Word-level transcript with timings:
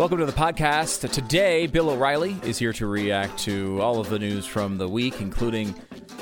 Welcome 0.00 0.16
to 0.20 0.24
the 0.24 0.32
podcast. 0.32 1.12
Today, 1.12 1.66
Bill 1.66 1.90
O'Reilly 1.90 2.34
is 2.42 2.56
here 2.56 2.72
to 2.72 2.86
react 2.86 3.38
to 3.40 3.82
all 3.82 4.00
of 4.00 4.08
the 4.08 4.18
news 4.18 4.46
from 4.46 4.78
the 4.78 4.88
week, 4.88 5.20
including 5.20 5.74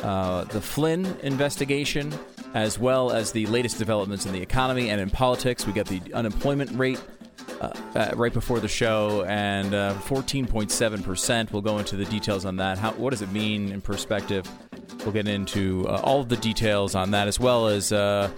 uh, 0.03 0.43
the 0.47 0.61
Flynn 0.61 1.07
investigation, 1.23 2.13
as 2.55 2.77
well 2.77 3.13
as 3.13 3.31
the 3.31 3.47
latest 3.47 3.79
developments 3.79 4.27
in 4.27 4.33
the 4.33 4.43
economy 4.43 4.91
and 4.91 5.01
in 5.01 5.11
politics. 5.11 5.65
We 5.65 5.73
got 5.73 5.87
the 5.87 6.03
unemployment 6.13 6.73
rate 6.73 7.01
uh, 7.61 7.71
uh, 7.95 8.11
right 8.17 8.33
before 8.33 8.59
the 8.59 8.67
show, 8.67 9.23
and 9.29 9.73
uh, 9.73 9.95
14.7%. 9.95 11.53
We'll 11.53 11.63
go 11.63 11.79
into 11.79 11.95
the 11.95 12.07
details 12.07 12.45
on 12.45 12.57
that. 12.57 12.79
How, 12.79 12.91
what 12.95 13.11
does 13.11 13.23
it 13.23 13.31
mean 13.31 13.71
in 13.71 13.81
perspective? 13.81 14.45
We'll 15.05 15.13
get 15.13 15.29
into 15.29 15.87
uh, 15.87 16.01
all 16.03 16.21
of 16.21 16.29
the 16.29 16.37
details 16.37 16.97
on 16.97 17.13
that, 17.13 17.29
as 17.29 17.39
well 17.39 17.69
as 17.69 17.93
uh, 17.93 18.29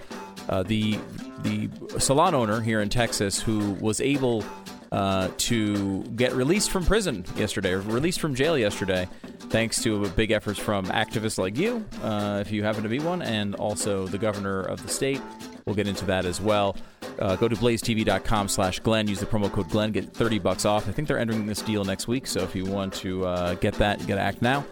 uh, 0.49 0.61
the 0.61 0.99
the 1.43 1.67
salon 1.97 2.35
owner 2.35 2.61
here 2.61 2.81
in 2.81 2.89
Texas 2.89 3.41
who 3.41 3.71
was 3.73 3.99
able 3.99 4.45
uh, 4.91 5.29
to 5.37 6.03
get 6.15 6.33
released 6.33 6.69
from 6.69 6.85
prison 6.85 7.25
yesterday, 7.35 7.71
or 7.71 7.79
released 7.81 8.19
from 8.19 8.35
jail 8.35 8.57
yesterday, 8.57 9.07
thanks 9.49 9.81
to 9.83 10.07
big 10.09 10.31
efforts 10.31 10.59
from 10.59 10.85
activists 10.87 11.37
like 11.37 11.57
you, 11.57 11.85
uh, 12.03 12.39
if 12.41 12.51
you 12.51 12.63
happen 12.63 12.83
to 12.83 12.89
be 12.89 12.99
one, 12.99 13.21
and 13.21 13.55
also 13.55 14.07
the 14.07 14.17
governor 14.17 14.61
of 14.61 14.81
the 14.83 14.89
state. 14.89 15.21
We'll 15.65 15.75
get 15.75 15.87
into 15.87 16.05
that 16.05 16.25
as 16.25 16.41
well. 16.41 16.75
Uh, 17.19 17.35
go 17.35 17.47
to 17.47 17.55
blazetv.com 17.55 18.47
slash 18.47 18.79
Glenn. 18.79 19.07
Use 19.07 19.19
the 19.19 19.25
promo 19.25 19.51
code 19.51 19.69
Glenn. 19.69 19.91
Get 19.91 20.11
30 20.11 20.39
bucks 20.39 20.65
off. 20.65 20.89
I 20.89 20.91
think 20.91 21.07
they're 21.07 21.19
entering 21.19 21.45
this 21.45 21.61
deal 21.61 21.83
next 21.83 22.07
week. 22.07 22.25
So 22.25 22.41
if 22.41 22.55
you 22.55 22.65
want 22.65 22.93
to 22.95 23.25
uh, 23.25 23.53
get 23.55 23.75
that, 23.75 24.01
you 24.01 24.07
got 24.07 24.15
to 24.15 24.21
act 24.21 24.41
now. 24.41 24.65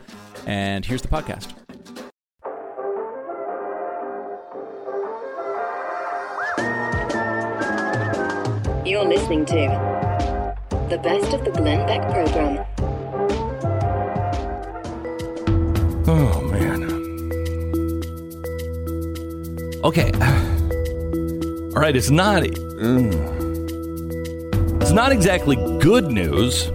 And 0.46 0.86
here's 0.86 1.02
the 1.02 1.08
podcast. 1.08 1.54
You're 8.86 9.06
listening 9.06 9.46
to 9.46 9.89
the 10.90 10.98
best 10.98 11.34
of 11.34 11.46
the 11.46 11.52
Glenn 11.52 11.86
Beck 11.86 12.02
program. 12.12 12.66
Oh 16.08 16.42
man. 16.42 16.84
Okay. 19.84 20.12
All 21.76 21.82
right, 21.82 21.96
it's 21.96 22.10
not 22.10 22.42
mm. 22.42 23.12
It's 24.82 24.92
not 24.92 25.12
exactly 25.12 25.58
good 25.80 26.08
news. 26.12 26.72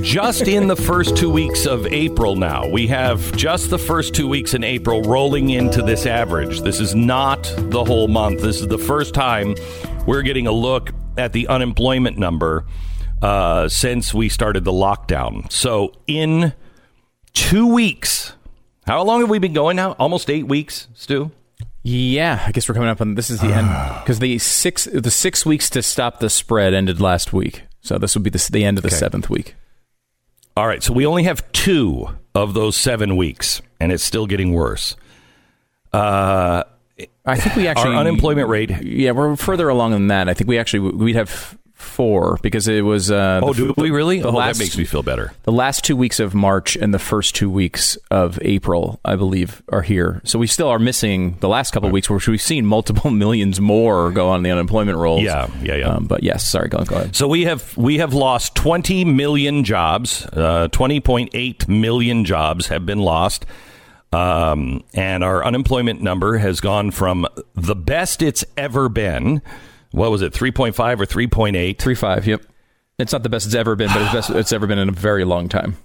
just 0.00 0.46
in 0.46 0.68
the 0.68 0.76
first 0.76 1.16
2 1.16 1.30
weeks 1.30 1.66
of 1.66 1.86
April 1.88 2.36
now. 2.36 2.68
We 2.68 2.86
have 2.86 3.36
just 3.36 3.70
the 3.70 3.78
first 3.78 4.14
2 4.14 4.28
weeks 4.28 4.54
in 4.54 4.62
April 4.62 5.02
rolling 5.02 5.50
into 5.50 5.82
this 5.82 6.06
average. 6.06 6.60
This 6.60 6.78
is 6.78 6.94
not 6.94 7.42
the 7.56 7.82
whole 7.82 8.06
month. 8.06 8.42
This 8.42 8.60
is 8.60 8.68
the 8.68 8.78
first 8.78 9.14
time 9.14 9.56
we're 10.06 10.22
getting 10.22 10.46
a 10.46 10.52
look 10.52 10.90
at 11.16 11.32
the 11.32 11.48
unemployment 11.48 12.18
number 12.18 12.64
uh, 13.22 13.68
since 13.68 14.12
we 14.12 14.28
started 14.28 14.64
the 14.64 14.72
lockdown. 14.72 15.50
So 15.50 15.92
in 16.06 16.52
two 17.32 17.72
weeks, 17.72 18.34
how 18.86 19.02
long 19.04 19.20
have 19.20 19.30
we 19.30 19.38
been 19.38 19.52
going 19.52 19.76
now? 19.76 19.92
Almost 19.92 20.28
eight 20.28 20.48
weeks, 20.48 20.88
Stu. 20.94 21.30
Yeah, 21.84 22.42
I 22.46 22.52
guess 22.52 22.68
we're 22.68 22.74
coming 22.74 22.90
up 22.90 23.00
on 23.00 23.14
this 23.14 23.30
is 23.30 23.40
the 23.40 23.48
end 23.48 23.68
because 24.00 24.18
the 24.18 24.38
six 24.38 24.84
the 24.84 25.10
six 25.10 25.44
weeks 25.44 25.68
to 25.70 25.82
stop 25.82 26.20
the 26.20 26.30
spread 26.30 26.74
ended 26.74 27.00
last 27.00 27.32
week, 27.32 27.62
so 27.80 27.98
this 27.98 28.14
would 28.14 28.22
be 28.22 28.30
the, 28.30 28.48
the 28.52 28.64
end 28.64 28.78
of 28.78 28.82
the 28.82 28.88
okay. 28.88 28.96
seventh 28.96 29.28
week. 29.28 29.54
All 30.56 30.66
right, 30.66 30.82
so 30.82 30.92
we 30.92 31.06
only 31.06 31.22
have 31.22 31.50
two 31.52 32.08
of 32.34 32.54
those 32.54 32.76
seven 32.76 33.16
weeks, 33.16 33.62
and 33.80 33.90
it's 33.90 34.04
still 34.04 34.26
getting 34.26 34.52
worse. 34.52 34.96
Uh, 35.92 36.64
I 37.24 37.36
think 37.36 37.56
we 37.56 37.66
actually 37.68 37.94
our 37.94 38.00
unemployment 38.00 38.48
rate. 38.48 38.70
Yeah, 38.82 39.12
we're 39.12 39.36
further 39.36 39.68
along 39.68 39.92
than 39.92 40.08
that. 40.08 40.28
I 40.28 40.34
think 40.34 40.48
we 40.48 40.58
actually 40.58 40.90
we'd 40.90 41.16
have 41.16 41.56
four 41.82 42.38
because 42.42 42.68
it 42.68 42.82
was. 42.82 43.10
Uh, 43.10 43.40
oh, 43.42 43.52
do 43.52 43.74
we 43.76 43.90
really? 43.90 44.22
Oh, 44.22 44.30
last, 44.30 44.58
that 44.58 44.64
makes 44.64 44.78
me 44.78 44.84
feel 44.84 45.02
better. 45.02 45.32
The 45.42 45.52
last 45.52 45.84
two 45.84 45.96
weeks 45.96 46.20
of 46.20 46.34
March 46.34 46.76
and 46.76 46.94
the 46.94 46.98
first 46.98 47.34
two 47.34 47.50
weeks 47.50 47.96
of 48.10 48.38
April, 48.42 49.00
I 49.04 49.16
believe, 49.16 49.62
are 49.68 49.82
here. 49.82 50.20
So 50.24 50.38
we 50.38 50.46
still 50.46 50.68
are 50.68 50.78
missing 50.78 51.36
the 51.40 51.48
last 51.48 51.72
couple 51.72 51.88
of 51.88 51.92
weeks, 51.92 52.08
which 52.08 52.26
we've 52.28 52.40
seen 52.40 52.64
multiple 52.64 53.10
millions 53.12 53.60
more 53.60 54.10
go 54.10 54.28
on 54.30 54.42
the 54.42 54.50
unemployment 54.50 54.96
rolls. 54.96 55.22
Yeah, 55.22 55.48
yeah, 55.62 55.76
yeah. 55.76 55.88
Um, 55.88 56.06
but 56.06 56.22
yes, 56.22 56.48
sorry, 56.48 56.68
go, 56.68 56.82
go, 56.84 56.96
ahead. 56.96 57.16
So 57.16 57.28
we 57.28 57.44
have 57.44 57.76
we 57.76 57.98
have 57.98 58.14
lost 58.14 58.54
twenty 58.54 59.04
million 59.04 59.64
jobs. 59.64 60.26
Uh, 60.26 60.68
twenty 60.68 61.00
point 61.00 61.30
eight 61.34 61.68
million 61.68 62.24
jobs 62.24 62.68
have 62.68 62.86
been 62.86 63.00
lost. 63.00 63.44
Um, 64.12 64.84
and 64.92 65.24
our 65.24 65.44
unemployment 65.44 66.02
number 66.02 66.38
has 66.38 66.60
gone 66.60 66.90
from 66.90 67.26
the 67.54 67.74
best 67.74 68.20
it's 68.20 68.44
ever 68.56 68.88
been. 68.88 69.42
What 69.90 70.10
was 70.10 70.22
it, 70.22 70.32
3.5 70.32 71.00
or 71.00 71.06
3.8? 71.06 71.76
3.5, 71.76 72.26
yep. 72.26 72.44
It's 72.98 73.12
not 73.12 73.22
the 73.22 73.30
best 73.30 73.46
it's 73.46 73.54
ever 73.54 73.74
been, 73.74 73.88
but 73.88 74.02
it's 74.02 74.12
best 74.12 74.30
it's 74.36 74.52
ever 74.52 74.66
been 74.66 74.78
in 74.78 74.88
a 74.88 74.92
very 74.92 75.24
long 75.24 75.48
time. 75.48 75.76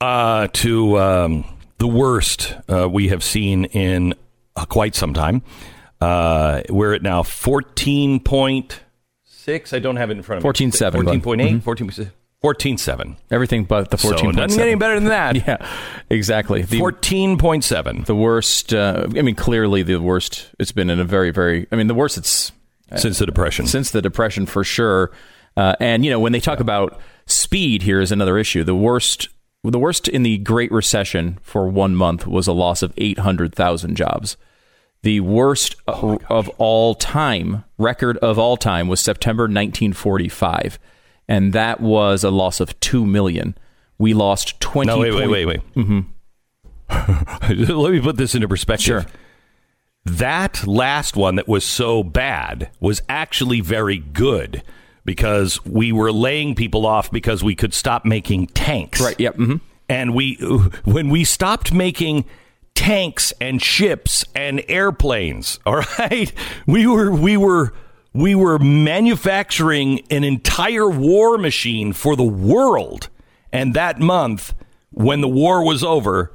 Uh, 0.00 0.48
to 0.52 0.98
um, 0.98 1.44
the 1.78 1.86
worst 1.86 2.54
uh, 2.68 2.88
we 2.88 3.08
have 3.08 3.24
seen 3.24 3.64
in 3.66 4.14
uh, 4.56 4.66
quite 4.66 4.94
some 4.94 5.14
time. 5.14 5.42
Uh, 6.00 6.62
we're 6.68 6.94
at 6.94 7.02
now 7.02 7.22
14.6. 7.22 9.72
I 9.72 9.78
don't 9.78 9.96
have 9.96 10.10
it 10.10 10.18
in 10.18 10.22
front 10.22 10.38
of 10.38 10.42
14, 10.42 10.68
me. 10.68 10.72
14.7. 10.72 11.62
14.8, 11.62 11.62
14.6. 12.46 12.76
14.7. 12.76 13.16
Everything 13.30 13.64
but 13.64 13.90
the 13.90 13.96
14.7. 13.96 14.18
So 14.18 14.32
doesn't 14.32 14.58
get 14.58 14.68
any 14.68 14.76
better 14.76 14.94
than 14.94 15.08
that. 15.08 15.36
yeah, 15.46 15.66
exactly. 16.10 16.62
14.7. 16.62 18.06
The 18.06 18.14
worst, 18.14 18.72
uh, 18.72 19.06
I 19.16 19.22
mean, 19.22 19.34
clearly 19.34 19.82
the 19.82 19.96
worst 19.96 20.50
it's 20.58 20.72
been 20.72 20.90
in 20.90 21.00
a 21.00 21.04
very, 21.04 21.30
very, 21.30 21.66
I 21.72 21.76
mean, 21.76 21.86
the 21.86 21.94
worst 21.94 22.18
it's. 22.18 22.52
Uh, 22.90 22.96
since 22.96 23.18
the 23.18 23.26
Depression. 23.26 23.66
Since 23.66 23.90
the 23.90 24.00
Depression, 24.00 24.46
for 24.46 24.62
sure. 24.62 25.10
Uh, 25.56 25.74
and, 25.80 26.04
you 26.04 26.10
know, 26.10 26.20
when 26.20 26.30
they 26.30 26.38
talk 26.38 26.58
yeah. 26.58 26.62
about 26.62 27.00
speed, 27.26 27.82
here 27.82 28.00
is 28.00 28.12
another 28.12 28.38
issue. 28.38 28.64
The 28.64 28.76
worst. 28.76 29.28
The 29.64 29.80
worst 29.80 30.06
in 30.06 30.22
the 30.22 30.38
Great 30.38 30.70
Recession 30.70 31.40
for 31.42 31.66
one 31.66 31.96
month 31.96 32.24
was 32.24 32.46
a 32.46 32.52
loss 32.52 32.82
of 32.82 32.92
800,000 32.96 33.96
jobs. 33.96 34.36
The 35.02 35.18
worst 35.20 35.74
oh 35.88 36.20
of 36.28 36.48
all 36.58 36.94
time, 36.94 37.64
record 37.76 38.16
of 38.18 38.38
all 38.38 38.56
time, 38.56 38.86
was 38.86 39.00
September 39.00 39.44
1945 39.44 40.78
and 41.28 41.52
that 41.52 41.80
was 41.80 42.24
a 42.24 42.30
loss 42.30 42.60
of 42.60 42.78
two 42.80 43.06
million. 43.06 43.56
We 43.98 44.14
lost 44.14 44.60
twenty. 44.60 44.88
No, 44.88 44.98
wait, 44.98 45.14
wait, 45.14 45.28
wait, 45.28 45.46
wait. 45.46 45.74
Mm-hmm. 45.74 46.00
Let 47.80 47.92
me 47.92 48.00
put 48.00 48.16
this 48.16 48.34
into 48.34 48.48
perspective. 48.48 48.84
Sure. 48.84 49.06
That 50.04 50.66
last 50.66 51.16
one 51.16 51.34
that 51.34 51.48
was 51.48 51.64
so 51.64 52.04
bad 52.04 52.70
was 52.78 53.02
actually 53.08 53.60
very 53.60 53.98
good 53.98 54.62
because 55.04 55.64
we 55.64 55.92
were 55.92 56.12
laying 56.12 56.54
people 56.54 56.86
off 56.86 57.10
because 57.10 57.42
we 57.42 57.54
could 57.54 57.74
stop 57.74 58.04
making 58.04 58.48
tanks. 58.48 59.00
Right. 59.00 59.18
Yep. 59.18 59.36
Mm-hmm. 59.36 59.56
And 59.88 60.14
we, 60.14 60.34
when 60.84 61.08
we 61.08 61.24
stopped 61.24 61.72
making 61.72 62.24
tanks 62.74 63.32
and 63.40 63.60
ships 63.60 64.24
and 64.34 64.62
airplanes, 64.68 65.58
all 65.66 65.82
right, 65.98 66.32
we 66.66 66.86
were 66.86 67.10
we 67.10 67.36
were 67.36 67.72
we 68.16 68.34
were 68.34 68.58
manufacturing 68.58 70.00
an 70.10 70.24
entire 70.24 70.88
war 70.88 71.36
machine 71.36 71.92
for 71.92 72.16
the 72.16 72.24
world. 72.24 73.10
And 73.52 73.74
that 73.74 74.00
month, 74.00 74.54
when 74.90 75.20
the 75.20 75.28
war 75.28 75.64
was 75.64 75.84
over, 75.84 76.32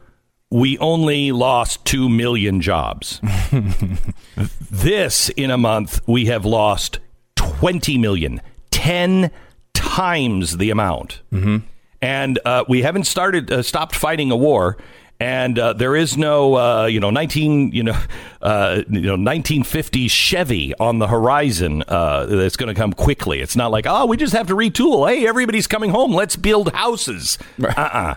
we 0.51 0.77
only 0.77 1.31
lost 1.31 1.83
2 1.85 2.07
million 2.07 2.61
jobs. 2.61 3.19
this, 4.71 5.29
in 5.29 5.49
a 5.49 5.57
month, 5.57 6.01
we 6.05 6.25
have 6.25 6.45
lost 6.45 6.99
20 7.37 7.97
million, 7.97 8.41
10 8.69 9.31
times 9.73 10.57
the 10.57 10.69
amount. 10.69 11.21
Mm-hmm. 11.31 11.57
And 12.01 12.39
uh, 12.45 12.63
we 12.67 12.83
haven't 12.83 13.05
started 13.05 13.51
uh, 13.51 13.63
stopped 13.63 13.95
fighting 13.95 14.29
a 14.29 14.35
war. 14.35 14.77
And 15.21 15.59
uh, 15.59 15.73
there 15.73 15.95
is 15.95 16.17
no, 16.17 16.55
uh, 16.55 16.85
you 16.87 16.99
know, 16.99 17.11
nineteen, 17.11 17.71
you 17.71 17.83
know, 17.83 17.99
uh, 18.41 18.81
you 18.89 19.01
know, 19.01 19.15
nineteen 19.15 19.63
fifties 19.63 20.11
Chevy 20.11 20.73
on 20.79 20.97
the 20.97 21.07
horizon 21.07 21.83
uh, 21.87 22.25
that's 22.25 22.55
going 22.57 22.73
to 22.73 22.79
come 22.79 22.91
quickly. 22.91 23.39
It's 23.39 23.55
not 23.55 23.69
like, 23.71 23.85
oh, 23.87 24.07
we 24.07 24.17
just 24.17 24.33
have 24.33 24.47
to 24.47 24.55
retool. 24.55 25.07
Hey, 25.07 25.27
everybody's 25.27 25.67
coming 25.67 25.91
home. 25.91 26.11
Let's 26.13 26.35
build 26.35 26.71
houses. 26.73 27.37
Uh 27.63 27.67
uh 27.67 28.15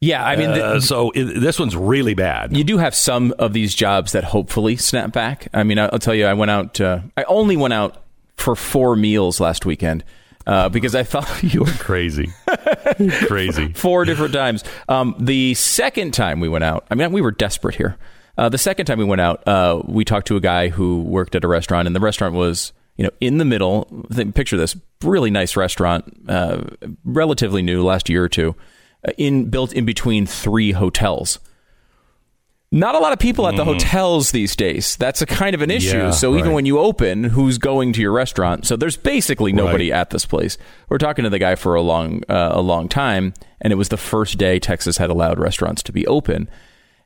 Yeah, 0.00 0.24
I 0.24 0.36
mean, 0.36 0.52
the- 0.52 0.64
Uh, 0.64 0.80
so 0.80 1.10
it, 1.10 1.24
this 1.38 1.58
one's 1.58 1.76
really 1.76 2.14
bad. 2.14 2.56
you 2.56 2.64
do 2.64 2.78
have 2.78 2.94
some 2.94 3.34
of 3.38 3.52
these 3.52 3.74
jobs 3.74 4.12
that 4.12 4.24
hopefully 4.24 4.76
snap 4.76 5.12
back. 5.12 5.48
I 5.52 5.64
mean, 5.64 5.78
I'll 5.78 5.90
I'll 5.92 5.98
tell 5.98 6.14
you, 6.14 6.24
I 6.26 6.32
went 6.34 6.50
out. 6.50 6.80
Uh, 6.80 7.00
I 7.16 7.24
only 7.24 7.58
went 7.58 7.74
out 7.74 8.02
for 8.36 8.56
four 8.56 8.96
meals 8.96 9.38
last 9.38 9.66
weekend 9.66 10.02
uh, 10.46 10.68
because 10.68 10.94
I 10.94 11.02
thought 11.02 11.28
You 11.42 11.60
were 11.60 11.66
crazy, 11.72 12.32
crazy. 13.26 13.72
four 13.72 14.04
different 14.04 14.32
times. 14.32 14.64
Um, 14.88 15.14
the 15.18 15.54
second 15.54 16.12
time 16.12 16.40
we 16.40 16.48
went 16.48 16.64
out, 16.64 16.86
I 16.90 16.94
mean, 16.94 17.12
we 17.12 17.20
were 17.20 17.32
desperate 17.32 17.74
here. 17.76 17.96
Uh, 18.38 18.48
the 18.48 18.58
second 18.58 18.86
time 18.86 18.98
we 18.98 19.04
went 19.04 19.20
out, 19.20 19.46
uh, 19.48 19.82
we 19.86 20.04
talked 20.04 20.26
to 20.28 20.36
a 20.36 20.40
guy 20.40 20.68
who 20.68 21.02
worked 21.02 21.34
at 21.34 21.42
a 21.44 21.48
restaurant, 21.48 21.86
and 21.86 21.96
the 21.96 22.00
restaurant 22.00 22.34
was, 22.34 22.72
you 22.96 23.04
know, 23.04 23.10
in 23.20 23.38
the 23.38 23.44
middle. 23.46 23.88
Think, 24.12 24.34
picture 24.34 24.58
this: 24.58 24.76
really 25.02 25.30
nice 25.30 25.56
restaurant, 25.56 26.04
uh, 26.28 26.64
relatively 27.04 27.62
new, 27.62 27.82
last 27.82 28.08
year 28.10 28.22
or 28.24 28.28
two, 28.28 28.54
uh, 29.08 29.12
in 29.16 29.48
built 29.48 29.72
in 29.72 29.86
between 29.86 30.26
three 30.26 30.72
hotels. 30.72 31.38
Not 32.76 32.94
a 32.94 32.98
lot 32.98 33.14
of 33.14 33.18
people 33.18 33.48
at 33.48 33.56
the 33.56 33.64
hotels 33.64 34.32
these 34.32 34.54
days. 34.54 34.96
That's 34.96 35.22
a 35.22 35.26
kind 35.26 35.54
of 35.54 35.62
an 35.62 35.70
issue. 35.70 35.96
Yeah, 35.96 36.10
so 36.10 36.34
even 36.34 36.48
right. 36.48 36.54
when 36.56 36.66
you 36.66 36.78
open, 36.78 37.24
who's 37.24 37.56
going 37.56 37.94
to 37.94 38.02
your 38.02 38.12
restaurant? 38.12 38.66
So 38.66 38.76
there's 38.76 38.98
basically 38.98 39.54
nobody 39.54 39.90
at 39.90 40.10
this 40.10 40.26
place. 40.26 40.58
We're 40.90 40.98
talking 40.98 41.22
to 41.22 41.30
the 41.30 41.38
guy 41.38 41.54
for 41.54 41.74
a 41.74 41.80
long, 41.80 42.22
uh, 42.28 42.50
a 42.52 42.60
long 42.60 42.90
time, 42.90 43.32
and 43.62 43.72
it 43.72 43.76
was 43.76 43.88
the 43.88 43.96
first 43.96 44.36
day 44.36 44.58
Texas 44.58 44.98
had 44.98 45.08
allowed 45.08 45.38
restaurants 45.38 45.82
to 45.84 45.92
be 45.92 46.06
open. 46.06 46.50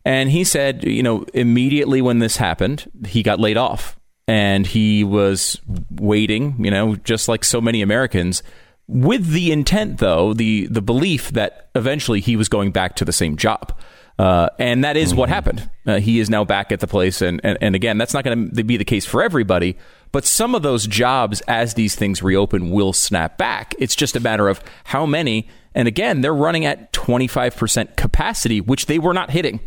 And 0.05 0.31
he 0.31 0.43
said, 0.43 0.83
you 0.83 1.05
know, 1.05 1.25
immediately 1.35 2.03
when 2.03 2.19
this 2.19 2.39
happened, 2.39 2.91
he 3.07 3.23
got 3.23 3.39
laid 3.39 3.57
off, 3.57 3.97
and 4.27 4.67
he 4.67 5.05
was 5.05 5.61
waiting, 5.91 6.65
you 6.65 6.73
know, 6.73 6.97
just 6.97 7.29
like 7.29 7.45
so 7.45 7.61
many 7.61 7.81
Americans, 7.81 8.43
with 8.89 9.29
the 9.29 9.53
intent, 9.53 9.99
though, 9.99 10.35
the 10.35 10.67
the 10.67 10.83
belief 10.83 11.31
that 11.31 11.71
eventually 11.77 12.19
he 12.19 12.35
was 12.35 12.49
going 12.49 12.73
back 12.73 12.97
to 12.97 13.05
the 13.05 13.13
same 13.13 13.37
job. 13.37 13.73
Uh, 14.21 14.51
and 14.59 14.85
that 14.85 14.99
is 14.99 15.15
what 15.15 15.31
happened. 15.31 15.71
Uh, 15.87 15.99
he 15.99 16.21
is 16.21 16.29
now 16.29 16.45
back 16.45 16.71
at 16.73 16.81
the 16.81 16.87
place, 16.87 17.23
and 17.23 17.41
and, 17.43 17.57
and 17.63 17.75
again, 17.75 17.97
that's 17.97 18.13
not 18.13 18.23
going 18.23 18.51
to 18.51 18.65
be 18.65 18.77
the 18.77 18.85
case 18.85 19.07
for 19.07 19.23
everybody. 19.23 19.79
But 20.13 20.27
some 20.27 20.55
of 20.55 20.61
those 20.61 20.87
jobs, 20.87 21.41
as 21.49 21.73
these 21.73 21.95
things 21.95 22.23
reopen, 22.23 22.71
will 22.71 22.93
snap 22.93 23.39
back. 23.39 23.75
It's 23.79 23.97
just 23.97 24.17
a 24.17 24.21
matter 24.21 24.49
of 24.49 24.63
how 24.85 25.07
many. 25.07 25.49
And 25.75 25.89
again, 25.89 26.21
they're 26.21 26.35
running 26.35 26.67
at 26.67 26.93
twenty 26.93 27.29
five 27.29 27.57
percent 27.57 27.97
capacity, 27.97 28.61
which 28.61 28.85
they 28.85 28.99
were 28.99 29.15
not 29.15 29.31
hitting. 29.31 29.61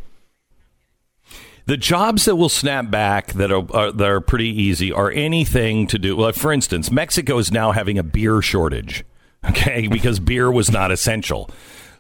The 1.66 1.78
jobs 1.78 2.26
that 2.26 2.36
will 2.36 2.50
snap 2.50 2.92
back 2.92 3.34
that 3.34 3.52
are, 3.52 3.66
are 3.76 3.92
that 3.92 4.08
are 4.08 4.22
pretty 4.22 4.50
easy 4.50 4.92
are 4.92 5.10
anything 5.10 5.88
to 5.88 5.98
do. 5.98 6.16
Well, 6.16 6.32
for 6.32 6.54
instance, 6.54 6.92
Mexico 6.92 7.40
is 7.40 7.52
now 7.52 7.72
having 7.72 7.98
a 7.98 8.04
beer 8.04 8.40
shortage. 8.44 9.04
Okay, 9.44 9.88
because 9.92 10.20
beer 10.20 10.52
was 10.52 10.70
not 10.70 10.92
essential. 10.92 11.50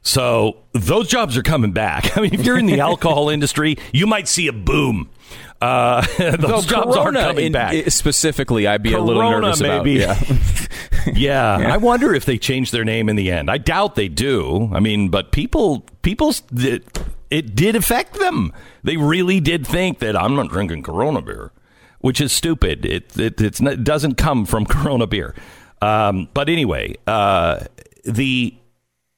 So 0.03 0.57
those 0.73 1.07
jobs 1.07 1.37
are 1.37 1.43
coming 1.43 1.71
back. 1.71 2.15
I 2.17 2.21
mean, 2.21 2.33
if 2.33 2.45
you're 2.45 2.57
in 2.59 2.65
the 2.65 2.79
alcohol 2.81 3.29
industry, 3.29 3.77
you 3.93 4.05
might 4.05 4.27
see 4.27 4.47
a 4.47 4.53
boom. 4.53 5.09
Uh, 5.61 6.01
those 6.17 6.37
Though 6.39 6.61
jobs 6.61 6.97
aren't 6.97 7.17
coming 7.17 7.45
in- 7.47 7.51
back. 7.53 7.89
specifically, 7.89 8.67
I'd 8.67 8.83
be 8.83 8.93
a 8.93 9.01
little 9.01 9.21
Corona, 9.21 9.47
nervous 9.47 9.61
about. 9.61 9.85
maybe. 9.85 10.05
Yeah. 11.05 11.59
yeah, 11.59 11.73
I 11.73 11.77
wonder 11.77 12.13
if 12.13 12.23
they 12.23 12.37
change 12.37 12.71
their 12.71 12.85
name 12.85 13.09
in 13.09 13.17
the 13.17 13.29
end. 13.29 13.51
I 13.51 13.57
doubt 13.57 13.95
they 13.95 14.07
do. 14.07 14.69
I 14.73 14.79
mean, 14.79 15.09
but 15.09 15.33
people, 15.33 15.81
people, 16.01 16.33
it, 16.55 16.97
it 17.29 17.55
did 17.55 17.75
affect 17.75 18.13
them. 18.19 18.53
They 18.83 18.95
really 18.95 19.41
did 19.41 19.67
think 19.67 19.99
that 19.99 20.15
I'm 20.15 20.33
not 20.35 20.47
drinking 20.47 20.83
Corona 20.83 21.21
beer, 21.21 21.51
which 21.99 22.21
is 22.21 22.31
stupid. 22.31 22.85
It 22.85 23.17
it 23.19 23.41
it's 23.41 23.59
not, 23.59 23.73
it 23.73 23.83
doesn't 23.83 24.15
come 24.15 24.45
from 24.45 24.65
Corona 24.65 25.05
beer. 25.05 25.35
Um, 25.81 26.29
but 26.33 26.47
anyway, 26.47 26.95
uh, 27.05 27.65
the 28.05 28.55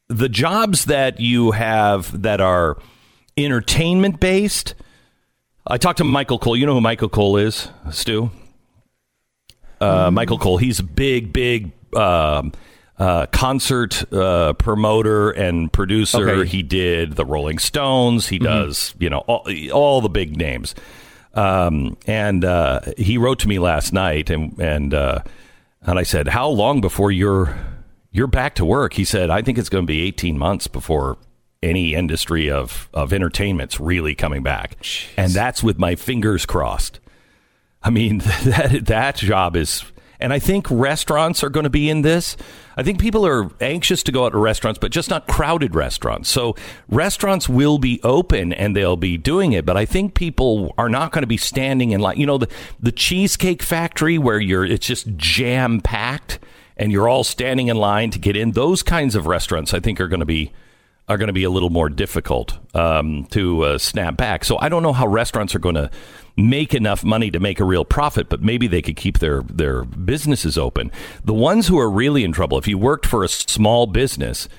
the 0.08 0.30
jobs 0.30 0.86
that 0.86 1.20
you 1.20 1.52
have 1.52 2.22
that 2.22 2.42
are 2.42 2.78
entertainment 3.38 4.20
based. 4.20 4.76
I 5.68 5.78
talked 5.78 5.98
to 5.98 6.04
Michael 6.04 6.40
Cole. 6.40 6.56
You 6.56 6.66
know 6.66 6.74
who 6.74 6.82
Michael 6.82 7.10
Cole 7.10 7.38
is, 7.38 7.70
Stu? 7.92 8.30
uh, 9.82 10.12
Michael 10.12 10.38
Cole. 10.38 10.58
He's 10.58 10.80
a 10.80 10.84
big, 10.84 11.34
big 11.34 11.72
um, 11.96 12.54
uh, 12.98 13.26
concert 13.28 14.12
uh, 14.14 14.54
promoter 14.54 15.32
and 15.32 15.72
producer. 15.72 16.30
Okay. 16.30 16.50
He 16.50 16.64
did 16.64 17.14
the 17.14 17.26
Rolling 17.26 17.60
Stones. 17.60 18.28
He 18.28 18.40
does, 18.40 18.94
you 19.00 19.10
know, 19.10 19.20
all, 19.20 19.48
all 19.74 20.02
the 20.02 20.10
big 20.10 20.38
names. 20.38 20.76
Um, 21.34 21.98
and 22.08 22.46
uh, 22.46 22.82
he 22.98 23.18
wrote 23.18 23.40
to 23.40 23.48
me 23.48 23.60
last 23.60 23.92
night, 23.92 24.30
and 24.30 24.58
and 24.60 24.94
uh, 24.94 25.20
and 25.82 26.00
I 26.00 26.04
said, 26.04 26.30
"How 26.30 26.48
long 26.48 26.80
before 26.80 27.12
you're 27.12 27.58
you're 28.16 28.28
back 28.28 28.56
to 28.56 28.66
work?" 28.66 28.94
He 28.94 29.04
said, 29.04 29.30
"I 29.30 29.42
think 29.42 29.58
it's 29.58 29.70
going 29.70 29.84
to 29.84 29.88
be 29.88 30.02
18 30.02 30.38
months 30.38 30.68
before." 30.68 31.18
Any 31.64 31.96
industry 31.96 32.52
of, 32.52 32.90
of 32.94 33.12
entertainment's 33.12 33.80
really 33.80 34.14
coming 34.14 34.44
back. 34.44 34.78
And 35.18 35.32
that's 35.32 35.64
with 35.64 35.80
my 35.80 35.96
fingers 35.96 36.46
crossed. 36.46 37.00
I 37.86 37.92
mean, 37.92 38.18
that 38.44 38.86
that 38.88 39.16
job 39.16 39.56
is, 39.56 39.86
and 40.20 40.34
I 40.34 40.40
think 40.40 40.70
restaurants 40.70 41.44
are 41.44 41.50
going 41.50 41.66
to 41.66 41.70
be 41.70 41.90
in 41.90 42.02
this. 42.02 42.36
I 42.76 42.84
think 42.84 43.00
people 43.00 43.26
are 43.26 43.52
anxious 43.62 44.04
to 44.04 44.12
go 44.12 44.26
out 44.26 44.32
to 44.32 44.40
restaurants, 44.40 44.80
but 44.80 44.92
just 44.92 45.10
not 45.10 45.28
crowded 45.28 45.76
restaurants. 45.76 46.30
So 46.30 46.56
restaurants 46.90 47.48
will 47.48 47.78
be 47.78 48.02
open 48.04 48.52
and 48.52 48.76
they'll 48.76 48.98
be 48.98 49.18
doing 49.18 49.54
it, 49.54 49.66
but 49.66 49.78
I 49.78 49.86
think 49.86 50.16
people 50.16 50.74
are 50.78 50.90
not 50.90 51.12
going 51.12 51.22
to 51.22 51.28
be 51.28 51.38
standing 51.38 51.92
in 51.92 52.02
line. 52.02 52.18
You 52.18 52.26
know, 52.26 52.40
the 52.40 52.50
the 52.80 52.92
cheesecake 52.92 53.62
factory 53.62 54.18
where 54.18 54.40
you're 54.40 54.66
it's 54.66 54.88
just 54.88 55.16
jam 55.16 55.80
packed 55.80 56.40
and 56.78 56.92
you're 56.92 57.08
all 57.08 57.24
standing 57.24 57.68
in 57.68 57.78
line 57.78 58.12
to 58.12 58.20
get 58.20 58.36
in. 58.36 58.52
Those 58.52 58.84
kinds 58.84 59.16
of 59.16 59.28
restaurants, 59.28 59.74
I 59.74 59.80
think, 59.80 60.00
are 60.00 60.08
going 60.08 60.20
to 60.20 60.26
be 60.26 60.52
are 61.08 61.18
going 61.18 61.28
to 61.28 61.34
be 61.34 61.44
a 61.44 61.50
little 61.50 61.70
more 61.70 61.88
difficult 61.88 62.58
um, 62.74 63.26
to 63.26 63.62
uh, 63.64 63.78
snap 63.78 64.18
back. 64.18 64.44
So 64.44 64.58
I 64.60 64.70
don't 64.70 64.82
know 64.82 64.94
how 64.94 65.06
restaurants 65.06 65.54
are 65.54 65.60
going 65.60 65.76
to 65.76 65.92
make 66.36 66.74
enough 66.74 67.04
money 67.04 67.30
to 67.30 67.40
make 67.40 67.60
a 67.60 67.64
real 67.64 67.86
profit, 67.86 68.28
but 68.28 68.42
maybe 68.42 68.66
they 68.68 68.82
could 68.82 68.96
keep 68.96 69.20
their 69.20 69.42
their 69.44 69.84
businesses 69.84 70.58
open. 70.58 70.92
The 71.24 71.34
ones 71.34 71.68
who 71.68 71.80
are 71.80 71.90
really 71.90 72.24
in 72.24 72.32
trouble, 72.32 72.58
if 72.58 72.68
you 72.68 72.78
worked 72.78 73.06
for 73.06 73.24
a 73.24 73.28
small 73.28 73.86
business, 73.86 74.50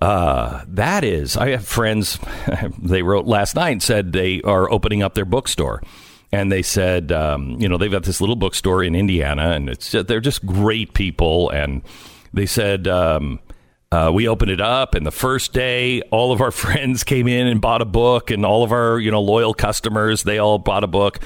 uh, 0.00 0.64
that 0.68 1.04
is, 1.04 1.36
I 1.36 1.50
have 1.50 1.66
friends. 1.66 2.18
They 2.78 3.02
wrote 3.02 3.26
last 3.26 3.54
night 3.54 3.82
said 3.82 4.12
they 4.12 4.42
are 4.42 4.70
opening 4.70 5.02
up 5.02 5.14
their 5.14 5.24
bookstore. 5.24 5.82
And 6.32 6.50
they 6.52 6.62
said, 6.62 7.10
um, 7.10 7.56
you 7.60 7.68
know, 7.68 7.76
they've 7.76 7.90
got 7.90 8.04
this 8.04 8.20
little 8.20 8.36
bookstore 8.36 8.84
in 8.84 8.94
Indiana, 8.94 9.50
and 9.50 9.68
it's 9.68 9.90
they're 9.90 10.20
just 10.20 10.46
great 10.46 10.94
people. 10.94 11.50
And 11.50 11.82
they 12.32 12.46
said, 12.46 12.86
um, 12.86 13.40
uh, 13.92 14.10
we 14.14 14.28
opened 14.28 14.52
it 14.52 14.60
up, 14.60 14.94
and 14.94 15.04
the 15.04 15.10
first 15.10 15.52
day, 15.52 16.00
all 16.12 16.30
of 16.30 16.40
our 16.40 16.50
friends 16.52 17.02
came 17.02 17.26
in 17.26 17.48
and 17.48 17.60
bought 17.60 17.82
a 17.82 17.86
book, 17.86 18.30
and 18.30 18.46
all 18.46 18.62
of 18.62 18.70
our 18.70 18.98
you 19.00 19.10
know 19.10 19.20
loyal 19.20 19.54
customers 19.54 20.22
they 20.22 20.38
all 20.38 20.58
bought 20.58 20.84
a 20.84 20.88
book. 20.88 21.18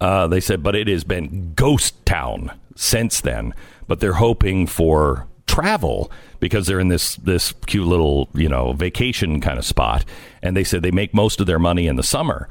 Uh, 0.00 0.26
they 0.26 0.40
said, 0.40 0.62
but 0.62 0.74
it 0.74 0.88
has 0.88 1.04
been 1.04 1.52
ghost 1.54 2.04
town 2.04 2.50
since 2.74 3.20
then. 3.20 3.54
But 3.86 4.00
they're 4.00 4.14
hoping 4.14 4.66
for 4.66 5.28
travel 5.46 6.10
because 6.40 6.66
they're 6.66 6.80
in 6.80 6.88
this 6.88 7.16
this 7.16 7.52
cute 7.66 7.86
little 7.86 8.28
you 8.34 8.48
know 8.48 8.72
vacation 8.72 9.40
kind 9.40 9.58
of 9.58 9.64
spot, 9.64 10.04
and 10.42 10.56
they 10.56 10.64
said 10.64 10.82
they 10.82 10.92
make 10.92 11.12
most 11.12 11.40
of 11.40 11.46
their 11.46 11.58
money 11.58 11.88
in 11.88 11.96
the 11.96 12.02
summer. 12.02 12.48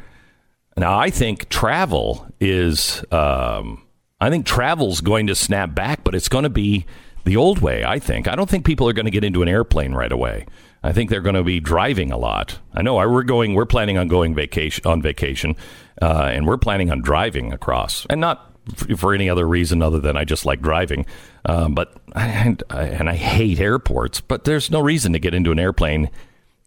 Now, 0.81 0.97
I 1.00 1.11
think 1.11 1.47
travel 1.50 2.25
is, 2.39 3.05
um, 3.11 3.83
I 4.19 4.31
think 4.31 4.47
travel's 4.47 5.00
going 5.00 5.27
to 5.27 5.35
snap 5.35 5.75
back, 5.75 6.03
but 6.03 6.15
it's 6.15 6.27
going 6.27 6.43
to 6.43 6.50
be 6.50 6.88
the 7.23 7.38
old 7.38 7.59
way. 7.59 7.83
I 7.85 8.00
think. 8.00 8.27
I 8.27 8.35
don't 8.35 8.50
think 8.50 8.65
people 8.65 8.89
are 8.89 8.93
going 8.93 9.05
to 9.05 9.11
get 9.11 9.23
into 9.23 9.43
an 9.43 9.47
airplane 9.47 9.93
right 9.93 10.11
away. 10.11 10.47
I 10.81 10.91
think 10.91 11.11
they're 11.11 11.21
going 11.21 11.35
to 11.35 11.43
be 11.43 11.59
driving 11.59 12.11
a 12.11 12.17
lot. 12.17 12.57
I 12.73 12.81
know. 12.81 12.97
I- 12.97 13.05
We're 13.05 13.21
going. 13.21 13.53
We're 13.53 13.67
planning 13.67 14.00
on 14.00 14.07
going 14.07 14.33
vacation 14.33 14.83
on 14.88 15.03
vacation, 15.03 15.55
uh, 16.01 16.29
and 16.33 16.47
we're 16.47 16.57
planning 16.57 16.89
on 16.89 17.01
driving 17.01 17.53
across, 17.53 18.07
and 18.09 18.19
not 18.19 18.51
f- 18.71 18.97
for 19.00 19.13
any 19.13 19.29
other 19.29 19.47
reason 19.47 19.83
other 19.83 20.00
than 20.00 20.17
I 20.17 20.25
just 20.25 20.47
like 20.47 20.61
driving. 20.63 21.05
Um, 21.45 21.75
but 21.75 21.93
and, 22.15 22.63
and 22.71 23.07
I 23.07 23.15
hate 23.15 23.59
airports. 23.59 24.19
But 24.19 24.45
there's 24.45 24.71
no 24.71 24.79
reason 24.81 25.13
to 25.13 25.19
get 25.19 25.35
into 25.35 25.51
an 25.51 25.59
airplane 25.59 26.09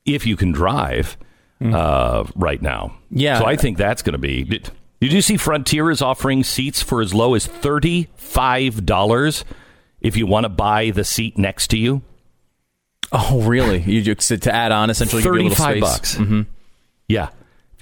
if 0.07 0.25
you 0.25 0.37
can 0.37 0.53
drive 0.53 1.17
uh, 1.63 2.25
right 2.35 2.61
now. 2.61 2.97
Yeah. 3.11 3.39
So 3.39 3.47
I 3.47 3.57
think 3.57 3.79
that's 3.79 4.03
going 4.03 4.13
to 4.13 4.19
be. 4.19 4.45
Did, 4.45 4.71
did 5.01 5.13
you 5.13 5.23
see 5.23 5.37
Frontier 5.37 5.91
is 5.91 6.03
offering 6.03 6.45
seats 6.45 6.83
for 6.83 7.01
as 7.01 7.13
low 7.15 7.35
as 7.35 7.47
thirty 7.47 8.09
five 8.17 8.87
dollars 8.87 9.45
if 10.01 10.17
you 10.17 10.27
want 10.27 10.45
to 10.45 10.49
buy 10.49 10.91
the 10.91 11.05
seat 11.05 11.39
next 11.39 11.69
to 11.69 11.79
you? 11.79 12.03
Oh, 13.13 13.43
really? 13.43 13.81
You 13.81 14.03
just 14.03 14.29
to 14.43 14.55
add 14.55 14.73
on 14.73 14.91
essentially 14.91 15.23
give 15.23 15.35
you 15.35 15.41
a 15.41 15.43
little 15.43 15.57
five 15.57 15.81
bucks. 15.81 16.17
Mm-hmm. 16.17 16.43
Yeah. 17.09 17.29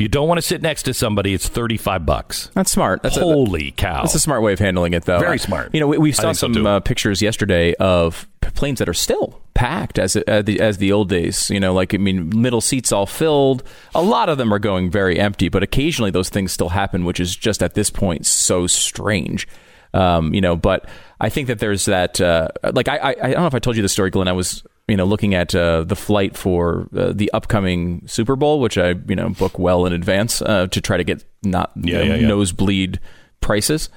You 0.03 0.09
don't 0.09 0.27
want 0.27 0.39
to 0.39 0.43
sit 0.43 0.63
next 0.63 0.83
to 0.83 0.95
somebody, 0.95 1.33
it's 1.33 1.47
35 1.47 2.05
bucks. 2.05 2.51
That's 2.55 2.73
smart. 2.73 3.05
That's 3.05 3.17
Holy 3.17 3.69
a, 3.69 3.71
cow. 3.71 4.03
That's 4.03 4.17
a 4.17 4.19
smart 4.19 4.43
way 4.43 4.53
of 4.53 4.59
handling 4.59 4.95
it, 4.95 5.05
though. 5.05 5.21
Very 5.21 5.39
smart. 5.39 5.73
You 5.73 5.79
know, 5.79 5.87
we, 5.87 5.97
we 5.97 6.11
saw 6.11 6.23
think 6.23 6.39
so, 6.39 6.53
some 6.53 6.67
uh, 6.67 6.81
pictures 6.81 7.23
yesterday 7.23 7.75
of 7.75 8.27
planes 8.57 8.81
that 8.81 8.89
are 8.89 8.95
still 8.95 9.41
packed 9.55 10.01
as 10.01 10.17
as 10.17 10.45
the, 10.45 10.59
as 10.59 10.79
the 10.79 10.91
old 10.91 11.09
days. 11.09 11.51
You 11.51 11.61
know, 11.61 11.73
like 11.73 11.95
I 11.95 11.99
mean, 11.99 12.33
middle 12.35 12.61
seats 12.61 12.91
all 12.91 13.07
filled. 13.07 13.63
A 13.95 14.03
lot 14.03 14.29
of 14.29 14.39
them 14.39 14.53
are 14.53 14.59
going 14.59 14.91
very 14.91 15.21
empty, 15.21 15.49
but 15.49 15.63
occasionally 15.63 16.11
those 16.11 16.31
things 16.31 16.51
still 16.51 16.71
happen, 16.71 17.05
which 17.05 17.21
is 17.21 17.37
just 17.37 17.63
at 17.63 17.75
this 17.75 17.89
point 17.89 18.27
so 18.27 18.67
strange. 18.67 19.47
Um, 19.95 20.35
you 20.35 20.41
know, 20.41 20.57
but 20.57 20.89
I 21.21 21.29
think 21.29 21.47
that 21.47 21.61
there's 21.61 21.85
that. 21.85 22.21
Uh, 22.21 22.49
like 22.73 22.89
I, 22.89 22.97
I, 22.97 23.11
I 23.11 23.31
don't 23.31 23.43
know 23.43 23.47
if 23.47 23.55
I 23.55 23.61
told 23.61 23.77
you 23.77 23.83
the 23.83 23.89
story, 23.89 24.11
Glenn. 24.11 24.27
I 24.27 24.33
was 24.33 24.65
you 24.89 24.97
know 24.97 25.05
looking 25.05 25.35
at 25.35 25.55
uh, 25.55 25.85
the 25.85 25.97
flight 25.97 26.37
for 26.37 26.89
uh, 26.97 27.13
the 27.15 27.31
upcoming 27.33 28.03
Super 28.07 28.37
Bowl, 28.37 28.61
which 28.61 28.77
I 28.79 28.91
you 29.09 29.17
know 29.17 29.31
book 29.31 29.59
well 29.59 29.87
in 29.87 29.93
advance 29.93 30.43
uh, 30.43 30.67
to 30.69 30.81
try 30.81 30.97
to 30.97 31.05
get 31.05 31.25
not 31.43 31.73
Yeah, 31.77 32.03
you 32.03 32.09
know, 32.09 32.15
yeah, 32.17 32.21
yeah. 32.23 32.29
nosebleed 32.29 33.01
prices. 33.41 33.89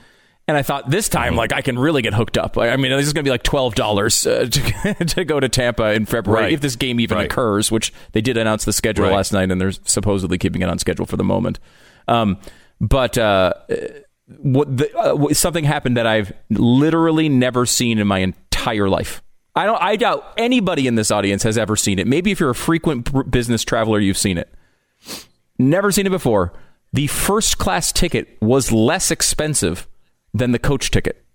And 0.48 0.56
I 0.56 0.62
thought 0.62 0.92
this 0.92 1.10
time, 1.10 1.30
Mm-hmm. 1.32 1.38
like 1.39 1.54
I 1.54 1.62
can 1.62 1.80
really 1.80 2.04
get 2.04 2.13
hooked 2.13 2.38
up. 2.38 2.56
I 2.56 2.70
I 2.70 2.77
mean, 2.77 2.92
this 2.92 3.08
is 3.08 3.13
going 3.13 3.24
to 3.24 3.27
be 3.27 3.32
like 3.32 3.42
twelve 3.42 3.74
dollars 3.74 4.27
uh, 4.27 4.46
to, 4.46 4.94
to 5.06 5.25
go 5.25 5.39
to 5.39 5.50
Tampa 5.50 5.94
in 5.94 6.06
February 6.06 6.44
Right. 6.44 6.54
if 6.54 6.62
this 6.62 6.75
game 6.75 7.00
even 7.00 7.18
Right. 7.18 7.25
occurs. 7.25 7.72
Which 7.72 7.92
they 8.12 8.22
did 8.22 8.38
announce 8.38 8.63
the 8.63 8.74
schedule 8.74 9.06
Right. 9.06 9.13
last 9.15 9.34
night, 9.34 9.50
and 9.51 9.60
they're 9.60 9.72
supposedly 9.72 10.38
keeping 10.38 10.62
it 10.62 10.70
on 10.70 10.77
schedule 10.77 11.08
for 11.08 11.18
the 11.18 11.24
moment. 11.24 11.60
Um, 12.08 12.38
but 12.80 13.18
uh, 13.18 13.54
what 14.38 14.77
the, 14.77 14.96
uh, 14.96 15.15
what- 15.15 15.36
something 15.36 15.63
happened 15.63 15.98
that 15.98 16.06
I've 16.06 16.32
literally 16.51 17.27
never 17.27 17.65
seen 17.65 17.98
in 17.98 18.06
my 18.06 18.20
entire 18.20 18.88
life. 18.88 19.24
I 19.56 19.66
don't. 19.66 19.82
I 19.82 19.96
doubt 19.96 20.34
anybody 20.38 20.86
in 20.88 20.96
this 20.96 21.12
audience 21.12 21.44
has 21.44 21.58
ever 21.58 21.76
seen 21.76 21.98
it. 21.98 22.08
Maybe 22.08 22.32
if 22.32 22.40
you're 22.40 22.50
a 22.50 22.56
frequent 22.56 23.32
business 23.32 23.64
traveler, 23.64 24.00
you've 24.00 24.18
seen 24.18 24.38
it. 24.38 24.54
Never 25.58 25.92
seen 25.92 26.06
it 26.06 26.10
before. 26.10 26.54
The 26.92 27.08
first 27.08 27.58
class 27.58 27.92
ticket 27.92 28.38
was 28.42 28.72
less 28.72 29.12
expensive 29.12 29.88
than 30.34 30.52
the 30.52 30.60
coach 30.60 30.92
ticket. 30.92 31.26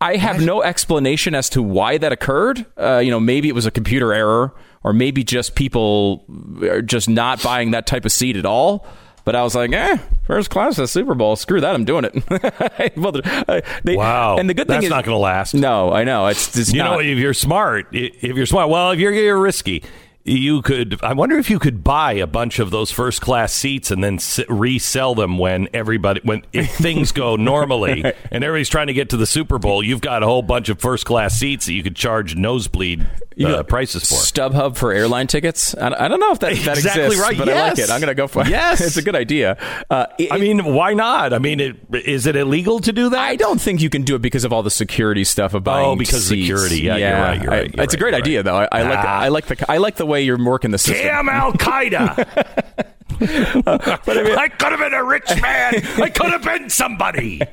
I 0.00 0.16
have 0.16 0.40
no 0.40 0.62
explanation 0.62 1.34
as 1.34 1.48
to 1.50 1.62
why 1.62 1.98
that 1.98 2.12
occurred. 2.12 2.66
Uh, 2.76 2.98
you 2.98 3.10
know, 3.10 3.18
maybe 3.18 3.48
it 3.48 3.54
was 3.54 3.66
a 3.66 3.70
computer 3.70 4.12
error, 4.12 4.54
or 4.84 4.92
maybe 4.92 5.24
just 5.24 5.54
people 5.56 6.24
are 6.62 6.82
just 6.82 7.08
not 7.08 7.42
buying 7.42 7.72
that 7.72 7.86
type 7.86 8.04
of 8.04 8.12
seat 8.12 8.36
at 8.36 8.46
all. 8.46 8.86
But 9.28 9.36
I 9.36 9.42
was 9.42 9.54
like, 9.54 9.70
eh, 9.74 9.98
first 10.26 10.48
class 10.48 10.78
at 10.78 10.88
Super 10.88 11.14
Bowl. 11.14 11.36
Screw 11.36 11.60
that, 11.60 11.74
I'm 11.74 11.84
doing 11.84 12.06
it. 12.06 12.96
well, 12.96 13.12
uh, 13.46 13.60
they- 13.84 13.94
Wow. 13.94 14.38
And 14.38 14.48
the 14.48 14.54
good 14.54 14.68
That's 14.68 14.78
thing 14.78 14.84
is, 14.84 14.88
not 14.90 15.04
gonna 15.04 15.18
last. 15.18 15.52
No, 15.52 15.92
I 15.92 16.02
know 16.04 16.28
it's, 16.28 16.56
it's 16.56 16.72
You 16.72 16.78
not. 16.82 16.92
know, 16.92 17.00
if 17.00 17.18
you're 17.18 17.34
smart, 17.34 17.88
if 17.92 18.22
you're 18.22 18.46
smart, 18.46 18.70
well, 18.70 18.90
if 18.92 18.98
you're, 18.98 19.12
you're 19.12 19.38
risky, 19.38 19.84
you 20.24 20.60
could. 20.62 21.02
I 21.02 21.14
wonder 21.14 21.38
if 21.38 21.48
you 21.48 21.58
could 21.58 21.82
buy 21.82 22.12
a 22.14 22.26
bunch 22.26 22.58
of 22.58 22.70
those 22.70 22.90
first 22.90 23.20
class 23.22 23.52
seats 23.52 23.90
and 23.90 24.04
then 24.04 24.16
s- 24.16 24.40
resell 24.48 25.14
them 25.14 25.38
when 25.38 25.68
everybody, 25.72 26.20
when 26.22 26.44
if 26.52 26.70
things 26.76 27.12
go 27.12 27.36
normally 27.36 28.04
and 28.30 28.44
everybody's 28.44 28.68
trying 28.68 28.88
to 28.88 28.92
get 28.92 29.10
to 29.10 29.16
the 29.16 29.26
Super 29.26 29.58
Bowl. 29.58 29.82
You've 29.82 30.00
got 30.02 30.22
a 30.22 30.26
whole 30.26 30.42
bunch 30.42 30.68
of 30.68 30.80
first 30.80 31.06
class 31.06 31.38
seats 31.38 31.66
that 31.66 31.72
you 31.72 31.82
could 31.82 31.96
charge 31.96 32.36
nosebleed 32.36 33.06
uh, 33.42 33.62
prices 33.62 34.06
for. 34.08 34.16
StubHub 34.16 34.76
for 34.76 34.92
airline 34.92 35.28
tickets. 35.28 35.74
I, 35.76 36.04
I 36.04 36.08
don't 36.08 36.20
know 36.20 36.32
if 36.32 36.40
that, 36.40 36.56
that 36.64 36.76
Exactly 36.76 37.04
exists, 37.04 37.22
right. 37.22 37.38
but 37.38 37.48
I 37.48 37.68
like 37.68 37.78
it. 37.78 37.88
I'm 37.90 38.00
going 38.00 38.08
to 38.08 38.14
go 38.14 38.26
for 38.26 38.42
it. 38.42 38.48
Yes. 38.48 38.80
it's 38.86 38.96
a 38.96 39.02
good 39.02 39.16
idea. 39.16 39.56
Uh, 39.88 40.06
it- 40.18 40.32
I 40.32 40.38
mean, 40.38 40.64
why 40.74 40.92
not? 40.92 41.32
I 41.32 41.38
mean, 41.38 41.60
it, 41.60 41.76
is 41.92 42.26
it 42.26 42.36
illegal 42.36 42.80
to 42.80 42.92
do 42.92 43.08
that? 43.10 43.18
I 43.18 43.36
don't 43.36 43.60
think 43.60 43.80
you 43.80 43.88
can 43.88 44.02
do 44.02 44.16
it 44.16 44.22
because 44.22 44.44
of 44.44 44.52
all 44.52 44.62
the 44.62 44.70
security 44.70 45.24
stuff 45.24 45.54
about. 45.54 45.84
Oh, 45.84 45.96
because 45.96 46.26
seats. 46.26 46.42
security. 46.46 46.80
Yeah, 46.82 46.96
you're 46.96 47.12
right, 47.12 47.40
you're 47.42 47.50
right, 47.50 47.74
you're 47.74 47.84
it's 47.84 47.94
a 47.94 47.96
great 47.96 48.14
idea, 48.14 48.38
right. 48.38 48.44
though. 48.44 48.56
I, 48.56 48.68
I 48.72 48.82
like. 48.82 48.98
Ah. 48.98 49.20
I 49.20 49.28
like 49.28 49.46
the. 49.46 49.70
I 49.70 49.76
like 49.78 49.96
the 49.96 50.06
way 50.08 50.22
you're 50.22 50.42
working 50.42 50.72
the 50.72 50.78
system. 50.78 51.06
Damn 51.06 51.28
Al 51.28 51.52
Qaeda! 51.52 52.84
I, 53.20 54.48
could 54.48 54.70
have 54.72 54.78
been 54.78 54.94
a 54.94 55.04
rich 55.04 55.28
man. 55.42 55.74
I 56.00 56.08
could 56.10 56.30
have 56.30 56.42
been 56.44 56.70
somebody. 56.70 57.40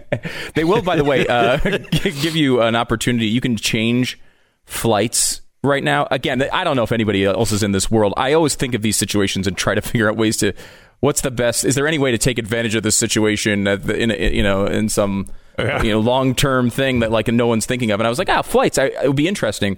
They 0.53 0.63
will, 0.63 0.81
by 0.81 0.95
the 0.95 1.03
way, 1.03 1.27
uh, 1.27 1.57
give 1.91 2.35
you 2.35 2.61
an 2.61 2.75
opportunity. 2.75 3.27
You 3.27 3.41
can 3.41 3.57
change 3.57 4.17
flights 4.65 5.41
right 5.63 5.83
now. 5.83 6.07
Again, 6.11 6.41
I 6.53 6.63
don't 6.63 6.75
know 6.77 6.83
if 6.83 6.91
anybody 6.93 7.25
else 7.25 7.51
is 7.51 7.61
in 7.63 7.73
this 7.73 7.91
world. 7.91 8.13
I 8.15 8.33
always 8.33 8.55
think 8.55 8.73
of 8.73 8.81
these 8.81 8.95
situations 8.95 9.47
and 9.47 9.57
try 9.57 9.75
to 9.75 9.81
figure 9.81 10.09
out 10.09 10.15
ways 10.17 10.37
to. 10.37 10.53
What's 11.01 11.21
the 11.21 11.31
best? 11.31 11.65
Is 11.65 11.75
there 11.75 11.87
any 11.87 11.99
way 11.99 12.11
to 12.11 12.17
take 12.17 12.37
advantage 12.39 12.73
of 12.75 12.83
this 12.83 12.95
situation 12.95 13.67
at 13.67 13.83
the- 13.83 13.97
in 13.97 14.09
you 14.33 14.43
know 14.43 14.65
in 14.65 14.87
some 14.87 15.27
Yeah. 15.59 15.83
you 15.83 15.91
know 15.91 15.99
long 15.99 16.33
term 16.35 16.69
thing 16.69 16.99
that 16.99 17.11
like 17.11 17.27
no 17.27 17.47
one's 17.47 17.65
thinking 17.65 17.91
of? 17.91 17.99
And 17.99 18.07
I 18.07 18.09
was 18.09 18.17
like, 18.17 18.29
ah, 18.29 18.41
flights. 18.41 18.77
I, 18.77 18.85
it 18.85 19.07
would 19.07 19.15
be 19.17 19.27
interesting 19.27 19.77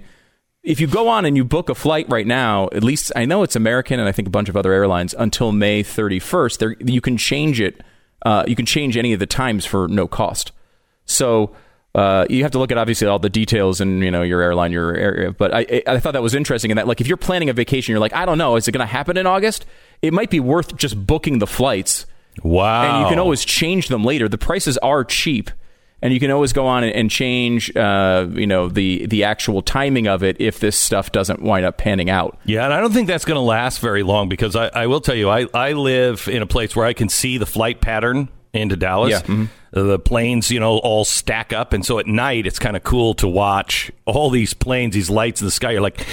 if 0.62 0.80
you 0.80 0.86
go 0.86 1.08
on 1.08 1.24
and 1.24 1.36
you 1.36 1.44
book 1.44 1.68
a 1.68 1.74
flight 1.74 2.06
right 2.08 2.26
now, 2.26 2.68
at 2.72 2.82
least 2.82 3.12
I 3.16 3.24
know 3.24 3.42
it's 3.42 3.56
American 3.56 4.00
and 4.00 4.08
I 4.08 4.12
think 4.12 4.28
a 4.28 4.30
bunch 4.30 4.48
of 4.48 4.56
other 4.56 4.72
airlines 4.72 5.14
until 5.18 5.52
May 5.52 5.82
31st. 5.82 6.58
There, 6.58 6.76
you 6.80 7.00
can 7.00 7.16
change 7.16 7.60
it. 7.60 7.82
Uh, 8.26 8.44
you 8.46 8.56
can 8.56 8.66
change 8.66 8.96
any 8.96 9.12
of 9.12 9.20
the 9.20 9.26
times 9.26 9.64
for 9.64 9.86
no 9.88 10.06
cost. 10.08 10.52
So 11.06 11.52
uh, 11.94 12.26
you 12.28 12.42
have 12.42 12.50
to 12.52 12.58
look 12.58 12.70
at 12.70 12.76
obviously 12.78 13.06
all 13.06 13.18
the 13.18 13.30
details 13.30 13.80
and 13.80 14.02
you 14.02 14.10
know 14.10 14.22
your 14.22 14.42
airline, 14.42 14.72
your 14.72 14.94
area. 14.94 15.32
But 15.32 15.54
I, 15.54 15.60
I 15.70 15.82
I 15.94 16.00
thought 16.00 16.12
that 16.12 16.22
was 16.22 16.34
interesting 16.34 16.70
in 16.70 16.76
that 16.76 16.86
like 16.86 17.00
if 17.00 17.06
you're 17.06 17.16
planning 17.16 17.48
a 17.48 17.52
vacation, 17.52 17.92
you're 17.92 18.00
like 18.00 18.12
I 18.12 18.26
don't 18.26 18.38
know, 18.38 18.56
is 18.56 18.68
it 18.68 18.72
going 18.72 18.80
to 18.86 18.92
happen 18.92 19.16
in 19.16 19.26
August? 19.26 19.64
It 20.02 20.12
might 20.12 20.30
be 20.30 20.40
worth 20.40 20.76
just 20.76 21.06
booking 21.06 21.38
the 21.38 21.46
flights 21.46 22.04
Wow. 22.42 22.84
and 22.96 23.02
you 23.04 23.08
can 23.08 23.18
always 23.18 23.44
change 23.44 23.88
them 23.88 24.04
later. 24.04 24.28
The 24.28 24.38
prices 24.38 24.76
are 24.78 25.02
cheap, 25.04 25.50
and 26.00 26.14
you 26.14 26.20
can 26.20 26.30
always 26.30 26.52
go 26.52 26.66
on 26.66 26.84
and, 26.84 27.10
change, 27.10 27.74
uh, 27.76 28.26
you 28.32 28.46
know, 28.46 28.68
the 28.68 29.06
the 29.06 29.24
actual 29.24 29.62
timing 29.62 30.06
of 30.06 30.22
it 30.22 30.36
if 30.40 30.60
this 30.60 30.78
stuff 30.78 31.10
doesn't 31.12 31.42
wind 31.42 31.64
up 31.66 31.78
panning 31.78 32.08
out. 32.10 32.38
Yeah, 32.44 32.64
and 32.64 32.72
I 32.72 32.80
don't 32.80 32.92
think 32.92 33.08
that's 33.08 33.24
going 33.24 33.36
to 33.36 33.42
last 33.42 33.80
very 33.80 34.02
long 34.02 34.28
because 34.28 34.54
I, 34.54 34.68
I 34.68 34.86
will 34.86 35.00
tell 35.00 35.14
you, 35.16 35.28
I, 35.28 35.46
I 35.52 35.72
live 35.72 36.28
in 36.28 36.42
a 36.42 36.46
place 36.46 36.76
where 36.76 36.86
I 36.86 36.92
can 36.92 37.08
see 37.08 37.38
the 37.38 37.46
flight 37.46 37.80
pattern 37.80 38.28
into 38.52 38.76
Dallas. 38.76 39.10
Yeah, 39.10 39.20
mhm. 39.22 39.48
The 39.70 39.98
planes, 39.98 40.50
you 40.50 40.60
know, 40.60 40.78
all 40.78 41.04
stack 41.04 41.52
up. 41.52 41.74
And 41.74 41.84
so 41.84 41.98
at 41.98 42.06
night, 42.06 42.46
it's 42.46 42.58
kind 42.58 42.74
of 42.74 42.84
cool 42.84 43.12
to 43.14 43.28
watch 43.28 43.92
all 44.06 44.30
these 44.30 44.54
planes, 44.54 44.94
these 44.94 45.10
lights 45.10 45.42
in 45.42 45.46
the 45.46 45.50
sky. 45.50 45.72
You're 45.72 45.82
like, 45.82 46.06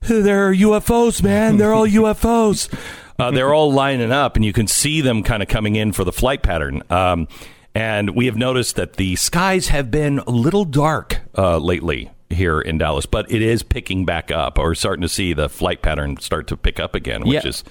they're 0.00 0.52
UFOs, 0.52 1.22
man. 1.22 1.56
They're 1.56 1.72
all 1.72 1.86
UFOs. 1.86 2.68
Uh, 3.20 3.30
they're 3.30 3.52
all 3.52 3.70
lining 3.70 4.10
up, 4.10 4.36
and 4.36 4.46
you 4.46 4.52
can 4.54 4.66
see 4.66 5.02
them 5.02 5.22
kind 5.22 5.42
of 5.42 5.48
coming 5.50 5.76
in 5.76 5.92
for 5.92 6.04
the 6.04 6.12
flight 6.12 6.42
pattern. 6.42 6.82
Um, 6.88 7.28
and 7.74 8.10
we 8.16 8.26
have 8.26 8.36
noticed 8.36 8.76
that 8.76 8.94
the 8.94 9.16
skies 9.16 9.68
have 9.68 9.90
been 9.90 10.18
a 10.20 10.30
little 10.30 10.64
dark 10.64 11.20
uh, 11.36 11.58
lately 11.58 12.10
here 12.28 12.60
in 12.60 12.78
Dallas, 12.78 13.06
but 13.06 13.30
it 13.30 13.42
is 13.42 13.62
picking 13.62 14.04
back 14.04 14.30
up. 14.30 14.58
Or 14.58 14.74
starting 14.74 15.02
to 15.02 15.08
see 15.08 15.32
the 15.32 15.48
flight 15.48 15.82
pattern 15.82 16.16
start 16.18 16.46
to 16.48 16.56
pick 16.56 16.78
up 16.80 16.94
again, 16.94 17.22
which 17.22 17.44
Yeah. 17.44 17.48
is 17.48 17.64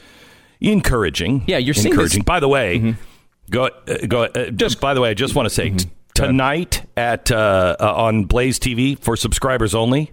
encouraging. 0.61 1.43
Yeah, 1.47 1.57
you're 1.57 1.73
seeing 1.73 1.93
encouraging. 1.93 2.23
By 2.23 2.39
the 2.39 2.47
way, 2.49 2.95
go 3.49 3.65
uh, 3.65 3.97
go. 4.07 4.23
Uh, 4.23 4.49
just 4.51 4.79
by 4.81 4.93
the 4.93 5.01
way, 5.01 5.09
I 5.09 5.13
just 5.13 5.35
want 5.35 5.45
to 5.47 5.49
say 5.53 5.69
t- 5.71 5.89
tonight 6.13 6.83
at 6.97 7.31
uh, 7.31 7.75
uh, 7.79 7.93
on 7.95 8.25
Blaze 8.25 8.59
TV 8.59 8.97
for 8.99 9.15
subscribers 9.15 9.73
only, 9.73 10.11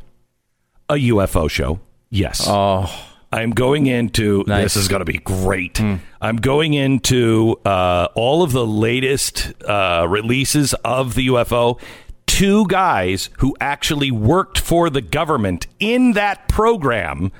a 0.88 0.94
UFO 0.94 1.50
show. 1.50 1.80
Yes. 2.10 2.44
Oh, 2.46 2.88
I'm 3.36 3.50
going 3.50 3.86
into 3.86 4.44
Nice. 4.46 4.64
this 4.64 4.76
is 4.76 4.88
going 4.88 5.00
to 5.00 5.04
be 5.04 5.18
great. 5.18 5.80
I'm 6.20 6.36
going 6.36 6.74
into 6.74 7.56
uh, 7.64 8.08
all 8.14 8.42
of 8.42 8.52
the 8.52 8.66
latest 8.66 9.52
uh, 9.64 10.06
releases 10.08 10.72
of 10.74 11.14
the 11.14 11.28
UFO. 11.28 11.78
Two 12.26 12.66
guys 12.66 13.30
who 13.38 13.56
actually 13.60 14.10
worked 14.10 14.58
for 14.58 14.90
the 14.90 15.00
government 15.00 15.66
in 15.78 16.12
that 16.12 16.48
program, 16.48 17.30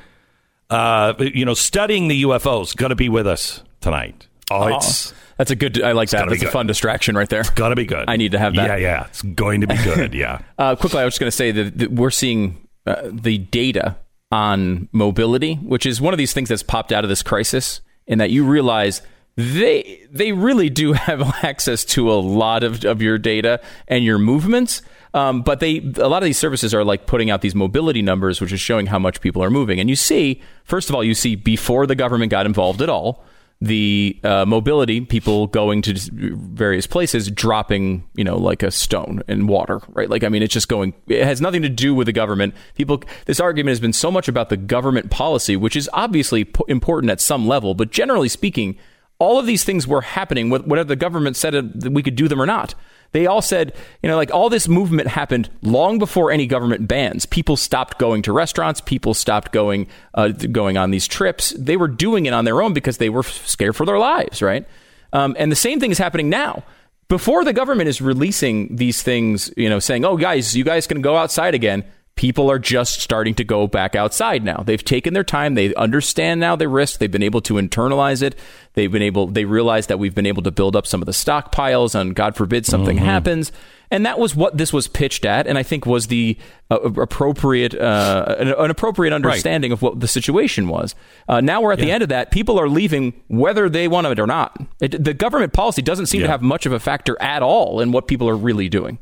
uh, 0.71 1.15
you 1.19 1.45
know, 1.45 1.55
studying 1.55 2.09
the 2.09 2.23
UFOs, 2.23 2.77
going 2.77 2.91
to 2.91 2.97
be 2.97 3.09
with 3.09 3.27
us 3.27 3.63
tonight. 3.81 4.27
Oh, 4.51 4.77
it's 4.77 5.13
that's 5.39 5.51
a 5.51 5.57
good. 5.57 5.83
I 5.83 5.93
like 5.93 6.11
that. 6.11 6.29
That's 6.29 6.43
a 6.43 6.51
fun 6.51 6.67
distraction 6.67 7.17
right 7.17 7.29
there. 7.29 7.41
It's 7.41 7.51
going 7.51 7.71
to 7.71 7.77
be 7.77 7.85
good. 7.85 8.09
I 8.09 8.17
need 8.17 8.33
to 8.33 8.39
have 8.39 8.55
that. 8.55 8.69
Yeah, 8.69 8.77
yeah, 8.77 9.07
it's 9.07 9.23
going 9.23 9.63
to 9.63 9.67
be 9.67 9.77
good. 9.77 10.15
Yeah. 10.15 10.41
Uh, 10.59 10.75
quickly, 10.75 11.01
I 11.01 11.05
was 11.05 11.13
just 11.15 11.21
going 11.21 11.31
to 11.31 11.37
say 11.37 11.51
that, 11.51 11.79
that 11.79 11.93
we're 11.93 12.11
seeing 12.11 12.67
uh, 12.87 13.03
the 13.13 13.37
data 13.39 13.97
on 14.33 14.89
mobility, 14.93 15.55
which 15.57 15.87
is 15.87 16.01
one 16.01 16.15
of 16.15 16.19
these 16.19 16.33
things 16.33 16.49
that's 16.49 16.63
popped 16.63 16.93
out 16.93 17.05
of 17.05 17.09
this 17.09 17.23
crisis, 17.23 17.81
in 18.07 18.19
that 18.19 18.31
you 18.31 18.45
realize 18.45 19.03
they 19.37 20.07
they 20.11 20.33
really 20.33 20.71
do 20.71 20.93
have 20.95 21.23
access 21.45 21.85
to 21.85 22.11
a 22.11 22.15
lot 22.15 22.63
of, 22.65 22.85
of 22.85 23.03
your 23.03 23.19
data 23.19 23.61
and 23.89 24.05
your 24.05 24.19
movements. 24.19 24.83
Um, 25.15 25.43
but 25.43 25.61
they 25.61 25.79
a 25.97 26.09
lot 26.09 26.23
of 26.23 26.25
these 26.27 26.39
services 26.39 26.75
are 26.75 26.85
like 26.85 27.07
putting 27.07 27.31
out 27.31 27.41
these 27.41 27.55
mobility 27.55 28.03
numbers, 28.03 28.41
which 28.41 28.53
is 28.53 28.61
showing 28.61 28.87
how 28.87 28.99
much 28.99 29.21
people 29.21 29.43
are 29.43 29.51
moving. 29.51 29.81
And 29.81 29.89
you 29.89 29.97
see, 29.97 30.43
first 30.65 30.89
of 30.89 30.95
all, 30.95 31.05
you 31.05 31.15
see 31.15 31.37
before 31.37 31.87
the 31.87 31.95
government 31.95 32.31
got 32.31 32.47
involved 32.47 32.83
at 32.83 32.89
all, 32.89 33.25
the 33.61 34.19
uh, 34.23 34.45
mobility 34.45 35.01
people 35.01 35.47
going 35.47 35.81
to 35.81 35.95
various 36.13 36.87
places 36.87 37.31
dropping 37.31 38.07
you 38.15 38.23
know 38.23 38.37
like 38.37 38.63
a 38.63 38.71
stone 38.71 39.23
in 39.29 39.47
water 39.47 39.81
right? 39.89 40.11
Like 40.11 40.25
i 40.25 40.29
mean 40.29 40.43
it's 40.43 40.53
just 40.53 40.69
going 40.69 40.93
it 41.07 41.25
has 41.25 41.41
nothing 41.41 41.63
to 41.63 41.71
do 41.71 41.95
with 41.95 42.07
the 42.07 42.13
government. 42.13 42.55
People 42.75 43.03
this 43.25 43.41
argument 43.41 43.71
has 43.71 43.81
been 43.81 43.95
so 43.95 44.11
much 44.11 44.29
about 44.29 44.51
the 44.51 44.59
government 44.59 45.11
policy 45.11 45.57
which 45.57 45.75
is 45.75 45.89
obviously 45.95 46.45
p- 46.45 46.65
important 46.69 47.11
at 47.11 47.21
some 47.21 47.49
level 47.49 47.75
but 47.75 47.91
generally 47.91 48.29
speaking 48.29 48.77
all 49.19 49.39
of 49.39 49.47
these 49.47 49.65
things 49.65 49.87
were 49.87 50.03
happening 50.03 50.51
wh- 50.51 50.67
whether 50.69 50.85
the 50.85 50.97
government 50.97 51.37
said 51.37 51.55
it, 51.55 51.81
that 51.81 51.93
we 51.93 52.03
could 52.03 52.17
do 52.17 52.29
them 52.29 52.43
or 52.43 52.47
not 52.47 52.75
They 53.17 53.27
all 53.27 53.41
said, 53.41 53.73
you 54.03 54.11
know, 54.11 54.17
like 54.17 54.31
all 54.31 54.51
this 54.51 54.69
movement 54.69 55.09
happened 55.09 55.49
long 55.63 55.99
before 55.99 56.31
any 56.31 56.47
government 56.47 56.87
bans. 56.87 57.25
People 57.25 57.57
stopped 57.57 57.99
going 57.99 58.21
to 58.21 58.33
restaurants. 58.33 58.83
People 58.83 59.15
stopped 59.15 59.53
going 59.53 59.87
uh, 60.13 60.29
going 60.29 60.77
on 60.77 60.91
these 60.91 61.09
trips. 61.09 61.49
They 61.57 61.79
were 61.79 61.89
doing 61.89 62.27
it 62.27 62.35
on 62.35 62.45
their 62.45 62.61
own 62.61 62.75
because 62.75 62.99
they 62.99 63.09
were 63.09 63.23
scared 63.23 63.75
for 63.75 63.87
their 63.87 63.99
lives, 63.99 64.43
right? 64.43 64.69
Um, 65.15 65.35
and 65.39 65.51
the 65.51 65.57
same 65.57 65.81
thing 65.81 65.91
is 65.91 65.97
happening 65.97 66.29
now. 66.29 66.63
Before 67.09 67.43
the 67.43 67.55
government 67.55 67.89
is 67.89 68.03
releasing 68.03 68.77
these 68.77 69.03
things, 69.03 69.51
you 69.57 69.71
know, 69.71 69.79
saying, 69.79 70.05
"Oh, 70.05 70.19
guys, 70.19 70.55
you 70.55 70.63
guys 70.63 70.87
can 70.87 71.01
go 71.01 71.17
outside 71.17 71.55
again." 71.55 71.85
People 72.17 72.51
are 72.51 72.59
just 72.59 73.01
starting 73.01 73.35
to 73.35 73.45
go 73.45 73.67
back 73.67 73.95
outside 73.95 74.43
now. 74.43 74.63
They've 74.65 74.83
taken 74.83 75.13
their 75.15 75.25
time. 75.25 75.55
They 75.55 75.75
understand 75.75 76.41
now 76.41 76.57
the 76.57 76.67
risk. 76.67 76.99
They've 76.99 77.11
been 77.11 77.23
able 77.23 77.43
to 77.43 77.55
internalize 77.55 78.23
it. 78.23 78.35
They've 78.73 78.91
been 78.91 79.03
able, 79.03 79.27
they 79.27 79.45
realize 79.45 79.87
that 79.89 79.99
we've 79.99 80.15
been 80.15 80.27
able 80.27 80.43
to 80.43 80.51
build 80.51 80.77
up 80.77 80.87
some 80.87 81.03
of 81.03 81.07
the 81.07 81.13
stockpiles 81.13 81.95
and 81.95 82.15
God 82.15 82.35
forbid 82.35 82.65
something 82.65 82.97
mm-hmm. 82.97 83.05
happens. 83.05 83.53
And 83.91 84.05
that 84.07 84.19
was 84.19 84.35
what 84.35 84.57
this 84.57 84.73
was 84.73 84.89
pitched 84.89 85.25
at, 85.25 85.47
and 85.47 85.57
I 85.57 85.63
think 85.63 85.87
was 85.87 86.09
the 86.09 86.37
uh, 86.73 86.81
appropriate, 86.81 87.73
uh, 87.73 88.35
an, 88.37 88.49
an, 88.49 88.69
appropriate 88.69 89.13
understanding 89.13 89.71
right. 89.71 89.75
of 89.75 89.83
what 89.83 90.01
the 90.01 90.09
situation 90.09 90.67
was. 90.67 90.97
Uh, 91.29 91.41
now 91.41 91.61
we're 91.61 91.73
at 91.73 91.79
yeah. 91.79 91.85
the 91.85 91.91
end 91.93 92.03
of 92.03 92.09
that. 92.09 92.33
People 92.33 92.59
are 92.59 92.69
leaving 92.69 93.13
whether 93.29 93.69
they 93.69 93.87
want 93.87 94.09
it 94.09 94.19
or 94.19 94.27
not. 94.27 94.61
It, 94.81 95.05
the 95.05 95.15
government 95.15 95.53
policy 95.53 95.83
doesn't 95.83 96.07
seem 96.07 96.23
yeah. 96.23 96.27
to 96.27 96.31
have 96.33 96.43
much 96.43 96.67
of 96.67 96.73
a 96.73 96.81
factor 96.81 97.17
at 97.23 97.45
all 97.45 97.81
in 97.81 97.93
what 97.93 98.09
people 98.09 98.29
are 98.29 98.37
really 98.37 98.69
doing. 98.69 98.99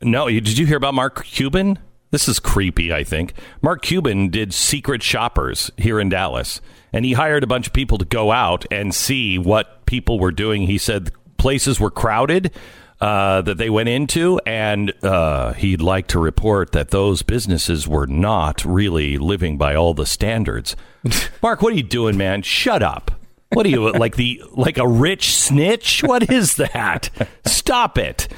No, 0.00 0.28
did 0.28 0.56
you 0.56 0.66
hear 0.66 0.76
about 0.76 0.94
Mark 0.94 1.24
Cuban? 1.24 1.76
This 2.10 2.28
is 2.28 2.38
creepy, 2.38 2.92
I 2.92 3.04
think. 3.04 3.34
Mark 3.60 3.82
Cuban 3.82 4.28
did 4.30 4.54
secret 4.54 5.02
shoppers 5.02 5.70
here 5.76 6.00
in 6.00 6.08
Dallas, 6.08 6.60
and 6.92 7.04
he 7.04 7.12
hired 7.12 7.44
a 7.44 7.48
bunch 7.48 7.66
of 7.66 7.72
people 7.72 7.98
to 7.98 8.04
go 8.04 8.32
out 8.32 8.64
and 8.70 8.94
see 8.94 9.38
what 9.38 9.84
people 9.86 10.18
were 10.18 10.32
doing. 10.32 10.62
He 10.62 10.78
said 10.78 11.10
places 11.36 11.78
were 11.78 11.90
crowded 11.90 12.52
uh, 13.00 13.42
that 13.42 13.58
they 13.58 13.70
went 13.70 13.88
into, 13.88 14.40
and 14.46 14.92
uh, 15.04 15.52
he'd 15.52 15.82
like 15.82 16.08
to 16.08 16.18
report 16.18 16.72
that 16.72 16.90
those 16.90 17.22
businesses 17.22 17.86
were 17.86 18.06
not 18.06 18.64
really 18.64 19.18
living 19.18 19.58
by 19.58 19.74
all 19.74 19.94
the 19.94 20.06
standards. 20.06 20.76
Mark, 21.42 21.62
what 21.62 21.72
are 21.72 21.76
you 21.76 21.82
doing, 21.82 22.16
man? 22.16 22.42
Shut 22.42 22.82
up. 22.82 23.10
What 23.52 23.64
are 23.64 23.70
you 23.70 23.92
like 23.92 24.16
the 24.16 24.42
like 24.52 24.76
a 24.76 24.86
rich 24.86 25.34
snitch? 25.34 26.02
What 26.02 26.30
is 26.30 26.56
that? 26.56 27.08
Stop 27.46 27.96
it. 27.96 28.28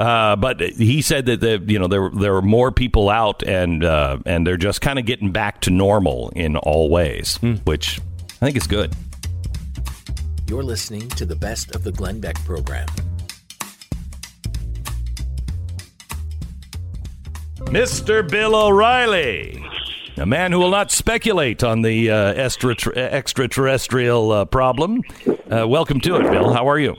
Uh, 0.00 0.34
but 0.34 0.62
he 0.62 1.02
said 1.02 1.26
that 1.26 1.40
the, 1.40 1.62
you 1.66 1.78
know 1.78 1.86
there 1.86 2.08
there 2.08 2.34
are 2.34 2.40
more 2.40 2.72
people 2.72 3.10
out 3.10 3.46
and 3.46 3.84
uh, 3.84 4.16
and 4.24 4.46
they're 4.46 4.56
just 4.56 4.80
kind 4.80 4.98
of 4.98 5.04
getting 5.04 5.30
back 5.30 5.60
to 5.60 5.70
normal 5.70 6.30
in 6.30 6.56
all 6.56 6.88
ways, 6.88 7.36
hmm. 7.36 7.56
which 7.64 8.00
I 8.40 8.46
think 8.46 8.56
is 8.56 8.66
good. 8.66 8.96
You're 10.48 10.62
listening 10.62 11.06
to 11.10 11.26
the 11.26 11.36
best 11.36 11.76
of 11.76 11.84
the 11.84 11.92
Glenn 11.92 12.18
Beck 12.18 12.36
program. 12.46 12.88
Mr. 17.66 18.26
Bill 18.26 18.56
O'Reilly, 18.56 19.62
a 20.16 20.24
man 20.24 20.50
who 20.50 20.60
will 20.60 20.70
not 20.70 20.90
speculate 20.90 21.62
on 21.62 21.82
the 21.82 22.10
uh, 22.10 22.32
extraterrestrial 22.32 24.32
uh, 24.32 24.44
problem. 24.46 25.02
Uh, 25.52 25.68
welcome 25.68 26.00
to 26.00 26.16
it, 26.16 26.22
Bill. 26.30 26.54
How 26.54 26.70
are 26.70 26.78
you? 26.78 26.96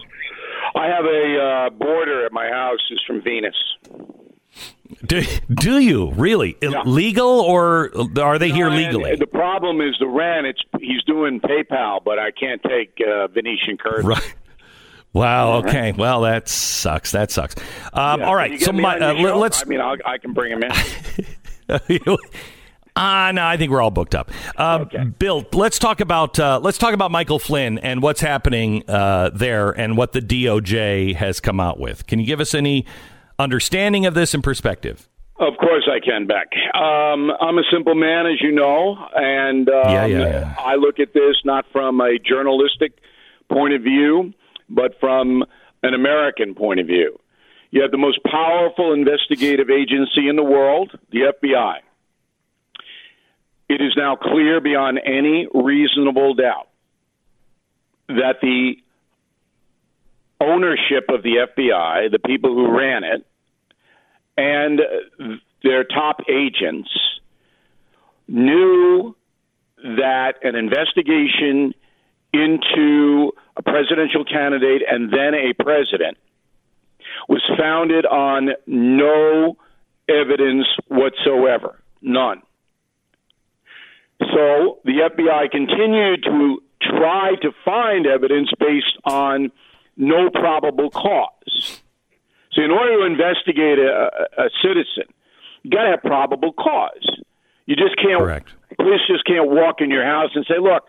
I 0.82 0.88
have 0.88 1.06
a 1.06 1.38
uh, 1.38 1.70
boarder 1.70 2.26
at 2.26 2.32
my 2.32 2.48
house 2.50 2.80
who's 2.90 3.04
from 3.06 3.22
Venus. 3.22 3.56
Do, 5.06 5.22
do 5.54 5.78
you 5.78 6.12
really 6.14 6.58
yeah. 6.60 6.82
legal 6.86 7.40
or 7.40 7.92
are 8.20 8.40
they 8.40 8.50
no, 8.50 8.56
here 8.56 8.70
legally? 8.70 9.16
The 9.16 9.28
problem 9.28 9.80
is 9.80 9.96
the 10.00 10.08
rent. 10.08 10.48
It's 10.48 10.62
he's 10.80 11.04
doing 11.04 11.40
PayPal, 11.40 12.04
but 12.04 12.18
I 12.18 12.32
can't 12.32 12.64
take 12.64 13.00
uh, 13.00 13.28
Venetian 13.28 13.78
currency. 13.78 14.08
Right. 14.08 14.36
Wow. 15.14 15.60
Okay. 15.60 15.92
Well, 15.92 16.22
that 16.22 16.48
sucks. 16.50 17.12
That 17.12 17.30
sucks. 17.32 17.56
Um, 17.94 18.22
yeah. 18.22 18.26
all 18.26 18.36
right. 18.36 18.60
So 18.60 18.72
my, 18.72 18.98
uh, 18.98 19.36
let's. 19.36 19.62
I 19.62 19.66
mean, 19.66 19.82
I'll, 19.82 19.98
i 20.06 20.18
can 20.18 20.34
bring 20.34 20.52
him 20.52 20.64
in. 20.64 20.72
Ah, 22.96 23.28
uh, 23.28 23.32
no, 23.32 23.46
I 23.46 23.58
think 23.58 23.72
we're 23.72 23.82
all 23.82 23.92
booked 23.92 24.16
up. 24.16 24.32
Uh, 24.58 24.80
okay. 24.82 25.04
Bill, 25.06 25.46
let's 25.54 25.80
talk 25.80 26.02
about 26.02 26.38
uh, 26.40 26.60
let's 26.62 26.78
talk 26.78 26.94
about 26.94 27.12
Michael 27.12 27.40
Flynn 27.40 27.78
and 27.78 28.02
what's 28.02 28.22
happening 28.22 28.84
uh, 28.90 29.30
there 29.34 29.72
and 29.72 29.96
what 29.98 30.12
the 30.12 30.20
DOJ 30.20 31.16
has 31.16 31.40
come 31.40 31.60
out 31.60 31.80
with. 31.80 32.06
Can 32.08 32.20
you 32.20 32.26
give 32.26 32.42
us 32.42 32.54
any 32.54 32.86
understanding 33.40 34.06
of 34.06 34.14
this 34.14 34.34
and 34.34 34.44
perspective? 34.44 35.08
Of 35.40 35.58
course, 35.58 35.90
I 35.92 36.00
can, 36.06 36.28
Beck. 36.28 36.50
Um, 36.76 37.32
I'm 37.42 37.58
a 37.58 37.64
simple 37.74 37.96
man, 37.96 38.28
as 38.28 38.42
you 38.42 38.52
know, 38.52 38.98
and 39.16 39.68
um, 39.70 39.76
yeah, 39.86 40.06
yeah, 40.06 40.20
yeah. 40.20 40.56
I 40.60 40.76
look 40.76 41.00
at 41.00 41.14
this 41.14 41.38
not 41.46 41.66
from 41.72 42.00
a 42.02 42.20
journalistic 42.20 43.00
point 43.52 43.74
of 43.74 43.82
view, 43.82 44.34
but 44.70 45.00
from 45.00 45.44
an 45.82 45.94
American 45.94 46.54
point 46.54 46.80
of 46.80 46.88
view. 46.88 47.18
You 47.72 47.82
have 47.82 47.92
the 47.92 47.98
most 47.98 48.20
powerful 48.24 48.94
investigative 48.94 49.70
agency 49.70 50.28
in 50.28 50.36
the 50.36 50.44
world, 50.44 50.92
the 51.12 51.34
FBI 51.42 51.78
it 53.72 53.82
is 53.82 53.94
now 53.96 54.16
clear 54.16 54.60
beyond 54.60 55.00
any 55.04 55.48
reasonable 55.54 56.34
doubt 56.34 56.68
that 58.08 58.36
the 58.42 58.74
ownership 60.42 61.06
of 61.10 61.24
the 61.24 61.48
FBI, 61.56 62.12
the 62.12 62.20
people 62.20 62.54
who 62.54 62.78
ran 62.78 63.04
it, 63.04 63.26
and 64.38 64.82
their 65.64 65.84
top 65.84 66.22
agents 66.30 66.90
knew 68.28 69.16
that 69.78 70.34
an 70.44 70.56
investigation 70.56 71.74
into 72.34 73.32
a 73.58 73.62
presidential 73.62 74.24
candidate 74.26 74.82
and 74.90 75.12
then 75.12 75.34
a 75.34 75.54
president 75.54 76.18
was 77.28 77.42
founded 77.58 78.06
on 78.06 78.50
no 78.66 79.58
evidence 80.08 80.66
whatsoever. 80.88 81.80
None. 82.02 82.42
So 84.22 84.80
the 84.86 85.10
FBI 85.10 85.50
continued 85.52 86.24
to 86.24 86.62
try 86.82 87.36
to 87.42 87.52
find 87.66 88.06
evidence 88.06 88.50
based 88.60 88.98
on 89.06 89.52
no 89.98 90.30
probable 90.30 90.90
cause. 90.90 91.82
So, 92.54 92.62
in 92.62 92.72
order 92.72 93.00
to 93.00 93.06
investigate 93.06 93.80
a, 93.80 94.10
a 94.38 94.50
citizen, 94.62 95.14
you 95.64 95.72
got 95.72 95.84
to 95.84 95.92
have 95.92 96.02
probable 96.02 96.52
cause. 96.54 97.22
You 97.66 97.76
just 97.76 97.96
can't. 97.98 98.20
Correct. 98.20 98.54
Police 98.78 99.02
just 99.08 99.26
can't 99.26 99.50
walk 99.50 99.80
in 99.80 99.90
your 99.90 100.04
house 100.04 100.32
and 100.36 100.46
say, 100.46 100.60
"Look, 100.60 100.84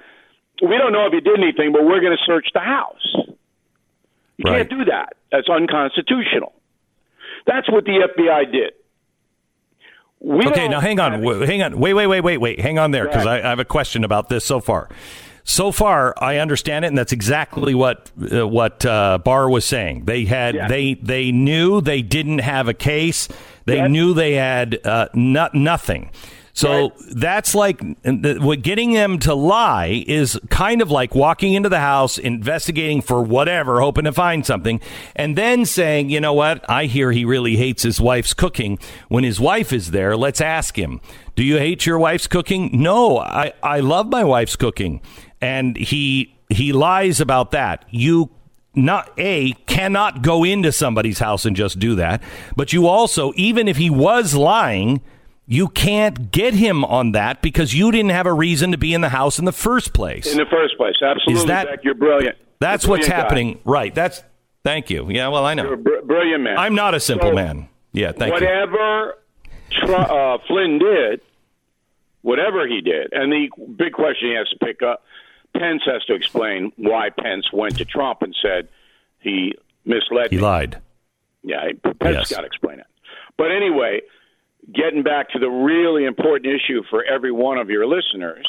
we 0.61 0.77
don't 0.77 0.93
know 0.93 1.07
if 1.07 1.13
you 1.13 1.21
did 1.21 1.39
anything, 1.39 1.73
but 1.73 1.85
we're 1.85 2.01
going 2.01 2.17
to 2.17 2.25
search 2.27 2.49
the 2.53 2.61
house." 2.61 3.15
You 4.39 4.51
right. 4.51 4.69
can't 4.69 4.71
do 4.71 4.85
that. 4.87 5.15
That's 5.31 5.49
unconstitutional. 5.49 6.53
That's 7.47 7.71
what 7.71 7.85
the 7.85 8.09
FBI 8.17 8.51
did. 8.51 8.73
We 10.25 10.47
okay, 10.47 10.69
now 10.69 10.79
hang 10.79 11.01
on, 11.01 11.21
hang 11.23 11.63
on, 11.63 11.81
wait, 11.81 11.95
wait, 11.95 12.07
wait, 12.07 12.21
wait, 12.21 12.39
wait, 12.39 12.61
hang 12.61 12.79
on 12.79 12.93
there 12.93 13.07
because 13.07 13.27
I, 13.27 13.39
I, 13.39 13.49
have 13.49 13.59
a 13.59 13.65
question 13.65 14.05
about 14.05 14.29
this 14.29 14.45
so 14.45 14.61
far. 14.61 14.89
So 15.43 15.73
far, 15.73 16.15
I 16.17 16.37
understand 16.39 16.85
it, 16.85 16.89
and 16.89 16.97
that's 16.97 17.11
exactly 17.11 17.75
what 17.75 18.13
uh, 18.33 18.47
what 18.47 18.87
uh, 18.87 19.19
Barr 19.19 19.51
was 19.51 19.65
saying. 19.65 20.05
They 20.05 20.25
had 20.25 20.55
yeah. 20.55 20.69
they 20.69 20.95
they 20.95 21.33
knew 21.33 21.81
they 21.81 22.03
didn't 22.03 22.39
have 22.39 22.69
a 22.69 22.75
case. 22.75 23.27
They 23.65 23.89
knew 23.89 24.15
they 24.15 24.35
had 24.35 24.79
uh, 24.87 25.09
not, 25.15 25.55
nothing. 25.55 26.13
So 26.55 26.91
right. 26.91 26.93
that's 27.15 27.55
like 27.55 27.81
what 28.05 28.61
getting 28.61 28.93
them 28.93 29.19
to 29.21 29.35
lie 29.35 30.05
is 30.07 30.39
kind 30.51 30.83
of 30.83 30.91
like 30.91 31.15
walking 31.15 31.55
into 31.55 31.71
the 31.71 31.81
house, 31.81 32.19
investigating 32.19 33.01
for 33.01 33.23
whatever, 33.23 33.81
hoping 33.81 34.05
to 34.05 34.13
find 34.13 34.45
something, 34.45 34.81
and 35.17 35.37
then 35.37 35.65
saying, 35.65 36.11
you 36.11 36.21
know 36.21 36.35
what? 36.35 36.69
I 36.69 36.85
hear 36.87 37.11
he 37.11 37.25
really 37.25 37.57
hates 37.57 37.83
his 37.83 38.01
wife's 38.01 38.35
cooking. 38.35 38.79
When 39.09 39.25
his 39.25 39.41
wife 39.41 39.73
is 39.73 39.93
there, 39.93 40.15
let's 40.15 40.43
ask 40.43 40.79
him, 40.79 41.01
do 41.37 41.43
you 41.43 41.57
hate 41.57 41.87
your 41.87 41.99
wife's 41.99 42.27
cooking? 42.27 42.71
No, 42.73 43.19
I, 43.19 43.55
I 43.63 43.81
love 43.81 44.09
my 44.09 44.25
wife's 44.25 44.57
cooking. 44.57 45.01
And 45.41 45.77
he 45.77 46.37
he 46.51 46.73
lies 46.75 47.21
about 47.21 47.53
that. 47.53 47.87
You 47.91 48.31
not 48.75 49.11
a 49.17 49.53
cannot 49.67 50.23
go 50.23 50.45
into 50.45 50.71
somebody's 50.71 51.19
house 51.19 51.47
and 51.47 51.57
just 51.57 51.79
do 51.79 51.95
that, 51.95 52.23
but 52.57 52.75
you 52.75 52.87
also 52.87 53.33
even 53.37 53.69
if 53.69 53.79
he 53.79 53.89
was 53.89 54.35
lying, 54.35 55.01
you 55.53 55.69
can't 55.69 56.31
get 56.31 56.55
him 56.55 56.83
on 56.83 57.13
that 57.13 57.43
because 57.43 57.75
you 57.75 57.93
didn't 57.93 58.13
have 58.13 58.25
a 58.25 58.33
reason 58.33 58.73
to 58.73 58.79
be 58.79 58.95
in 58.95 59.03
the 59.03 59.11
house 59.11 59.39
in 59.39 59.45
the 59.45 59.53
first 59.53 59.93
place. 59.93 60.27
In 60.33 60.39
the 60.39 60.47
first 60.51 60.79
place, 60.79 60.95
absolutely. 61.03 61.43
Is 61.43 61.45
that, 61.45 61.67
Beck, 61.67 61.85
you're 61.85 61.95
brilliant. 61.95 62.39
That's 62.59 62.85
you're 62.85 62.93
what's 62.93 63.07
happening, 63.07 63.55
guy. 63.55 63.61
right? 63.67 63.95
That's 63.95 64.23
thank 64.65 64.89
you. 64.89 65.11
Yeah, 65.11 65.29
well, 65.29 65.45
I 65.45 65.53
know. 65.53 65.65
You're 65.65 65.75
a 65.75 65.77
br- 65.77 66.07
brilliant 66.07 66.43
man. 66.43 66.57
I'm 66.57 66.75
not 66.75 66.95
a 66.95 67.01
simple 67.01 67.31
so, 67.31 67.35
man. 67.35 67.69
Yeah, 67.93 68.13
thank 68.13 68.33
whatever 68.33 69.15
you. 69.73 69.89
Whatever 69.89 70.11
uh, 70.11 70.39
Flynn 70.49 70.79
did, 70.79 71.21
whatever 72.23 72.67
he 72.67 72.81
did, 72.81 73.13
and 73.13 73.31
the 73.31 73.51
big 73.77 73.93
question 73.93 74.29
he 74.29 74.35
has 74.35 74.49
to 74.49 74.59
pick 74.59 74.81
up, 74.83 75.05
Pence 75.55 75.83
has 75.85 76.03
to 76.05 76.15
explain 76.15 76.73
why 76.77 77.11
Pence 77.11 77.53
went 77.53 77.77
to 77.77 77.85
Trump 77.85 78.23
and 78.23 78.35
said 78.43 78.69
he 79.21 79.55
misled. 79.85 80.31
He 80.31 80.37
me. 80.37 80.43
lied. 80.43 80.81
Yeah, 81.43 81.73
Pence 82.01 82.17
yes. 82.17 82.31
got 82.33 82.41
to 82.41 82.47
explain 82.47 82.79
it. 82.79 82.87
But 83.37 83.51
anyway, 83.51 84.01
getting 84.71 85.03
back 85.03 85.31
to 85.31 85.39
the 85.39 85.49
really 85.49 86.05
important 86.05 86.47
issue 86.55 86.83
for 86.91 87.03
every 87.05 87.33
one 87.33 87.59
of 87.59 87.71
your 87.71 87.87
listeners, 87.87 88.47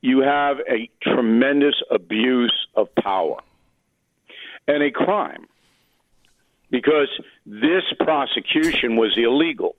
you 0.00 0.20
have 0.20 0.58
a 0.68 0.88
tremendous 1.02 1.74
abuse 1.90 2.54
of 2.74 2.94
power 2.94 3.40
and 4.68 4.82
a 4.82 4.90
crime. 4.90 5.46
because 6.70 7.08
this 7.44 7.84
prosecution 8.00 8.96
was 8.96 9.16
illegal. 9.16 9.76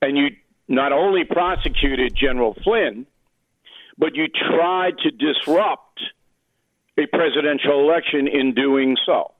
And 0.00 0.16
you 0.16 0.28
not 0.68 0.92
only 0.92 1.24
prosecuted 1.24 2.14
General 2.14 2.54
Flynn, 2.62 3.06
but 3.98 4.14
you 4.14 4.28
tried 4.28 4.98
to 4.98 5.10
disrupt 5.10 6.00
a 6.98 7.06
presidential 7.06 7.80
election 7.80 8.28
in 8.28 8.54
doing 8.54 8.96
so. 9.06 9.32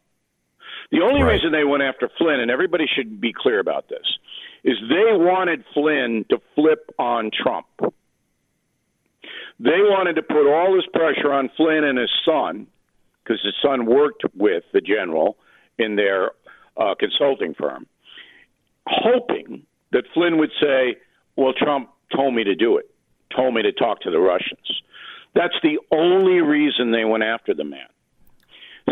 The 0.93 1.01
only 1.01 1.23
Right. 1.23 1.33
reason 1.33 1.53
they 1.53 1.65
went 1.65 1.83
after 1.83 2.09
Flynn, 2.19 2.41
and 2.41 2.51
everybody 2.51 2.87
should 2.87 3.19
be 3.19 3.33
clear 3.33 3.59
about 3.59 3.89
this, 3.89 4.19
is 4.63 4.79
they 4.89 5.13
wanted 5.15 5.65
Flynn 5.73 6.25
to 6.29 6.39
flip 6.55 6.93
on 6.99 7.31
Trump. 7.31 7.67
They 9.59 9.81
wanted 9.81 10.17
to 10.17 10.23
put 10.23 10.47
all 10.47 10.75
this 10.75 10.87
pressure 10.93 11.33
on 11.33 11.49
Flynn 11.57 11.85
and 11.85 11.99
his 11.99 12.11
son, 12.27 12.67
because 13.25 13.43
his 13.43 13.55
son 13.63 13.87
worked 13.87 14.23
with 14.35 14.65
the 14.73 14.83
general 14.83 15.39
in 15.79 15.97
their 15.97 16.33
uh, 16.77 16.95
consulting 16.95 17.55
firm, 17.55 17.87
hoping 18.87 19.65
that 19.93 20.07
Flynn 20.13 20.37
would 20.39 20.53
say, 20.61 20.97
Well, 21.37 21.55
Trump 21.55 21.89
told 22.15 22.35
me 22.35 22.45
to 22.45 22.55
do 22.55 22.77
it, 22.77 22.91
told 23.35 23.55
me 23.55 23.63
to 23.63 23.73
talk 23.73 24.01
to 24.01 24.11
the 24.11 24.21
Russians. 24.21 24.83
That's 25.35 25.59
the 25.63 25.79
only 25.91 26.43
reason 26.43 26.91
they 26.91 27.07
went 27.07 27.25
after 27.25 27.55
the 27.55 27.65
man. 27.65 27.89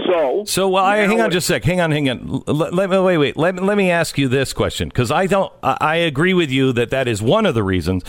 So, 0.07 0.45
So 0.47 0.69
well, 0.69 0.85
I, 0.85 0.99
hang 0.99 1.21
on 1.21 1.31
just 1.31 1.51
a 1.51 1.55
sec. 1.55 1.65
Hang 1.65 1.81
on, 1.81 1.91
hang 1.91 2.09
on. 2.09 2.43
Let, 2.47 2.73
let, 2.75 2.91
wait, 3.03 3.19
wait. 3.19 3.37
Let, 3.37 3.55
me- 3.57 3.63
let 3.63 3.77
me 3.77 3.91
ask 3.91 4.17
you 4.19 4.29
this 4.29 4.53
question 4.53 4.89
because 4.89 5.11
I 5.11 5.27
don't. 5.27 5.53
I, 5.63 5.77
I 5.81 5.97
agree 5.97 6.35
with 6.35 6.51
you 6.51 6.73
that 6.73 6.91
that 6.91 7.09
is 7.09 7.21
one 7.23 7.45
of 7.47 7.55
the 7.55 7.63
reasons. 7.63 8.05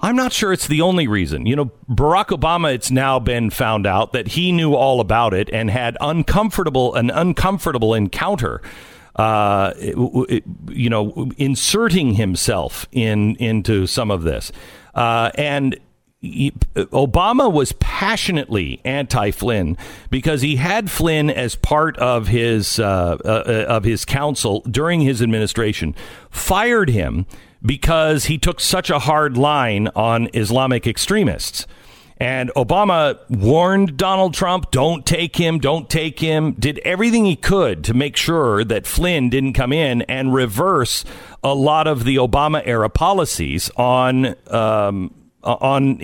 I'm 0.00 0.16
not 0.16 0.32
sure 0.32 0.52
it's 0.52 0.66
the 0.68 0.80
only 0.80 1.06
reason. 1.08 1.46
You 1.46 1.56
know, 1.56 1.72
Barack 1.88 2.26
Obama. 2.26 2.72
It's 2.74 2.90
now 2.90 3.18
been 3.18 3.50
found 3.50 3.86
out 3.86 4.12
that 4.12 4.28
he 4.28 4.52
knew 4.52 4.74
all 4.74 5.00
about 5.00 5.32
it 5.34 5.48
and 5.52 5.70
had 5.70 5.96
uncomfortable 6.00 6.94
an 6.94 7.10
uncomfortable 7.10 7.94
encounter. 7.94 8.60
Uh, 9.16 9.72
it- 9.78 9.96
it- 10.28 10.44
you 10.70 10.90
know, 10.90 11.30
inserting 11.36 12.14
himself 12.14 12.86
in 12.92 13.36
into 13.36 13.86
some 13.86 14.10
of 14.10 14.22
this, 14.24 14.50
uh, 14.94 15.30
and 15.36 15.78
Obama 16.74 17.52
was 17.52 17.72
passionately 17.72 18.80
anti 18.84 19.30
Flynn 19.30 19.76
because 20.10 20.42
he 20.42 20.56
had 20.56 20.90
Flynn 20.90 21.30
as 21.30 21.54
part 21.54 21.96
of 21.98 22.28
his 22.28 22.78
uh, 22.78 23.16
uh, 23.24 23.66
of 23.68 23.84
his 23.84 24.04
council 24.04 24.60
during 24.62 25.00
his 25.00 25.22
administration, 25.22 25.94
fired 26.30 26.90
him 26.90 27.26
because 27.64 28.26
he 28.26 28.38
took 28.38 28.60
such 28.60 28.90
a 28.90 29.00
hard 29.00 29.36
line 29.36 29.88
on 29.94 30.28
Islamic 30.34 30.86
extremists. 30.86 31.66
And 32.18 32.50
Obama 32.54 33.18
warned 33.28 33.96
Donald 33.96 34.34
Trump, 34.34 34.70
don't 34.70 35.04
take 35.04 35.36
him, 35.36 35.58
don't 35.58 35.90
take 35.90 36.20
him, 36.20 36.52
did 36.52 36.78
everything 36.80 37.24
he 37.24 37.34
could 37.34 37.82
to 37.84 37.94
make 37.94 38.16
sure 38.16 38.62
that 38.64 38.86
Flynn 38.86 39.30
didn't 39.30 39.54
come 39.54 39.72
in 39.72 40.02
and 40.02 40.32
reverse 40.32 41.04
a 41.42 41.54
lot 41.54 41.88
of 41.88 42.04
the 42.04 42.16
Obama 42.16 42.62
era 42.64 42.88
policies 42.88 43.70
on 43.76 44.36
um, 44.48 45.12
Uh, 45.44 45.56
on 45.60 45.98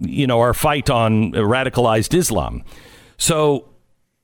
you 0.00 0.26
know 0.26 0.40
our 0.40 0.54
fight 0.54 0.88
on 0.88 1.32
radicalized 1.32 2.14
Islam. 2.14 2.64
So 3.18 3.68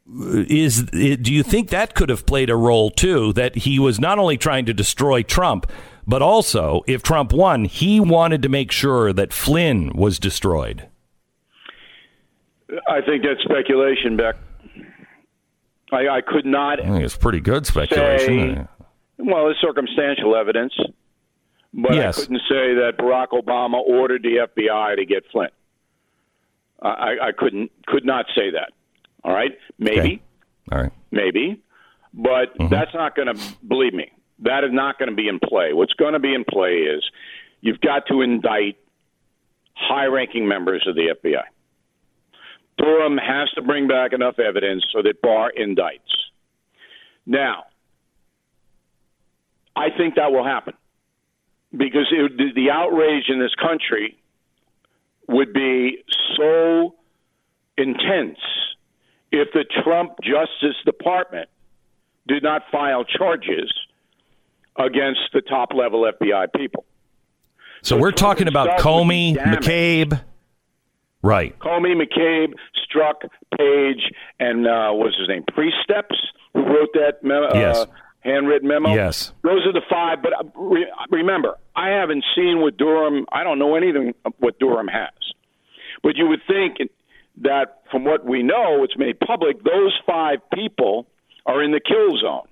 uh, 0.08 0.44
is 0.48 0.82
uh, 0.94 1.16
do 1.20 1.32
you 1.32 1.42
think 1.42 1.68
that 1.68 1.94
could 1.94 2.08
have 2.08 2.24
played 2.24 2.48
a 2.50 2.56
role 2.56 2.90
too 2.90 3.32
that 3.34 3.54
he 3.54 3.78
was 3.78 4.00
not 4.00 4.18
only 4.18 4.38
trying 4.38 4.64
to 4.66 4.72
destroy 4.74 5.22
Trump 5.22 5.70
but 6.06 6.22
also 6.22 6.80
if 6.86 7.02
Trump 7.02 7.32
won 7.32 7.66
he 7.66 8.00
wanted 8.00 8.40
to 8.42 8.48
make 8.48 8.72
sure 8.72 9.12
that 9.12 9.32
Flynn 9.32 9.92
was 9.94 10.18
destroyed. 10.18 10.88
I 12.88 13.00
think 13.02 13.22
that's 13.24 13.42
speculation, 13.44 14.16
Beck. 14.16 14.36
I, 15.92 16.08
I 16.08 16.20
could 16.22 16.46
not 16.46 16.80
I 16.80 16.86
think 16.88 17.04
it's 17.04 17.16
pretty 17.16 17.40
good 17.40 17.66
speculation. 17.66 18.54
Say- 18.56 18.66
Well, 19.18 19.48
it's 19.50 19.60
circumstantial 19.60 20.34
evidence, 20.34 20.72
but 21.74 21.94
Yes. 21.94 22.18
I 22.18 22.20
couldn't 22.22 22.42
say 22.48 22.74
that 22.74 22.98
Barack 22.98 23.28
Obama 23.28 23.80
ordered 23.80 24.22
the 24.22 24.46
FBI 24.48 24.96
to 24.96 25.04
get 25.04 25.24
Flynn. 25.30 25.48
I, 26.80 27.16
I- 27.28 27.32
couldn't, 27.32 27.70
could 27.86 28.04
not 28.04 28.26
say 28.34 28.50
that. 28.50 28.72
All 29.24 29.32
right, 29.32 29.52
maybe, 29.78 29.98
Okay. 30.00 30.22
All 30.72 30.82
right. 30.82 30.92
maybe, 31.12 31.62
but 32.12 32.58
mm-hmm. 32.58 32.68
that's 32.68 32.92
not 32.92 33.14
going 33.14 33.34
to 33.34 33.40
believe 33.66 33.94
me. 33.94 34.10
That 34.40 34.64
is 34.64 34.72
not 34.72 34.98
going 34.98 35.08
to 35.08 35.14
be 35.14 35.28
in 35.28 35.38
play. 35.38 35.72
What's 35.72 35.92
going 35.92 36.14
to 36.14 36.18
be 36.18 36.34
in 36.34 36.44
play 36.44 36.78
is 36.78 37.04
you've 37.60 37.80
got 37.80 38.06
to 38.08 38.22
indict 38.22 38.78
high-ranking 39.74 40.46
members 40.48 40.84
of 40.88 40.96
the 40.96 41.14
FBI. 41.14 41.44
Durham 42.78 43.16
has 43.16 43.48
to 43.52 43.62
bring 43.62 43.86
back 43.86 44.12
enough 44.12 44.40
evidence 44.40 44.84
so 44.92 45.02
that 45.02 45.22
Barr 45.22 45.52
indicts. 45.56 46.00
Now, 47.24 47.64
I 49.76 49.90
think 49.96 50.16
that 50.16 50.32
will 50.32 50.44
happen 50.44 50.74
because 51.76 52.06
it, 52.10 52.54
the, 52.54 52.70
outrage 52.70 53.24
in 53.28 53.38
this 53.38 53.54
country 53.54 54.16
would 55.28 55.52
be 55.52 56.04
so 56.36 56.94
intense 57.78 58.38
if 59.30 59.48
the 59.52 59.64
Trump 59.82 60.12
Justice 60.22 60.76
Department 60.84 61.48
did 62.28 62.42
not 62.42 62.62
file 62.70 63.04
charges 63.04 63.72
against 64.76 65.20
the 65.32 65.40
top 65.40 65.72
level 65.74 66.10
FBI 66.20 66.46
people. 66.54 66.84
So, 67.82 67.96
So 67.96 68.00
we're 68.00 68.12
talking 68.12 68.48
about 68.48 68.68
himself 68.68 68.98
would 69.00 69.08
be 69.08 69.34
Comey. 69.34 69.38
McCabe. 69.38 70.22
Right. 71.22 71.58
Comey, 71.58 71.94
McCabe, 71.94 72.52
Strzok, 72.76 73.28
Page, 73.58 74.12
and 74.40 74.66
uh, 74.66 74.90
what's 74.92 75.16
his 75.16 75.28
name? 75.28 75.44
Priesteps, 75.50 76.16
who 76.52 76.64
wrote 76.64 76.90
that 76.94 77.22
memo, 77.22 77.48
Yes. 77.54 77.86
Handwritten 78.22 78.68
memo. 78.68 78.94
Yes. 78.94 79.32
Those 79.42 79.66
are 79.66 79.72
the 79.72 79.82
five. 79.88 80.22
But 80.22 80.32
uh, 80.32 80.48
re- 80.58 80.90
remember, 81.10 81.58
I 81.76 81.90
haven't 81.90 82.24
seen 82.34 82.60
what 82.60 82.76
Durham. 82.76 83.26
I 83.30 83.44
don't 83.44 83.58
know 83.58 83.74
anything 83.76 84.14
what 84.38 84.58
Durham 84.58 84.88
has. 84.88 85.10
But 86.02 86.16
you 86.16 86.26
would 86.28 86.40
think 86.46 86.78
that, 87.42 87.82
from 87.90 88.04
what 88.04 88.24
we 88.24 88.42
know, 88.42 88.82
it's 88.82 88.96
made 88.96 89.20
public. 89.20 89.62
Those 89.62 89.96
five 90.06 90.38
people 90.52 91.06
are 91.46 91.62
in 91.62 91.72
the 91.72 91.80
kill 91.80 92.18
zone. 92.20 92.48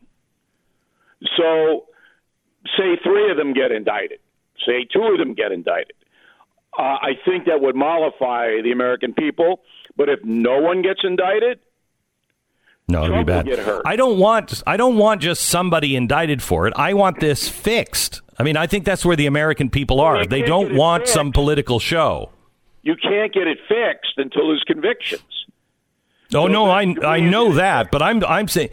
So, 1.36 1.86
say 2.76 2.96
three 3.02 3.30
of 3.30 3.36
them 3.36 3.52
get 3.52 3.72
indicted. 3.72 4.20
Say 4.66 4.86
two 4.92 5.02
of 5.02 5.18
them 5.18 5.34
get 5.34 5.52
indicted. 5.52 5.96
Uh, 6.78 6.82
I 6.82 7.12
think 7.24 7.46
that 7.46 7.60
would 7.60 7.74
mollify 7.74 8.62
the 8.62 8.70
American 8.72 9.12
people. 9.12 9.60
But 9.96 10.08
if 10.08 10.20
no 10.24 10.60
one 10.60 10.82
gets 10.82 11.00
indicted, 11.02 11.58
No, 12.90 13.04
it'd 13.04 13.26
be 13.26 13.32
bad. 13.32 13.48
I 13.84 13.96
don't 13.96 14.18
want 14.18 14.62
I 14.66 14.76
don't 14.76 14.96
want 14.96 15.20
just 15.22 15.44
somebody 15.46 15.96
indicted 15.96 16.42
for 16.42 16.66
it. 16.66 16.74
I 16.76 16.94
want 16.94 17.20
this 17.20 17.48
fixed. 17.48 18.20
I 18.38 18.42
mean, 18.42 18.56
I 18.56 18.66
think 18.66 18.84
that's 18.84 19.04
where 19.04 19.16
the 19.16 19.26
American 19.26 19.70
people 19.70 20.00
are. 20.00 20.20
you 20.22 20.26
They 20.26 20.42
don't 20.42 20.74
want 20.74 21.02
fixed. 21.02 21.14
some 21.14 21.30
political 21.32 21.78
show. 21.78 22.30
you 22.82 22.96
can't 22.96 23.32
get 23.32 23.46
it 23.46 23.58
fixed 23.68 24.14
until 24.16 24.48
there's 24.48 24.64
convictions. 24.66 25.22
Oh 26.34 26.46
no, 26.46 26.70
I 26.70 26.94
I 27.04 27.20
know 27.20 27.54
that, 27.54 27.90
but 27.90 28.02
I'm 28.02 28.24
I'm 28.24 28.48
saying 28.48 28.70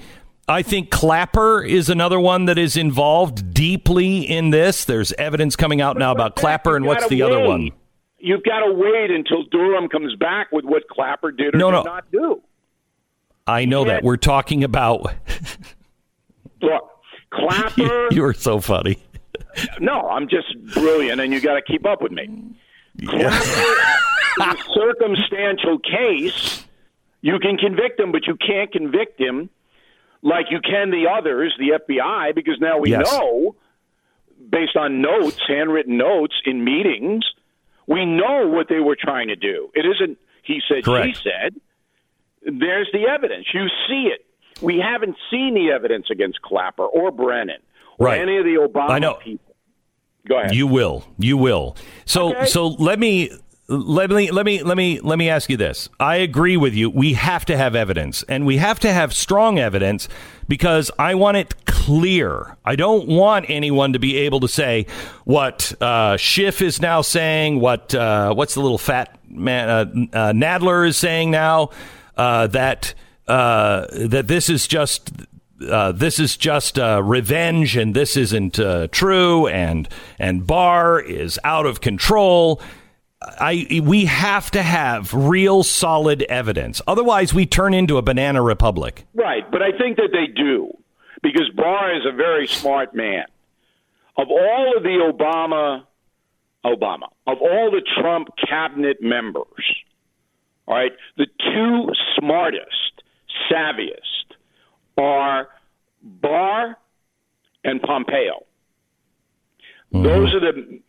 I 0.47 0.61
think 0.61 0.91
Clapper 0.91 1.61
is 1.63 1.89
another 1.89 2.19
one 2.19 2.45
that 2.45 2.57
is 2.57 2.77
involved 2.77 3.53
deeply 3.53 4.19
in 4.21 4.49
this. 4.51 4.85
There's 4.85 5.11
evidence 5.13 5.55
coming 5.55 5.81
out 5.81 5.97
now 5.97 6.11
about 6.11 6.35
Clapper, 6.35 6.75
and 6.77 6.85
what's 6.85 7.07
the 7.09 7.21
other 7.23 7.45
one? 7.45 7.71
You've 8.19 8.43
got 8.43 8.59
to 8.59 8.73
wait 8.73 9.11
until 9.11 9.43
Durham 9.51 9.89
comes 9.89 10.15
back 10.15 10.51
with 10.51 10.65
what 10.65 10.87
Clapper 10.87 11.31
did 11.31 11.53
or 11.53 11.57
No, 11.57 11.69
did 11.71 11.77
no. 11.77 11.83
not 11.83 12.11
do. 12.11 12.41
I 13.47 13.65
know 13.65 13.85
that 13.85 14.03
we're 14.03 14.17
talking 14.17 14.63
about. 14.63 15.13
Look, 16.61 16.89
Clapper. 17.31 18.07
you 18.11 18.23
are 18.25 18.33
so 18.33 18.59
funny. 18.59 18.97
no, 19.79 20.09
I'm 20.09 20.27
just 20.27 20.47
brilliant, 20.73 21.21
and 21.21 21.31
you 21.33 21.39
got 21.39 21.55
to 21.55 21.61
keep 21.61 21.85
up 21.85 22.01
with 22.01 22.11
me. 22.11 22.55
Clapper, 23.05 23.75
a 24.41 24.55
circumstantial 24.73 25.79
case, 25.79 26.65
you 27.21 27.39
can 27.39 27.57
convict 27.57 27.99
him, 27.99 28.11
but 28.11 28.27
you 28.27 28.35
can't 28.35 28.71
convict 28.71 29.19
him 29.19 29.49
like 30.23 30.47
you 30.49 30.59
can 30.61 30.89
the 30.89 31.07
others, 31.07 31.53
the 31.59 31.79
FBI, 31.79 32.33
because 32.35 32.55
now 32.59 32.79
we 32.79 32.89
Yes. 32.91 33.11
know, 33.11 33.55
based 34.49 34.75
on 34.75 35.01
notes, 35.01 35.39
handwritten 35.47 35.97
notes 35.97 36.33
in 36.45 36.63
meetings, 36.63 37.23
we 37.85 38.05
know 38.05 38.47
what 38.47 38.67
they 38.67 38.79
were 38.79 38.97
trying 38.99 39.27
to 39.27 39.35
do. 39.35 39.69
It 39.73 39.85
isn't 39.85 40.17
he 40.43 40.61
said, 40.67 40.83
Correct. 40.85 41.17
she 41.17 41.23
said. 41.23 41.59
There's 42.47 42.89
the 42.93 43.05
evidence. 43.07 43.45
You 43.53 43.67
see 43.87 44.09
it. 44.13 44.25
We 44.61 44.79
haven't 44.79 45.15
seen 45.29 45.53
the 45.53 45.71
evidence 45.71 46.07
against 46.09 46.41
Clapper 46.41 46.85
or 46.85 47.11
Brennan 47.11 47.57
or 47.99 48.07
Right. 48.07 48.21
any 48.21 48.37
of 48.37 48.45
the 48.45 48.55
Obama 48.55 48.89
I 48.89 48.99
know. 48.99 49.15
people. 49.15 49.55
Go 50.27 50.39
ahead. 50.39 50.55
You 50.55 50.65
will. 50.67 51.03
You 51.19 51.37
will. 51.37 51.75
So 52.05 52.29
Okay. 52.35 52.45
so 52.45 52.67
let 52.67 52.97
me 52.99 53.29
let 53.69 54.09
me 54.09 54.31
let 54.31 54.45
me 54.45 54.63
let 54.63 54.75
me 54.77 54.99
let 55.01 55.17
me 55.19 55.29
ask 55.29 55.49
you 55.49 55.57
this. 55.57 55.89
I 55.99 56.15
agree 56.17 56.57
with 56.57 56.73
you. 56.73 56.89
We 56.89 57.13
have 57.13 57.45
to 57.45 57.57
have 57.57 57.75
evidence 57.75 58.23
and 58.23 58.45
we 58.45 58.57
have 58.57 58.79
to 58.79 58.91
have 58.91 59.13
strong 59.13 59.59
evidence 59.59 60.07
because 60.47 60.89
I 60.97 61.15
want 61.15 61.37
it 61.37 61.65
clear. 61.65 62.57
I 62.65 62.75
don't 62.75 63.07
want 63.07 63.45
anyone 63.49 63.93
to 63.93 63.99
be 63.99 64.17
able 64.17 64.39
to 64.41 64.47
say 64.47 64.85
what 65.25 65.73
uh, 65.81 66.17
Schiff 66.17 66.61
is 66.61 66.81
now 66.81 67.01
saying, 67.01 67.59
what 67.59 67.93
uh, 67.93 68.33
what's 68.33 68.53
the 68.55 68.61
little 68.61 68.77
fat 68.77 69.17
man 69.29 69.69
uh, 69.69 70.17
uh, 70.17 70.31
Nadler 70.33 70.87
is 70.87 70.97
saying 70.97 71.29
now 71.31 71.69
uh, 72.17 72.47
that 72.47 72.93
uh, 73.27 73.85
that 73.91 74.27
this 74.27 74.49
is 74.49 74.67
just 74.67 75.11
uh, 75.67 75.91
this 75.91 76.19
is 76.19 76.37
just 76.37 76.77
uh, 76.77 77.01
revenge 77.03 77.75
and 77.75 77.95
this 77.95 78.15
isn't 78.15 78.59
uh, 78.59 78.87
true 78.91 79.47
and 79.47 79.87
and 80.19 80.45
Barr 80.45 80.99
is 80.99 81.39
out 81.43 81.65
of 81.65 81.81
control. 81.81 82.61
I 83.21 83.81
we 83.83 84.05
have 84.05 84.51
to 84.51 84.61
have 84.61 85.13
real 85.13 85.63
solid 85.63 86.23
evidence. 86.23 86.81
Otherwise, 86.87 87.33
we 87.33 87.45
turn 87.45 87.73
into 87.73 87.97
a 87.97 88.01
banana 88.01 88.41
republic. 88.41 89.05
Right, 89.13 89.49
but 89.49 89.61
I 89.61 89.71
think 89.77 89.97
that 89.97 90.09
they 90.11 90.27
do 90.27 90.71
because 91.23 91.49
Barr 91.55 91.95
is 91.95 92.05
a 92.05 92.15
very 92.15 92.47
smart 92.47 92.93
man. 92.93 93.25
Of 94.17 94.29
all 94.29 94.73
of 94.75 94.83
the 94.83 95.11
Obama, 95.13 95.83
Obama, 96.65 97.09
of 97.25 97.37
all 97.41 97.71
the 97.71 97.81
Trump 97.99 98.29
cabinet 98.47 98.97
members, 99.01 99.45
all 100.67 100.75
right, 100.75 100.91
the 101.17 101.25
two 101.25 101.93
smartest, 102.17 103.03
savviest 103.51 104.35
are 104.97 105.47
Barr 106.03 106.77
and 107.63 107.81
Pompeo. 107.81 108.45
Mm-hmm. 109.93 110.03
Those 110.03 110.33
are 110.33 110.39
the 110.39 110.79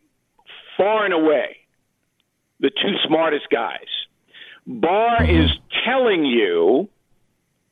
far 0.77 1.05
and 1.05 1.15
away 1.15 1.57
the 2.61 2.71
two 2.71 2.95
smartest 3.07 3.47
guys. 3.51 3.87
Barr 4.67 5.21
mm-hmm. 5.21 5.45
is 5.45 5.51
telling 5.85 6.25
you 6.25 6.89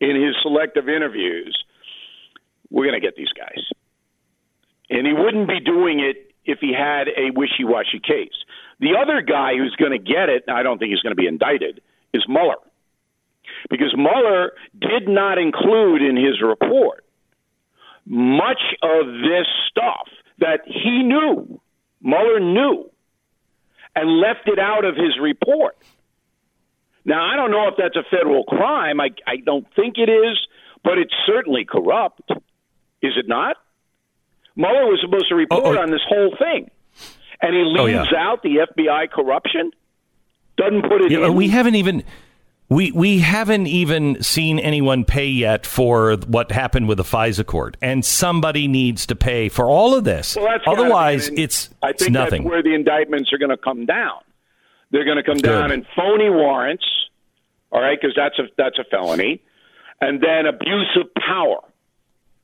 in 0.00 0.22
his 0.22 0.34
selective 0.42 0.88
interviews, 0.88 1.56
we're 2.70 2.84
going 2.84 3.00
to 3.00 3.04
get 3.04 3.16
these 3.16 3.32
guys. 3.36 3.64
And 4.90 5.06
he 5.06 5.12
wouldn't 5.12 5.48
be 5.48 5.60
doing 5.60 6.00
it 6.00 6.32
if 6.44 6.58
he 6.60 6.72
had 6.72 7.08
a 7.08 7.30
wishy 7.34 7.64
washy 7.64 7.98
case. 7.98 8.36
The 8.78 8.96
other 9.00 9.22
guy 9.22 9.56
who's 9.56 9.74
going 9.76 9.92
to 9.92 9.98
get 9.98 10.28
it, 10.28 10.44
I 10.48 10.62
don't 10.62 10.78
think 10.78 10.90
he's 10.90 11.00
going 11.00 11.14
to 11.14 11.20
be 11.20 11.26
indicted, 11.26 11.80
is 12.16 12.24
Mueller. 12.28 12.56
Because 13.70 13.94
Mueller 13.96 14.52
did 14.78 15.08
not 15.08 15.38
include 15.38 16.02
in 16.02 16.16
his 16.16 16.40
report 16.42 17.04
much 18.06 18.62
of 18.82 19.06
this 19.06 19.46
stuff 19.68 20.08
that 20.38 20.60
he 20.64 21.02
knew, 21.02 21.60
Mueller 22.00 22.40
knew, 22.40 22.90
and 23.94 24.20
left 24.20 24.46
it 24.46 24.58
out 24.58 24.84
of 24.84 24.94
his 24.94 25.18
report. 25.20 25.76
Now, 27.04 27.24
I 27.24 27.36
don't 27.36 27.50
know 27.50 27.68
if 27.68 27.74
that's 27.78 27.96
a 27.96 28.04
federal 28.10 28.44
crime. 28.44 29.00
I, 29.00 29.10
I 29.26 29.36
don't 29.36 29.66
think 29.74 29.96
it 29.96 30.10
is, 30.10 30.38
but 30.84 30.98
it's 30.98 31.14
certainly 31.26 31.64
corrupt. 31.64 32.30
Is 33.02 33.12
it 33.16 33.28
not? 33.28 33.56
Mueller 34.56 34.86
was 34.86 35.00
supposed 35.02 35.28
to 35.28 35.34
report 35.34 35.76
oh, 35.76 35.78
oh. 35.78 35.82
on 35.82 35.90
this 35.90 36.00
whole 36.08 36.34
thing, 36.38 36.70
and 37.40 37.54
he 37.54 37.62
leaves 37.62 38.08
oh, 38.10 38.12
yeah. 38.12 38.30
out 38.30 38.42
the 38.42 38.66
FBI 38.74 39.10
corruption. 39.10 39.70
Doesn't 40.56 40.82
put 40.82 41.02
it. 41.02 41.10
Yeah. 41.10 41.28
We 41.28 41.48
haven't 41.48 41.74
even 41.74 42.04
we 42.68 42.90
we 42.92 43.18
haven't 43.20 43.66
even 43.68 44.22
seen 44.22 44.58
anyone 44.58 45.04
pay 45.04 45.26
yet 45.26 45.64
for 45.64 46.16
what 46.26 46.50
happened 46.50 46.88
with 46.88 46.98
the 46.98 47.04
FISA 47.04 47.46
court, 47.46 47.76
and 47.80 48.04
somebody 48.04 48.66
needs 48.66 49.06
to 49.06 49.16
pay 49.16 49.48
for 49.48 49.66
all 49.66 49.94
of 49.94 50.04
this. 50.04 50.36
Well, 50.36 50.58
Otherwise, 50.66 51.28
it's 51.28 51.70
I 51.82 51.88
think 51.88 52.00
it's 52.00 52.10
nothing. 52.10 52.42
That's 52.42 52.50
where 52.50 52.62
the 52.62 52.74
indictments 52.74 53.32
are 53.32 53.38
going 53.38 53.50
to 53.50 53.56
come 53.56 53.86
down. 53.86 54.20
They're 54.90 55.04
going 55.04 55.16
to 55.16 55.22
come 55.22 55.38
Good. 55.38 55.50
down 55.50 55.72
in 55.72 55.86
phony 55.94 56.28
warrants, 56.28 56.84
all 57.70 57.80
right, 57.80 57.98
because 58.00 58.16
that's 58.16 58.38
a 58.38 58.44
that's 58.56 58.78
a 58.78 58.84
felony, 58.84 59.42
and 60.00 60.20
then 60.20 60.46
abuse 60.46 60.98
of 61.00 61.12
power. 61.14 61.60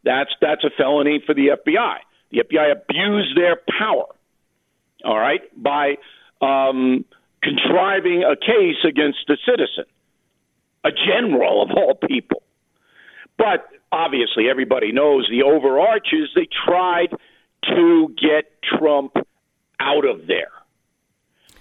That's 0.04 0.30
that's 0.40 0.62
a 0.62 0.70
felony 0.76 1.22
for 1.26 1.34
the 1.34 1.48
FBI. 1.48 1.96
The 2.30 2.44
FBI 2.44 2.72
abused 2.72 3.36
their 3.36 3.56
power, 3.78 4.06
all 5.04 5.18
right, 5.18 5.40
by 5.60 5.96
um, 6.40 7.04
contriving 7.42 8.24
a 8.24 8.36
case 8.36 8.84
against 8.84 9.28
a 9.28 9.36
citizen 9.44 9.84
a 10.84 10.90
general 10.90 11.62
of 11.62 11.70
all 11.76 11.94
people. 11.94 12.42
But 13.38 13.68
obviously, 13.90 14.48
everybody 14.48 14.92
knows 14.92 15.28
the 15.30 15.42
overarches. 15.42 16.30
They 16.34 16.48
tried 16.66 17.08
to 17.64 18.14
get 18.20 18.52
Trump 18.62 19.16
out 19.80 20.06
of 20.06 20.26
there. 20.26 20.50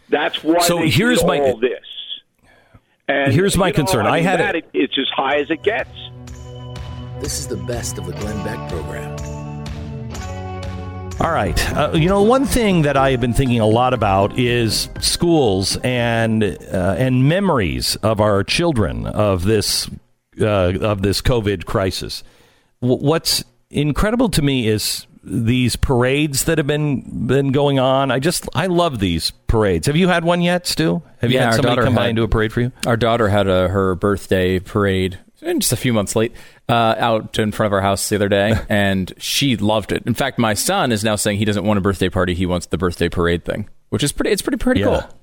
That's 0.10 0.44
why 0.44 0.60
so 0.60 0.80
here's 0.80 1.24
my, 1.24 1.40
all 1.40 1.58
this. 1.58 1.80
And 3.08 3.32
here's 3.32 3.58
my 3.58 3.72
concern. 3.72 4.06
Know, 4.06 4.12
I, 4.12 4.16
mean, 4.18 4.24
had 4.26 4.40
that, 4.40 4.56
it. 4.56 4.70
It's 4.74 4.98
as 4.98 5.08
high 5.16 5.38
as 5.38 5.50
it 5.50 5.64
gets. 5.64 5.90
This 7.22 7.40
is 7.40 7.48
the 7.48 7.58
best 7.58 7.98
of 7.98 8.06
the 8.06 8.14
Glenn 8.14 8.44
Beck 8.44 8.70
program. 8.70 9.51
All 11.22 11.32
right. 11.32 11.78
Uh, 11.78 11.92
you 11.94 12.10
know, 12.10 12.24
one 12.24 12.46
thing 12.46 12.82
that 12.82 12.98
I 12.98 13.12
have 13.12 13.22
been 13.22 13.34
thinking 13.34 13.60
a 13.60 13.68
lot 13.68 13.94
about 13.94 14.40
is 14.40 14.90
schools 15.02 15.78
and 15.84 16.44
uh, 16.44 16.96
and 16.98 17.30
memories 17.30 17.96
of 17.98 18.20
our 18.20 18.44
children 18.44 19.06
of 19.06 19.44
this 19.44 19.88
uh, 20.42 20.80
of 20.80 21.04
this 21.04 21.22
COVID 21.22 21.66
crisis. 21.66 22.24
W- 22.82 23.06
what's 23.06 23.44
incredible 23.70 24.30
to 24.30 24.42
me 24.42 24.68
is 24.68 25.06
these 25.24 25.76
parades 25.76 26.46
that 26.46 26.58
have 26.58 26.66
been 26.66 27.28
been 27.28 27.52
going 27.52 27.78
on. 27.78 28.10
I 28.10 28.18
just 28.18 28.50
I 28.56 28.66
love 28.66 28.98
these 28.98 29.30
parades. 29.46 29.86
Have 29.86 29.96
you 29.96 30.08
had 30.08 30.24
one 30.24 30.42
yet, 30.42 30.66
Stu? 30.66 31.04
Have 31.20 31.30
you 31.30 31.38
yeah, 31.38 31.52
had 31.52 31.54
somebody 31.54 31.84
come 31.84 31.94
had, 31.94 32.00
by 32.00 32.08
and 32.08 32.16
do 32.16 32.24
a 32.24 32.28
parade 32.28 32.52
for 32.52 32.62
you? 32.62 32.72
Our 32.88 32.98
daughter 32.98 33.30
had 33.30 33.48
a, 33.48 33.68
her 33.68 33.94
birthday 33.94 34.58
parade 34.58 35.20
just 35.42 35.74
a 35.74 35.78
few 35.78 35.94
months 35.94 36.16
late, 36.16 36.34
uh, 36.70 36.96
out 36.98 37.38
in 37.40 37.52
front 37.52 37.68
of 37.68 37.74
our 37.74 37.82
house 37.82 38.08
the 38.10 38.16
other 38.16 38.30
day, 38.30 38.56
and 38.70 39.14
she 39.18 39.58
loved 39.58 39.92
it. 39.92 40.04
In 40.06 40.14
fact, 40.14 40.38
my 40.38 40.54
son 40.54 40.92
is 40.92 41.04
now 41.04 41.16
saying 41.16 41.38
he 41.38 41.46
doesn't 41.46 41.66
want 41.66 41.78
a 41.78 41.82
birthday 41.82 42.10
party; 42.10 42.34
he 42.34 42.46
wants 42.46 42.68
the 42.68 42.78
birthday 42.78 43.10
parade 43.10 43.46
thing, 43.46 43.70
which 43.90 44.04
is 44.04 44.12
pretty. 44.12 44.32
It's 44.32 44.42
pretty 44.42 44.58
pretty 44.58 44.82
yeah. 44.82 44.86
cool. 44.86 45.18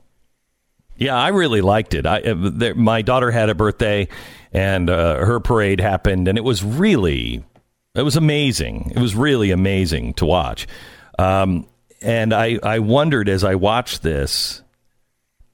Yeah, 0.96 1.16
I 1.16 1.28
really 1.28 1.60
liked 1.60 1.94
it. 1.94 2.06
I, 2.06 2.20
uh, 2.20 2.34
there, 2.36 2.74
my 2.74 3.02
daughter 3.02 3.30
had 3.30 3.48
a 3.48 3.54
birthday, 3.54 4.08
and 4.52 4.90
uh, 4.90 5.24
her 5.24 5.38
parade 5.38 5.80
happened, 5.80 6.26
and 6.26 6.36
it 6.36 6.42
was 6.42 6.64
really, 6.64 7.44
it 7.94 8.02
was 8.02 8.16
amazing. 8.16 8.92
It 8.96 8.98
was 8.98 9.14
really 9.14 9.52
amazing 9.52 10.14
to 10.14 10.26
watch. 10.26 10.66
Um, 11.16 11.66
and 12.00 12.32
I, 12.32 12.58
I 12.62 12.80
wondered 12.80 13.28
as 13.28 13.44
I 13.44 13.54
watched 13.54 14.02
this 14.02 14.62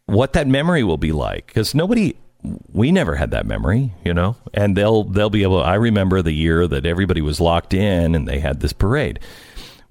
what 0.07 0.35
that 0.35 0.47
memory 0.47 0.85
will 0.85 0.99
be 0.99 1.13
like 1.13 1.47
because 1.47 1.75
nobody 1.75 2.15
we 2.73 2.93
never 2.93 3.15
had 3.15 3.31
that 3.31 3.47
memory, 3.47 3.93
you 4.05 4.13
know, 4.13 4.37
and 4.53 4.77
they'll 4.77 5.05
they'll 5.05 5.31
be 5.31 5.43
able. 5.43 5.63
I 5.63 5.75
remember 5.75 6.23
the 6.23 6.33
year 6.33 6.67
that 6.67 6.85
everybody 6.85 7.21
was 7.21 7.41
locked 7.41 7.73
in 7.73 8.15
and 8.15 8.29
they 8.29 8.39
had 8.39 8.61
this 8.61 8.73
parade. 8.73 9.19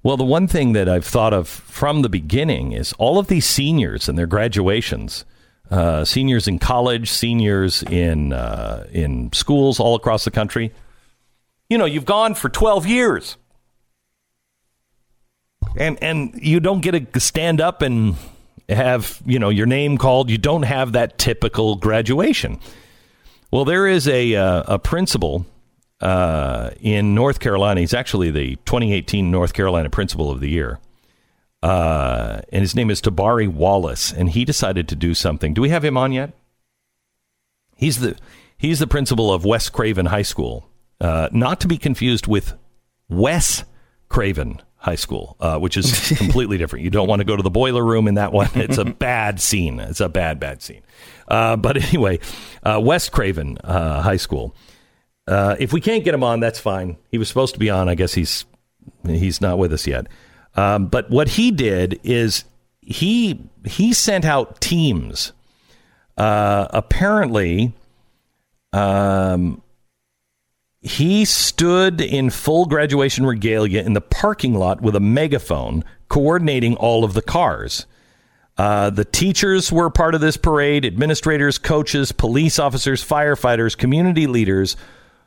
Well, 0.02 0.16
the 0.16 0.24
one 0.24 0.46
thing 0.46 0.74
that 0.74 0.88
I've 0.88 1.06
thought 1.06 1.32
of 1.32 1.48
from 1.48 2.02
the 2.02 2.08
beginning 2.08 2.72
is 2.72 2.92
all 2.94 3.18
of 3.18 3.26
these 3.26 3.46
seniors 3.46 4.08
and 4.08 4.18
their 4.18 4.26
graduations, 4.26 5.24
uh, 5.70 6.04
seniors 6.04 6.46
in 6.46 6.58
college, 6.58 7.10
seniors 7.10 7.82
in 7.84 8.32
uh, 8.32 8.86
in 8.92 9.32
schools 9.32 9.80
all 9.80 9.94
across 9.94 10.24
the 10.24 10.30
country. 10.30 10.72
You 11.70 11.78
know, 11.78 11.86
you've 11.86 12.04
gone 12.04 12.34
for 12.34 12.48
twelve 12.48 12.86
years, 12.86 13.36
and 15.76 16.00
and 16.02 16.38
you 16.40 16.60
don't 16.60 16.82
get 16.82 17.12
to 17.12 17.20
stand 17.20 17.60
up 17.60 17.82
and 17.82 18.16
have 18.68 19.20
you 19.24 19.38
know 19.38 19.48
your 19.48 19.66
name 19.66 19.98
called. 19.98 20.30
You 20.30 20.38
don't 20.38 20.62
have 20.62 20.92
that 20.92 21.18
typical 21.18 21.76
graduation. 21.76 22.60
Well, 23.50 23.64
there 23.64 23.86
is 23.86 24.08
a 24.08 24.34
uh, 24.34 24.64
a 24.66 24.78
principal 24.78 25.46
uh, 26.00 26.70
in 26.80 27.14
North 27.14 27.40
Carolina. 27.40 27.80
He's 27.80 27.94
actually 27.94 28.30
the 28.30 28.56
2018 28.66 29.30
North 29.30 29.52
Carolina 29.52 29.90
Principal 29.90 30.30
of 30.30 30.40
the 30.40 30.48
Year. 30.48 30.78
Uh, 31.62 32.42
and 32.52 32.60
his 32.60 32.74
name 32.74 32.90
is 32.90 33.00
Tabari 33.00 33.48
Wallace, 33.48 34.12
and 34.12 34.28
he 34.28 34.44
decided 34.44 34.86
to 34.88 34.96
do 34.96 35.14
something. 35.14 35.54
Do 35.54 35.62
we 35.62 35.70
have 35.70 35.84
him 35.84 35.96
on 35.96 36.12
yet? 36.12 36.34
He's 37.74 38.00
the 38.00 38.16
he's 38.58 38.80
the 38.80 38.86
principal 38.86 39.32
of 39.32 39.44
West 39.44 39.72
Craven 39.72 40.06
High 40.06 40.22
School, 40.22 40.68
uh, 41.00 41.28
not 41.32 41.60
to 41.60 41.68
be 41.68 41.78
confused 41.78 42.26
with 42.26 42.54
Wes 43.08 43.64
Craven 44.08 44.60
High 44.84 44.96
School, 44.96 45.34
uh, 45.40 45.58
which 45.58 45.78
is 45.78 46.10
completely 46.18 46.58
different. 46.58 46.84
You 46.84 46.90
don't 46.90 47.08
want 47.08 47.20
to 47.20 47.24
go 47.24 47.34
to 47.34 47.42
the 47.42 47.48
boiler 47.48 47.82
room 47.82 48.06
in 48.06 48.16
that 48.16 48.32
one. 48.34 48.50
It's 48.54 48.76
a 48.76 48.84
bad 48.84 49.40
scene. 49.40 49.80
It's 49.80 50.00
a 50.00 50.10
bad, 50.10 50.38
bad 50.38 50.60
scene. 50.60 50.82
Uh, 51.26 51.56
but 51.56 51.82
anyway, 51.88 52.18
uh, 52.62 52.78
West 52.84 53.10
Craven 53.10 53.56
uh, 53.64 54.02
High 54.02 54.18
School. 54.18 54.54
Uh, 55.26 55.56
if 55.58 55.72
we 55.72 55.80
can't 55.80 56.04
get 56.04 56.12
him 56.12 56.22
on, 56.22 56.40
that's 56.40 56.58
fine. 56.58 56.98
He 57.10 57.16
was 57.16 57.28
supposed 57.28 57.54
to 57.54 57.58
be 57.58 57.70
on. 57.70 57.88
I 57.88 57.94
guess 57.94 58.12
he's 58.12 58.44
he's 59.06 59.40
not 59.40 59.56
with 59.56 59.72
us 59.72 59.86
yet. 59.86 60.06
Um, 60.54 60.88
but 60.88 61.10
what 61.10 61.28
he 61.28 61.50
did 61.50 61.98
is 62.04 62.44
he 62.82 63.40
he 63.64 63.94
sent 63.94 64.26
out 64.26 64.60
teams. 64.60 65.32
Uh, 66.18 66.66
apparently, 66.70 67.72
um, 68.74 69.62
he 70.84 71.24
stood 71.24 72.02
in 72.02 72.28
full 72.28 72.66
graduation 72.66 73.24
regalia 73.24 73.82
in 73.82 73.94
the 73.94 74.02
parking 74.02 74.54
lot 74.54 74.82
with 74.82 74.94
a 74.94 75.00
megaphone, 75.00 75.82
coordinating 76.10 76.76
all 76.76 77.04
of 77.04 77.14
the 77.14 77.22
cars. 77.22 77.86
Uh, 78.58 78.90
the 78.90 79.06
teachers 79.06 79.72
were 79.72 79.88
part 79.88 80.14
of 80.14 80.20
this 80.20 80.36
parade, 80.36 80.84
administrators, 80.84 81.56
coaches, 81.56 82.12
police 82.12 82.58
officers, 82.58 83.02
firefighters, 83.02 83.76
community 83.76 84.26
leaders. 84.26 84.76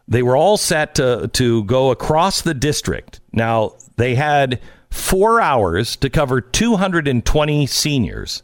They 0.07 0.21
were 0.21 0.37
all 0.37 0.57
set 0.57 0.93
to, 0.95 1.27
to 1.33 1.63
go 1.63 1.89
across 1.89 2.43
the 2.43 2.53
district. 2.53 3.19
Now, 3.33 3.73
they 3.95 4.13
had 4.13 4.61
four 4.91 5.41
hours 5.41 5.95
to 5.97 6.09
cover 6.11 6.39
220 6.39 7.65
seniors. 7.65 8.43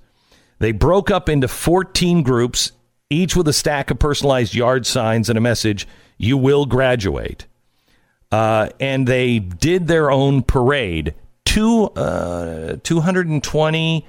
They 0.58 0.72
broke 0.72 1.12
up 1.12 1.30
into 1.30 1.48
14 1.48 2.24
groups, 2.24 2.72
each 3.12 3.36
with 3.36 3.48
a 3.48 3.54
stack 3.54 3.92
of 3.92 4.00
personalized 4.00 4.56
yard 4.56 4.88
signs 4.88 5.30
and 5.30 5.38
a 5.38 5.42
message 5.42 5.88
you 6.18 6.38
will 6.38 6.66
graduate. 6.66 7.46
uh, 8.32 8.70
and 8.80 9.08
they 9.08 9.38
did 9.38 9.88
their 9.88 10.10
own 10.10 10.42
parade. 10.42 11.14
Two, 11.46 11.84
uh, 11.96 12.78
220, 12.84 14.06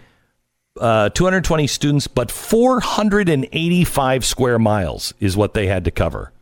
uh, 0.80 1.08
220 1.10 1.66
students, 1.66 2.06
but 2.06 2.30
485 2.30 4.24
square 4.24 4.58
miles 4.58 5.12
is 5.20 5.36
what 5.36 5.52
they 5.54 5.66
had 5.66 5.84
to 5.84 5.90
cover. 5.90 6.32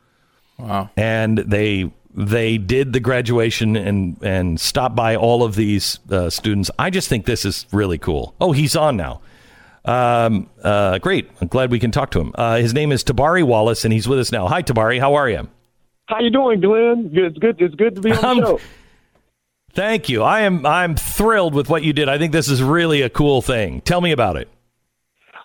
Wow. 0.58 0.90
And 0.96 1.38
they 1.38 1.90
they 2.14 2.58
did 2.58 2.92
the 2.92 3.00
graduation 3.00 3.74
and 3.74 4.16
and 4.22 4.60
stopped 4.60 4.94
by 4.94 5.16
all 5.16 5.42
of 5.42 5.56
these 5.56 5.98
uh, 6.10 6.30
students. 6.30 6.70
I 6.78 6.90
just 6.90 7.08
think 7.08 7.26
this 7.26 7.44
is 7.44 7.66
really 7.72 7.98
cool. 7.98 8.34
Oh, 8.40 8.52
he's 8.52 8.76
on 8.76 8.96
now. 8.96 9.22
Um, 9.84 10.48
uh, 10.62 10.98
great. 10.98 11.28
I'm 11.40 11.48
glad 11.48 11.70
we 11.70 11.78
can 11.80 11.90
talk 11.90 12.10
to 12.12 12.20
him. 12.20 12.32
Uh, 12.36 12.56
his 12.56 12.72
name 12.72 12.92
is 12.92 13.02
Tabari 13.02 13.42
Wallace, 13.42 13.84
and 13.84 13.92
he's 13.92 14.06
with 14.06 14.18
us 14.20 14.30
now. 14.30 14.46
Hi, 14.46 14.62
Tabari. 14.62 15.00
How 15.00 15.14
are 15.14 15.28
you? 15.28 15.48
How 16.06 16.20
you 16.20 16.30
doing, 16.30 16.60
Glenn? 16.60 17.10
It's 17.12 17.38
good. 17.38 17.60
It's 17.60 17.74
good 17.74 17.94
to 17.96 18.00
be 18.00 18.12
on 18.12 18.20
the 18.20 18.26
Um, 18.28 18.38
show. 18.38 18.60
Thank 19.74 20.08
you. 20.08 20.22
I 20.22 20.40
am 20.42 20.66
I'm 20.66 20.96
thrilled 20.96 21.54
with 21.54 21.68
what 21.70 21.82
you 21.82 21.92
did. 21.94 22.08
I 22.08 22.18
think 22.18 22.32
this 22.32 22.48
is 22.48 22.62
really 22.62 23.00
a 23.02 23.08
cool 23.08 23.40
thing. 23.40 23.80
Tell 23.80 24.00
me 24.02 24.12
about 24.12 24.36
it. 24.36 24.48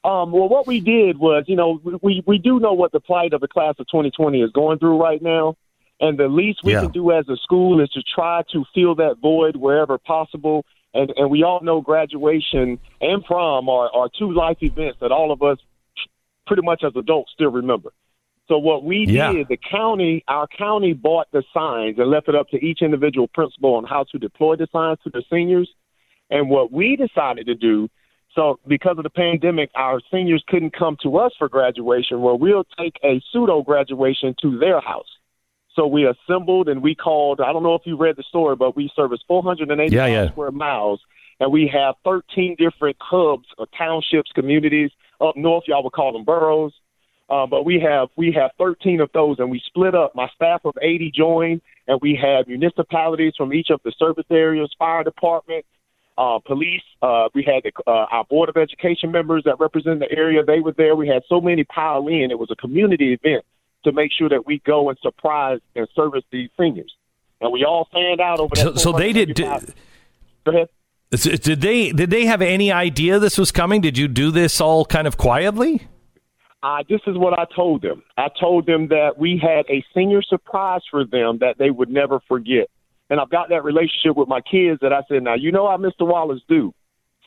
Um, 0.03 0.31
well, 0.31 0.47
what 0.49 0.67
we 0.67 0.79
did 0.81 1.17
was, 1.17 1.45
you 1.47 1.55
know, 1.55 1.79
we 2.01 2.21
we 2.27 2.37
do 2.37 2.59
know 2.59 2.73
what 2.73 2.91
the 2.91 2.99
plight 2.99 3.33
of 3.33 3.41
the 3.41 3.47
class 3.47 3.75
of 3.79 3.87
2020 3.87 4.41
is 4.41 4.51
going 4.51 4.79
through 4.79 5.01
right 5.01 5.21
now, 5.21 5.55
and 6.01 6.17
the 6.17 6.27
least 6.27 6.59
we 6.63 6.73
Yeah. 6.73 6.81
can 6.81 6.91
do 6.91 7.11
as 7.11 7.27
a 7.29 7.37
school 7.37 7.79
is 7.81 7.89
to 7.91 8.01
try 8.03 8.41
to 8.51 8.65
fill 8.75 8.95
that 8.95 9.15
void 9.21 9.55
wherever 9.55 9.97
possible. 9.97 10.65
And 10.97 11.13
and 11.15 11.29
we 11.29 11.43
all 11.43 11.61
know 11.61 11.79
graduation 11.79 12.79
and 13.01 13.23
prom 13.23 13.69
are 13.69 13.89
are 13.93 14.09
two 14.17 14.31
life 14.33 14.57
events 14.61 14.97
that 15.01 15.11
all 15.11 15.31
of 15.31 15.43
us, 15.43 15.59
pretty 16.47 16.63
much 16.63 16.83
as 16.83 16.93
adults, 16.95 17.31
still 17.33 17.51
remember. 17.51 17.91
So 18.47 18.57
what 18.57 18.83
we 18.83 19.05
Yeah. 19.05 19.31
did, 19.33 19.47
the 19.49 19.57
county, 19.57 20.23
our 20.27 20.47
county 20.47 20.93
bought 20.93 21.27
the 21.31 21.43
signs 21.53 21.99
and 21.99 22.09
left 22.09 22.29
it 22.29 22.35
up 22.35 22.49
to 22.49 22.65
each 22.65 22.81
individual 22.81 23.27
principal 23.27 23.75
on 23.75 23.83
how 23.83 24.05
to 24.05 24.17
deploy 24.17 24.55
the 24.55 24.67
signs 24.71 24.99
to 25.03 25.09
the 25.09 25.21
seniors. 25.29 25.69
And 26.29 26.49
what 26.49 26.71
we 26.71 26.95
decided 26.95 27.45
to 27.45 27.55
do, 27.55 27.89
so 28.33 28.59
because 28.65 28.97
of 28.97 29.03
the 29.03 29.09
pandemic, 29.09 29.69
our 29.75 29.99
seniors 30.11 30.43
couldn't 30.47 30.71
come 30.71 30.97
to 31.03 31.17
us 31.17 31.33
for 31.37 31.47
graduation. 31.49 32.21
Well, 32.21 32.37
we'll 32.37 32.65
take 32.77 32.97
a 33.03 33.21
pseudo 33.31 33.61
graduation 33.61 34.33
to 34.41 34.57
their 34.57 34.79
house. 34.79 35.16
So 35.77 35.85
we 35.85 36.07
assembled 36.07 36.69
and 36.69 36.81
we 36.81 36.95
called. 36.95 37.39
I 37.39 37.53
don't 37.53 37.61
know 37.61 37.75
if 37.75 37.83
you 37.85 37.95
read 37.97 38.15
the 38.17 38.23
story, 38.23 38.55
but 38.55 38.75
we 38.75 38.89
service 38.95 39.19
485 39.27 39.93
Yeah, 39.93 40.07
yeah. 40.07 40.31
square 40.31 40.51
miles, 40.51 40.99
and 41.39 41.51
we 41.51 41.69
have 41.71 41.95
13 42.03 42.55
different 42.57 42.97
hubs, 42.99 43.45
or 43.59 43.67
townships, 43.77 44.31
communities 44.33 44.89
up 45.21 45.37
north. 45.37 45.65
Y'all 45.67 45.83
would 45.83 45.93
call 45.93 46.11
them 46.13 46.25
boroughs. 46.25 46.73
Uh, 47.29 47.45
but 47.45 47.63
we 47.63 47.79
have 47.79 48.07
we 48.15 48.31
have 48.31 48.51
13 48.57 49.01
of 49.01 49.11
those, 49.13 49.37
and 49.37 49.51
we 49.51 49.61
split 49.67 49.93
up. 49.93 50.15
My 50.15 50.27
staff 50.33 50.61
of 50.65 50.73
80 50.81 51.11
joined, 51.15 51.61
and 51.87 51.99
we 52.01 52.15
had 52.19 52.47
municipalities 52.47 53.33
from 53.37 53.53
each 53.53 53.69
of 53.69 53.79
the 53.83 53.93
service 53.99 54.25
areas, 54.31 54.73
fire 54.79 55.03
department, 55.03 55.63
uh, 56.17 56.39
police. 56.43 56.81
Uh, 57.03 57.27
we 57.35 57.43
had 57.43 57.63
the, 57.63 57.71
uh, 57.85 58.07
our 58.09 58.23
board 58.23 58.49
of 58.49 58.57
education 58.57 59.11
members 59.11 59.43
that 59.43 59.59
represent 59.59 59.99
the 59.99 60.11
area. 60.11 60.41
They 60.43 60.59
were 60.59 60.71
there. 60.71 60.95
We 60.95 61.07
had 61.07 61.21
so 61.29 61.39
many 61.39 61.65
pile 61.65 62.07
in. 62.07 62.31
It 62.31 62.39
was 62.39 62.49
a 62.49 62.55
community 62.55 63.13
event 63.13 63.45
to 63.87 63.93
make 63.93 64.11
sure 64.11 64.29
that 64.29 64.45
we 64.45 64.61
go 64.65 64.89
and 64.89 64.97
surprise 65.01 65.59
and 65.75 65.87
service 65.95 66.23
these 66.31 66.49
seniors. 66.59 66.93
And 67.41 67.51
we 67.51 67.63
all 67.63 67.87
fanned 67.91 68.21
out 68.21 68.39
over 68.39 68.55
So, 68.55 68.75
so 68.75 68.91
they 68.91 69.13
did. 69.13 69.37
485 69.37 69.75
Go 70.45 70.51
ahead. 70.51 70.69
Did 71.11 71.41
did 71.41 71.61
they 71.61 71.91
did 71.91 72.09
they 72.09 72.25
have 72.25 72.41
any 72.41 72.71
idea 72.71 73.19
this 73.19 73.37
was 73.37 73.51
coming? 73.51 73.81
Did 73.81 73.97
you 73.97 74.07
do 74.07 74.31
this 74.31 74.59
all 74.59 74.85
kind 74.85 75.07
of 75.07 75.17
quietly? 75.17 75.87
Uh, 76.63 76.83
this 76.89 77.01
is 77.07 77.17
what 77.17 77.37
I 77.37 77.45
told 77.55 77.81
them. 77.81 78.03
I 78.17 78.27
told 78.39 78.65
them 78.65 78.87
that 78.89 79.17
we 79.17 79.39
had 79.41 79.65
a 79.69 79.85
senior 79.93 80.21
surprise 80.21 80.81
for 80.89 81.05
them 81.05 81.37
that 81.39 81.57
they 81.57 81.69
would 81.69 81.89
never 81.89 82.19
forget. 82.27 82.67
And 83.09 83.19
I've 83.21 83.29
got 83.29 83.49
that 83.49 83.63
relationship 83.63 84.17
with 84.17 84.27
my 84.27 84.41
kids 84.41 84.79
that 84.81 84.91
I 84.91 85.01
said, 85.07 85.23
now, 85.23 85.35
you 85.35 85.51
know 85.51 85.67
how 85.69 85.77
Mr. 85.77 86.05
Wallace 86.05 86.41
do. 86.49 86.73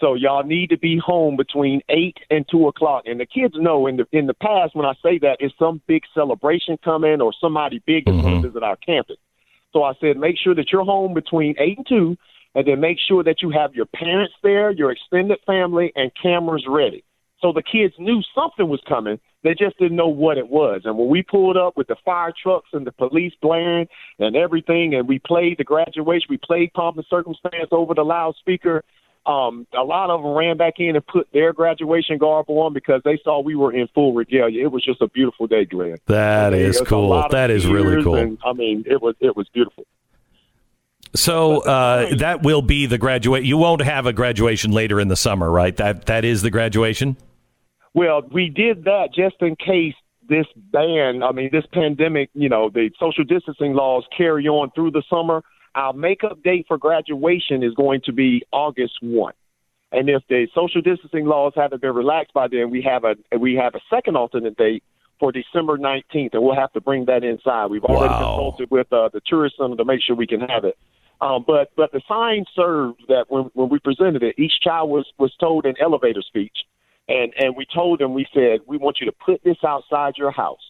So 0.01 0.15
y'all 0.15 0.43
need 0.43 0.71
to 0.71 0.79
be 0.79 0.99
home 0.99 1.37
between 1.37 1.83
eight 1.91 2.17
and 2.31 2.47
two 2.51 2.67
o'clock. 2.69 3.05
And 3.05 3.21
the 3.21 3.27
kids 3.27 3.55
know 3.57 3.87
in 3.87 3.99
the 3.99 4.07
in 4.13 4.27
the 4.27 4.35
past 4.35 4.75
when 4.75 4.87
I 4.87 4.95
say 5.03 5.19
that 5.19 5.37
it's 5.41 5.55
some 5.59 5.83
big 5.87 6.03
celebration 6.15 6.79
coming 6.83 7.21
or 7.21 7.33
somebody 7.39 7.83
big 7.87 8.09
is 8.09 8.13
going 8.13 8.25
to 8.25 8.31
mm-hmm. 8.31 8.47
visit 8.47 8.63
our 8.63 8.77
campus. 8.77 9.19
So 9.73 9.85
I 9.85 9.93
said, 10.01 10.17
make 10.17 10.37
sure 10.43 10.55
that 10.55 10.73
you're 10.73 10.85
home 10.85 11.15
between 11.15 11.55
eight 11.59 11.77
and 11.77 11.87
two, 11.87 12.17
and 12.55 12.67
then 12.67 12.81
make 12.81 12.99
sure 13.07 13.23
that 13.23 13.43
you 13.43 13.51
have 13.51 13.75
your 13.75 13.87
parents 13.87 14.35
there, 14.43 14.71
your 14.73 14.91
extended 14.91 15.39
family, 15.47 15.93
and 15.95 16.11
cameras 16.21 16.65
ready. 16.67 17.05
So 17.41 17.53
the 17.53 17.63
kids 17.63 17.95
knew 17.99 18.21
something 18.35 18.69
was 18.69 18.83
coming. 18.89 19.21
They 19.43 19.55
just 19.55 19.79
didn't 19.79 19.97
know 19.97 20.09
what 20.09 20.37
it 20.37 20.49
was. 20.49 20.83
And 20.85 20.99
when 20.99 21.09
we 21.09 21.23
pulled 21.23 21.57
up 21.57 21.77
with 21.77 21.87
the 21.87 21.97
fire 22.05 22.33
trucks 22.43 22.69
and 22.73 22.87
the 22.87 22.93
police 22.93 23.33
blaring 23.41 23.87
and 24.19 24.37
everything, 24.37 24.95
and 24.95 25.09
we 25.09 25.19
played 25.19 25.57
the 25.59 25.65
graduation, 25.65 26.27
we 26.29 26.39
played 26.39 26.73
Pomp 26.75 26.97
and 26.97 27.07
Circumstance 27.09 27.69
over 27.71 27.95
the 27.95 28.03
loudspeaker. 28.03 28.83
Um, 29.27 29.67
a 29.77 29.83
lot 29.83 30.11
of 30.11 30.23
them 30.23 30.33
ran 30.33 30.57
back 30.57 30.75
in 30.79 30.97
and 30.97 31.07
put 31.07 31.29
their 31.33 31.53
graduation 31.53 32.19
garb 32.19 32.47
on 32.49 32.73
because 32.73 33.03
they 33.05 33.19
saw 33.23 33.41
we 33.41 33.55
were 33.55 33.73
in 33.73 33.87
full 33.89 34.15
regalia. 34.15 34.65
It 34.65 34.73
was 34.73 34.83
just 34.85 35.03
a 35.03 35.09
beautiful 35.09 35.47
day, 35.47 35.67
Glenn. 35.67 35.99
That 36.07 36.55
is 36.55 36.77
it 36.77 36.81
was 36.81 36.81
a 36.81 36.85
cool. 36.87 37.25
That 37.31 37.51
is 37.51 37.67
really 37.67 38.03
cool. 38.03 38.17
And, 38.17 38.39
I 38.45 38.53
mean, 38.55 38.85
it 38.87 39.01
was 39.03 39.15
it 39.21 39.37
was 39.37 39.49
beautiful. 39.51 39.85
So 41.15 41.61
uh, 41.61 42.15
that 42.17 42.43
will 42.43 42.63
be 42.63 42.87
the 42.87 42.99
graduate. 42.99 43.45
You 43.45 43.59
won't 43.59 43.83
have 43.83 44.07
a 44.07 44.13
graduation 44.13 44.71
later 44.71 45.01
in 45.01 45.09
the 45.09 45.17
summer, 45.17 45.51
right? 45.51 45.77
That 45.77 46.07
that 46.07 46.25
is 46.25 46.43
the 46.43 46.51
graduation. 46.51 47.17
Well, 47.93 48.23
we 48.23 48.49
did 48.49 48.85
that 48.85 49.09
just 49.15 49.37
in 49.41 49.57
case 49.57 49.95
this 50.29 50.47
ban, 50.55 51.23
I 51.23 51.33
mean, 51.33 51.51
this 51.53 51.67
pandemic, 51.73 52.31
you 52.35 52.49
know, 52.49 52.71
the 52.71 52.91
social 53.01 53.25
distancing 53.25 53.75
laws 53.75 54.05
carry 54.17 54.47
on 54.47 54.71
through 54.71 54.93
the 54.93 55.03
summer. 55.11 55.43
Our 55.75 55.93
makeup 55.93 56.43
date 56.43 56.67
for 56.67 56.79
graduation 56.79 57.63
is 57.63 57.75
going 57.75 58.01
to 58.05 58.13
be 58.13 58.43
August 58.53 58.95
1. 59.01 59.33
And 59.93 60.09
if 60.09 60.23
the 60.29 60.47
social 60.55 60.81
distancing 60.81 61.27
laws 61.27 61.53
haven't 61.57 61.83
been 61.83 61.95
relaxed 61.95 62.33
by 62.33 62.49
then, 62.49 62.71
we 62.71 62.83
have 62.83 63.05
a 63.05 63.17
we 63.39 63.55
have 63.55 63.75
a 63.75 63.81
second 63.89 64.17
alternate 64.17 64.57
date 64.57 64.85
for 65.19 65.33
December 65.33 65.77
19th, 65.79 66.31
and 66.33 66.43
we'll 66.43 66.55
have 66.55 66.73
to 66.73 66.81
bring 66.81 67.05
that 67.07 67.25
inside. 67.25 67.67
We've 67.67 67.85
already 67.85 68.15
Wow. 68.15 68.35
consulted 68.35 68.71
with 68.71 68.93
uh, 68.93 69.09
the 69.13 69.21
tourist 69.27 69.57
center 69.59 69.77
to 69.77 69.85
make 69.85 70.01
sure 70.03 70.17
we 70.17 70.27
can 70.27 70.41
have 70.41 70.65
it. 70.65 70.77
Um, 71.21 71.45
but 71.47 71.71
but 71.77 71.93
the 71.93 72.01
sign 72.09 72.45
served 72.55 73.03
that 73.09 73.27
when 73.29 73.51
when 73.55 73.69
we 73.69 73.79
presented 73.79 74.23
it, 74.23 74.37
each 74.39 74.61
child 74.63 74.91
was 74.91 75.07
was 75.19 75.35
told 75.39 75.67
an 75.67 75.75
elevator 75.81 76.23
speech, 76.23 76.57
and 77.09 77.33
and 77.37 77.57
we 77.57 77.67
told 77.67 77.99
them 77.99 78.15
we 78.15 78.27
said 78.33 78.61
we 78.67 78.79
want 78.79 79.01
you 79.01 79.07
to 79.07 79.13
put 79.13 79.43
this 79.45 79.59
outside 79.65 80.15
your 80.17 80.31
house. 80.31 80.70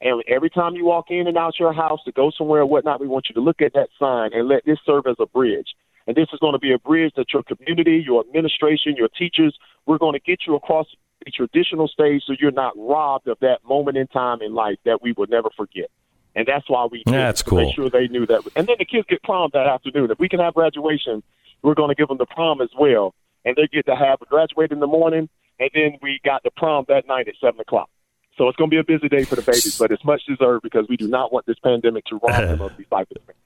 And 0.00 0.22
every 0.26 0.50
time 0.50 0.74
you 0.74 0.84
walk 0.84 1.10
in 1.10 1.26
and 1.26 1.36
out 1.36 1.58
your 1.58 1.72
house 1.72 2.00
to 2.04 2.12
go 2.12 2.30
somewhere 2.36 2.62
or 2.62 2.66
whatnot, 2.66 3.00
we 3.00 3.06
want 3.06 3.26
you 3.28 3.34
to 3.34 3.40
look 3.40 3.60
at 3.60 3.74
that 3.74 3.88
sign 3.98 4.30
and 4.32 4.48
let 4.48 4.64
this 4.64 4.78
serve 4.86 5.06
as 5.06 5.16
a 5.18 5.26
bridge. 5.26 5.68
And 6.06 6.16
this 6.16 6.28
is 6.32 6.38
going 6.40 6.54
to 6.54 6.58
be 6.58 6.72
a 6.72 6.78
bridge 6.78 7.12
that 7.16 7.32
your 7.32 7.42
community, 7.42 8.02
your 8.04 8.20
administration, 8.22 8.96
your 8.96 9.08
teachers, 9.08 9.56
we're 9.86 9.98
going 9.98 10.14
to 10.14 10.20
get 10.20 10.40
you 10.46 10.54
across 10.54 10.86
the 11.24 11.30
traditional 11.30 11.86
stage 11.86 12.22
so 12.26 12.34
you're 12.40 12.50
not 12.50 12.72
robbed 12.76 13.28
of 13.28 13.38
that 13.40 13.58
moment 13.68 13.98
in 13.98 14.06
time 14.06 14.40
in 14.40 14.54
life 14.54 14.78
that 14.84 15.02
we 15.02 15.12
will 15.12 15.26
never 15.28 15.50
forget. 15.54 15.90
And 16.34 16.46
that's 16.46 16.68
why 16.70 16.86
we 16.90 17.02
did 17.04 17.12
That's 17.14 17.42
to 17.42 17.50
cool. 17.50 17.58
make 17.64 17.74
sure 17.74 17.90
they 17.90 18.08
knew 18.08 18.24
that. 18.26 18.42
And 18.56 18.66
then 18.66 18.76
the 18.78 18.84
kids 18.84 19.06
get 19.08 19.22
prom 19.22 19.50
that 19.52 19.66
afternoon. 19.66 20.10
If 20.10 20.18
we 20.18 20.28
can 20.28 20.40
have 20.40 20.54
graduation, 20.54 21.22
we're 21.62 21.74
going 21.74 21.88
to 21.90 21.94
give 21.94 22.08
them 22.08 22.18
the 22.18 22.26
prom 22.26 22.60
as 22.60 22.70
well. 22.78 23.14
And 23.44 23.56
they 23.56 23.66
get 23.66 23.86
to 23.86 23.96
have 23.96 24.22
a 24.22 24.26
graduate 24.26 24.70
in 24.70 24.80
the 24.80 24.86
morning, 24.86 25.28
and 25.58 25.70
then 25.74 25.98
we 26.02 26.20
got 26.24 26.42
the 26.42 26.50
prom 26.50 26.84
that 26.88 27.06
night 27.06 27.26
at 27.28 27.34
7 27.40 27.58
o'clock. 27.60 27.90
So 28.40 28.48
it's 28.48 28.56
going 28.56 28.70
to 28.70 28.74
be 28.74 28.80
a 28.80 28.84
busy 28.98 29.10
day 29.10 29.24
for 29.24 29.36
the 29.36 29.42
babies, 29.42 29.76
but 29.78 29.92
it's 29.92 30.02
much 30.02 30.24
deserved 30.24 30.62
because 30.62 30.86
we 30.88 30.96
do 30.96 31.06
not 31.06 31.30
want 31.30 31.44
this 31.44 31.58
pandemic 31.58 32.06
to 32.06 32.18
rob 32.22 32.40
them 32.40 32.62
of 32.62 32.74
these 32.78 32.86
events. 32.90 33.38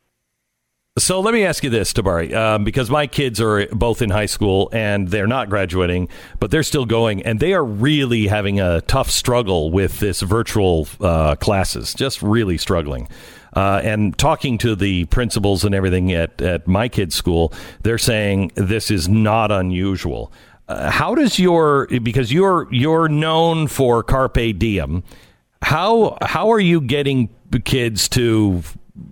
So 0.99 1.19
let 1.19 1.35
me 1.35 1.45
ask 1.45 1.65
you 1.65 1.71
this, 1.71 1.93
Tabari, 1.93 2.33
um, 2.33 2.63
because 2.63 2.89
my 2.91 3.09
kids 3.09 3.41
are 3.41 3.67
both 3.73 4.03
in 4.03 4.11
high 4.11 4.27
school 4.27 4.71
and 4.73 5.09
they're 5.09 5.27
not 5.27 5.51
graduating, 5.51 6.11
but 6.39 6.53
they're 6.53 6.63
still 6.63 6.87
going, 6.87 7.25
and 7.25 7.41
they 7.41 7.55
are 7.55 7.65
really 7.65 8.29
having 8.29 8.61
a 8.61 8.83
tough 8.83 9.11
struggle 9.11 9.73
with 9.73 9.99
this 9.99 10.21
virtual 10.21 10.87
uh, 11.01 11.35
classes, 11.35 11.93
just 11.93 12.23
really 12.23 12.57
struggling. 12.57 13.09
Uh, 13.53 13.81
and 13.83 14.17
talking 14.17 14.59
to 14.59 14.77
the 14.77 15.07
principals 15.07 15.65
and 15.65 15.75
everything 15.75 16.13
at, 16.13 16.41
at 16.41 16.69
my 16.69 16.89
kids' 16.89 17.17
school, 17.17 17.53
they're 17.83 17.99
saying 17.99 18.53
this 18.55 18.93
is 18.93 19.09
not 19.09 19.51
unusual. 19.51 20.33
Uh, 20.67 20.91
how 20.91 21.15
does 21.15 21.39
your 21.39 21.87
because 22.03 22.33
you're 22.33 22.67
you're 22.73 23.09
known 23.09 23.69
for 23.69 24.03
carpe 24.03 24.59
diem? 24.59 25.03
How 25.63 26.17
how 26.23 26.51
are 26.51 26.61
you 26.61 26.81
getting 26.81 27.29
kids 27.65 28.09
to 28.11 28.63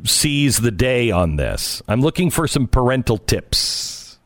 seize 0.05 0.59
the 0.59 0.70
day 0.70 1.11
on 1.11 1.36
this? 1.36 1.82
I'm 1.88 2.00
looking 2.00 2.30
for 2.30 2.48
some 2.48 2.66
parental 2.66 3.18
tips. 3.18 4.18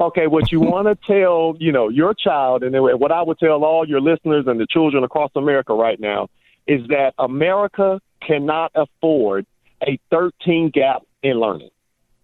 Okay, 0.00 0.28
what 0.28 0.52
you 0.52 0.60
want 0.74 0.86
to 0.86 0.96
tell, 1.06 1.56
you 1.58 1.72
know, 1.72 1.88
your 1.88 2.14
child, 2.14 2.62
and 2.62 2.74
what 3.00 3.10
I 3.10 3.22
would 3.22 3.38
tell 3.38 3.64
all 3.64 3.86
your 3.86 4.00
listeners 4.00 4.44
and 4.46 4.60
the 4.60 4.66
children 4.70 5.02
across 5.02 5.30
America 5.34 5.74
right 5.74 5.98
now 5.98 6.28
is 6.68 6.86
that 6.88 7.14
America 7.18 8.00
cannot 8.24 8.70
afford 8.74 9.46
a 9.82 9.98
13 10.10 10.70
gap 10.72 11.02
in 11.22 11.40
learning. 11.40 11.70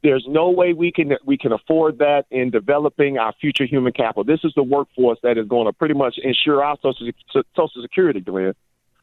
There's 0.05 0.24
no 0.28 0.50
way 0.50 0.74
we 0.74 0.92
can 0.92 1.16
we 1.24 1.36
can 1.38 1.50
afford 1.52 1.98
that 1.98 2.26
in 2.30 2.50
developing 2.50 3.18
our 3.18 3.32
future 3.40 3.64
human 3.64 3.92
capital. 3.92 4.22
This 4.22 4.40
is 4.44 4.52
the 4.55 4.62
workforce 4.62 5.18
that 5.24 5.38
is 5.38 5.48
going 5.48 5.66
to 5.66 5.72
pretty 5.72 5.94
much 5.94 6.16
ensure 6.22 6.62
our 6.62 6.76
social 6.82 7.09
social 7.57 7.82
security, 7.82 8.20
Glenn. 8.20 8.52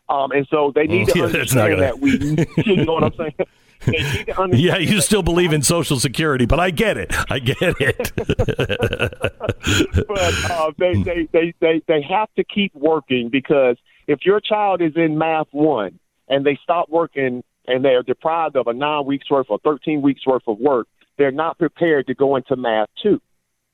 Um, 0.10 0.32
and 0.32 0.46
so 0.50 0.72
they 0.76 0.86
need 0.88 1.08
to 1.10 1.18
Yeah, 1.20 1.26
understand 1.26 1.70
gonna- 1.72 1.82
that 1.82 2.00
we, 2.00 2.12
you 2.66 2.86
know 2.86 2.94
what 2.94 3.04
I'm 3.06 3.14
saying. 3.16 3.34
they 3.86 3.92
need 3.94 4.26
to 4.28 4.40
understand. 4.42 4.60
Yeah, 4.60 4.78
you 4.78 5.02
still 5.02 5.24
believe 5.24 5.54
in 5.54 5.64
Social 5.64 5.98
Security, 6.00 6.46
but 6.46 6.60
I 6.60 6.70
get 6.70 6.98
it. 6.98 7.12
I 7.32 7.40
get 7.40 7.58
it. 7.62 8.12
but 10.08 10.52
uh, 10.52 10.72
they, 10.78 10.94
they, 11.04 11.28
they, 11.32 11.54
they, 11.60 11.82
they 11.88 12.02
have 12.04 12.30
to 12.36 12.44
keep 12.44 12.74
working 12.76 13.30
because 13.30 13.78
if 14.08 14.20
your 14.26 14.40
child 14.40 14.82
is 14.82 14.94
in 14.96 15.18
math 15.18 15.48
one 15.52 15.98
and 16.28 16.46
they 16.46 16.60
stop 16.62 16.90
working 16.90 17.44
and 17.68 17.84
they're 17.84 18.04
deprived 18.04 18.56
of 18.56 18.68
a 18.68 18.74
nine 18.74 19.06
weeks 19.06 19.30
worth 19.30 19.48
or 19.50 19.60
13 19.60 20.02
weeks 20.02 20.26
worth 20.26 20.44
of 20.48 20.60
work, 20.60 20.88
they're 21.18 21.32
not 21.32 21.58
prepared 21.58 22.08
to 22.08 22.16
go 22.16 22.36
into 22.36 22.56
math 22.56 22.90
two. 23.02 23.22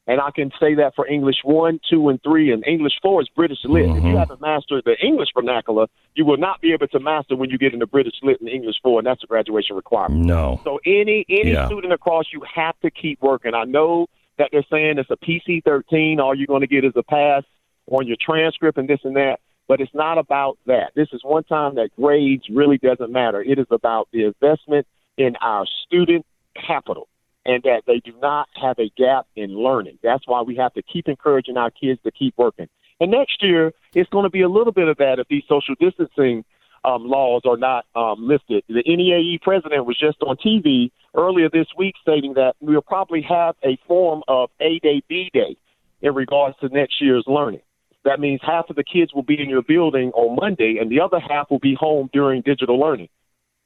And 0.09 0.21
I 0.21 0.31
can 0.31 0.51
say 0.57 0.73
that 0.75 0.95
for 0.95 1.05
English 1.05 1.37
one, 1.43 1.81
two, 1.89 2.07
and 2.07 2.21
three, 2.23 2.53
and 2.53 2.65
English 2.65 2.93
four 3.01 3.21
is 3.21 3.27
British 3.35 3.57
lit. 3.65 3.83
If 3.83 3.87
you 3.89 3.95
mm-hmm. 3.95 4.17
haven't 4.17 4.39
mastered 4.39 4.83
the 4.85 4.95
English 5.05 5.29
vernacular, 5.35 5.87
you 6.15 6.25
will 6.25 6.37
not 6.37 6.61
be 6.61 6.71
able 6.71 6.87
to 6.87 6.99
master 6.99 7.35
when 7.35 7.49
you 7.49 7.57
get 7.57 7.73
into 7.73 7.85
British 7.85 8.13
lit 8.23 8.39
and 8.39 8.47
English 8.47 8.77
four, 8.81 8.99
and 8.99 9.05
that's 9.05 9.21
a 9.21 9.27
graduation 9.27 9.75
requirement. 9.75 10.23
No. 10.23 10.61
So 10.63 10.79
any 10.85 11.25
any 11.29 11.51
Yeah. 11.51 11.65
student 11.65 11.91
across, 11.91 12.31
you 12.31 12.41
have 12.55 12.79
to 12.79 12.89
keep 12.89 13.21
working. 13.21 13.53
I 13.53 13.65
know 13.65 14.07
that 14.37 14.49
they're 14.53 14.63
saying 14.71 14.97
it's 14.97 15.11
a 15.11 15.17
PC 15.17 15.61
thirteen. 15.65 16.21
All 16.21 16.33
you're 16.33 16.47
going 16.47 16.61
to 16.61 16.67
get 16.67 16.85
is 16.85 16.93
a 16.95 17.03
pass 17.03 17.43
on 17.91 18.07
your 18.07 18.17
transcript 18.19 18.77
and 18.77 18.87
this 18.87 19.01
and 19.03 19.17
that. 19.17 19.41
But 19.67 19.81
it's 19.81 19.93
not 19.93 20.17
about 20.17 20.57
that. 20.65 20.91
This 20.95 21.09
is 21.11 21.21
one 21.23 21.43
time 21.43 21.75
that 21.75 21.89
grades 21.95 22.43
really 22.49 22.77
doesn't 22.77 23.11
matter. 23.11 23.41
It 23.41 23.59
is 23.59 23.67
about 23.69 24.07
the 24.13 24.25
investment 24.25 24.87
in 25.17 25.35
our 25.41 25.65
student 25.85 26.25
capital 26.55 27.07
and 27.45 27.63
that 27.63 27.83
they 27.87 27.99
do 27.99 28.13
not 28.21 28.49
have 28.61 28.77
a 28.79 28.91
gap 28.97 29.25
in 29.35 29.57
learning. 29.57 29.99
That's 30.03 30.27
why 30.27 30.41
we 30.41 30.55
have 30.57 30.73
to 30.73 30.81
keep 30.81 31.07
encouraging 31.07 31.57
our 31.57 31.71
kids 31.71 32.01
to 32.03 32.11
keep 32.11 32.33
working. 32.37 32.67
And 32.99 33.11
next 33.11 33.43
year, 33.43 33.73
it's 33.93 34.09
going 34.09 34.23
to 34.23 34.29
be 34.29 34.41
a 34.41 34.49
little 34.49 34.73
bit 34.73 34.87
of 34.87 34.97
that 34.97 35.19
if 35.19 35.27
these 35.27 35.43
social 35.47 35.75
distancing 35.79 36.43
um, 36.83 37.07
laws 37.07 37.41
are 37.45 37.57
not 37.57 37.85
um, 37.95 38.27
lifted. 38.27 38.63
The 38.67 38.83
NEAE 38.85 39.39
president 39.41 39.85
was 39.85 39.97
just 39.97 40.17
on 40.21 40.37
TV 40.37 40.91
earlier 41.15 41.49
this 41.49 41.67
week 41.77 41.95
stating 42.01 42.33
that 42.35 42.55
we'll 42.59 42.81
probably 42.81 43.21
have 43.23 43.55
a 43.63 43.77
form 43.87 44.23
of 44.27 44.49
A 44.59 44.79
Day, 44.79 45.01
B 45.07 45.29
Day 45.33 45.57
in 46.01 46.13
regards 46.13 46.57
to 46.59 46.69
next 46.69 47.01
year's 47.01 47.25
learning. 47.27 47.61
That 48.07 48.21
means 48.21 48.39
half 48.41 48.69
of 48.69 48.77
the 48.77 48.85
kids 48.85 49.13
will 49.13 49.21
be 49.23 49.37
in 49.37 49.49
your 49.49 49.61
building 49.61 50.11
on 50.13 50.37
Monday, 50.37 50.77
and 50.79 50.89
the 50.89 51.01
other 51.01 51.19
half 51.19 51.51
will 51.51 51.59
be 51.59 51.75
home 51.75 52.09
during 52.13 52.41
digital 52.41 52.79
learning. 52.79 53.09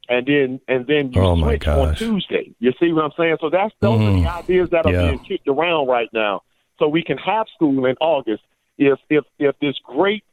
And 0.10 0.26
then, 0.26 0.60
and 0.68 0.88
then 0.88 1.12
you 1.14 1.22
Oh, 1.22 1.36
my 1.36 1.52
switch 1.52 1.68
on. 1.68 1.96
Tuesday. 1.96 2.56
You 2.60 2.74
see 2.80 2.92
what 2.92 3.06
I'm 3.06 3.12
saying? 3.16 3.38
So 3.40 3.52
that's 3.52 3.72
those 3.82 4.02
are 4.02 4.04
the 4.04 4.12
mm-hmm. 4.18 4.40
ideas 4.40 4.70
that 4.72 4.88
are 4.88 4.92
Yeah. 4.92 5.10
being 5.10 5.20
kicked 5.20 5.48
around 5.48 5.90
right 5.90 6.10
now. 6.12 6.42
So 6.80 6.88
we 6.88 7.04
can 7.04 7.20
have 7.20 7.46
school 7.54 7.86
in 7.86 7.96
August 8.02 8.42
if 8.80 8.98
if 9.12 9.26
if 9.38 9.60
this 9.60 9.78
great 9.84 10.24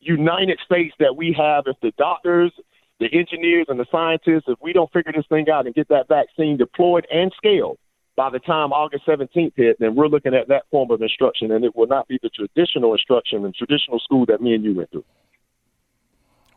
United 0.00 0.58
States 0.64 0.96
that 0.98 1.14
we 1.16 1.32
have, 1.32 1.64
if 1.68 1.76
the 1.80 1.92
doctors, 1.96 2.50
the 2.98 3.06
engineers, 3.12 3.66
and 3.68 3.78
the 3.78 3.86
scientists, 3.92 4.46
if 4.48 4.58
we 4.60 4.72
don't 4.72 4.92
figure 4.92 5.12
this 5.14 5.26
thing 5.28 5.48
out 5.48 5.66
and 5.66 5.74
get 5.74 5.88
that 5.88 6.08
vaccine 6.08 6.56
deployed 6.56 7.06
and 7.12 7.32
scaled 7.36 7.78
by 8.16 8.30
the 8.30 8.38
time 8.38 8.72
August 8.72 9.06
17th 9.06 9.52
hit, 9.56 9.78
then 9.78 9.94
we're 9.94 10.08
looking 10.08 10.34
at 10.34 10.48
that 10.48 10.64
form 10.70 10.90
of 10.90 11.02
instruction, 11.02 11.52
and 11.52 11.64
it 11.64 11.76
will 11.76 11.86
not 11.86 12.08
be 12.08 12.18
the 12.22 12.30
traditional 12.30 12.92
instruction 12.92 13.44
and 13.44 13.54
traditional 13.54 13.98
school 14.00 14.24
that 14.26 14.40
me 14.40 14.54
and 14.54 14.64
you 14.64 14.74
went 14.74 14.90
through. 14.90 15.04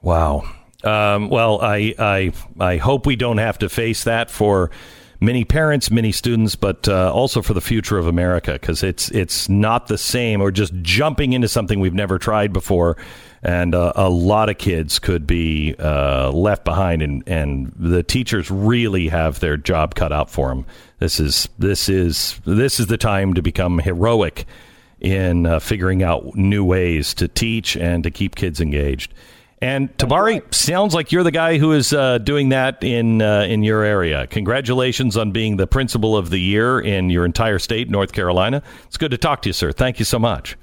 Wow. 0.01 0.49
Um, 0.84 1.30
well, 1.30 1.60
I, 1.62 1.93
I 1.99 2.32
I 2.57 2.78
hope 2.78 3.05
we 3.05 3.18
don't 3.18 3.39
have 3.39 3.60
to 3.60 3.70
face 3.70 4.05
that 4.05 4.32
for 4.32 4.72
many 5.20 5.43
parents, 5.43 5.91
many 5.91 6.14
students, 6.14 6.55
but 6.55 6.88
uh, 6.88 7.12
also 7.14 7.41
for 7.41 7.53
the 7.53 7.62
future 7.62 7.97
of 7.97 8.07
America 8.07 8.53
because 8.53 8.82
it's 8.82 9.12
it's 9.12 9.49
not 9.49 9.88
the 9.88 9.97
same. 9.97 10.41
Or 10.41 10.51
just 10.51 10.74
jumping 10.82 11.34
into 11.34 11.49
something 11.49 11.82
we've 11.82 11.93
never 11.93 12.18
tried 12.18 12.53
before, 12.53 12.95
and 13.43 13.76
uh, 13.76 13.93
a 13.95 14.10
lot 14.10 14.47
of 14.47 14.57
kids 14.57 14.99
could 14.99 15.28
be 15.28 15.76
uh, 15.78 16.32
left 16.32 16.64
behind, 16.64 17.01
and, 17.01 17.24
and 17.28 17.74
the 17.76 18.03
teachers 18.03 18.49
really 18.49 19.10
have 19.10 19.41
their 19.41 19.57
job 19.57 19.95
cut 19.95 20.14
out 20.14 20.30
for 20.30 20.49
them. 20.49 20.66
This 21.00 21.20
is 21.20 21.50
this 21.58 21.89
is 21.89 22.39
this 22.45 22.80
is 22.80 22.88
the 22.88 22.97
time 22.97 23.34
to 23.34 23.41
become 23.41 23.80
heroic 23.80 24.45
in 25.00 25.45
uh, 25.45 25.60
figuring 25.60 26.04
out 26.04 26.36
new 26.36 26.64
ways 26.64 27.14
to 27.16 27.28
teach 27.28 27.78
and 27.78 28.04
to 28.04 28.12
keep 28.12 28.36
kids 28.36 28.60
engaged. 28.60 29.14
And 29.62 29.95
Tabari, 29.97 30.54
sounds 30.54 30.93
like 30.93 31.12
you're 31.12 31.24
the 31.24 31.32
guy 31.32 31.58
who 31.58 31.74
is 31.74 31.91
uh, 31.91 32.18
doing 32.20 32.50
that 32.50 32.82
in 32.84 33.22
uh, 33.22 33.41
in 33.41 33.64
your 33.64 33.84
area. 33.84 34.28
Congratulations 34.28 35.18
on 35.18 35.32
being 35.32 35.58
the 35.58 35.68
principal 35.68 36.16
of 36.16 36.30
the 36.30 36.39
year 36.39 36.80
in 36.80 37.10
your 37.10 37.26
entire 37.26 37.60
state, 37.60 37.89
North 37.89 38.14
Carolina. 38.14 38.64
It's 38.88 38.97
good 38.97 39.12
to 39.12 39.18
talk 39.18 39.41
to 39.43 39.50
you, 39.50 39.54
sir. 39.54 39.72
Thank 39.72 40.00
you 40.00 40.06
so 40.06 40.20
much. 40.20 40.58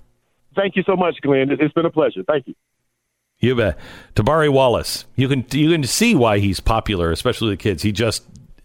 Thank 0.55 0.77
you 0.77 0.83
so 0.85 0.97
much, 0.97 1.17
Glenn. 1.21 1.51
It's 1.51 1.75
been 1.75 1.85
a 1.85 1.91
pleasure. 1.91 2.23
Thank 2.27 2.49
you. 2.49 2.55
You 3.39 3.55
bet. 3.55 3.79
Tabari 4.15 4.51
Wallace. 4.51 5.05
You 5.15 5.29
can 5.29 5.45
you 5.53 5.71
can 5.71 5.85
see 5.85 6.15
why 6.15 6.39
he's 6.39 6.61
popular, 6.61 7.11
especially 7.11 7.51
the 7.51 7.59
kids. 7.59 7.83
He 7.83 7.93
just, 7.93 8.25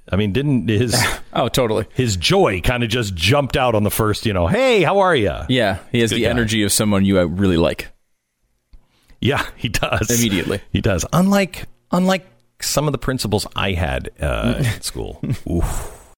I 0.09 0.15
mean, 0.15 0.31
didn't 0.33 0.67
his 0.67 0.95
Oh, 1.33 1.47
totally. 1.47 1.85
his 1.93 2.17
joy 2.17 2.61
kind 2.61 2.83
of 2.83 2.89
just 2.89 3.15
jumped 3.15 3.55
out 3.57 3.75
on 3.75 3.83
the 3.83 3.91
first, 3.91 4.25
you 4.25 4.33
know, 4.33 4.47
hey, 4.47 4.81
how 4.83 4.99
are 4.99 5.15
you? 5.15 5.33
Yeah, 5.49 5.79
he 5.91 5.99
has 6.01 6.09
Good 6.11 6.17
the 6.17 6.23
guy. 6.23 6.29
energy 6.29 6.63
of 6.63 6.71
someone 6.71 7.05
you 7.05 7.19
uh, 7.19 7.25
really 7.25 7.57
like. 7.57 7.87
Yeah, 9.19 9.45
he 9.55 9.69
does 9.69 10.09
Immediately. 10.09 10.61
He 10.71 10.81
does. 10.81 11.05
Unlike 11.13 11.65
unlike 11.91 12.25
some 12.61 12.87
of 12.87 12.91
the 12.91 12.97
principals 12.97 13.45
I 13.55 13.71
had 13.73 14.09
uh, 14.19 14.55
at 14.65 14.83
school. 14.83 15.21
Oof. 15.49 16.00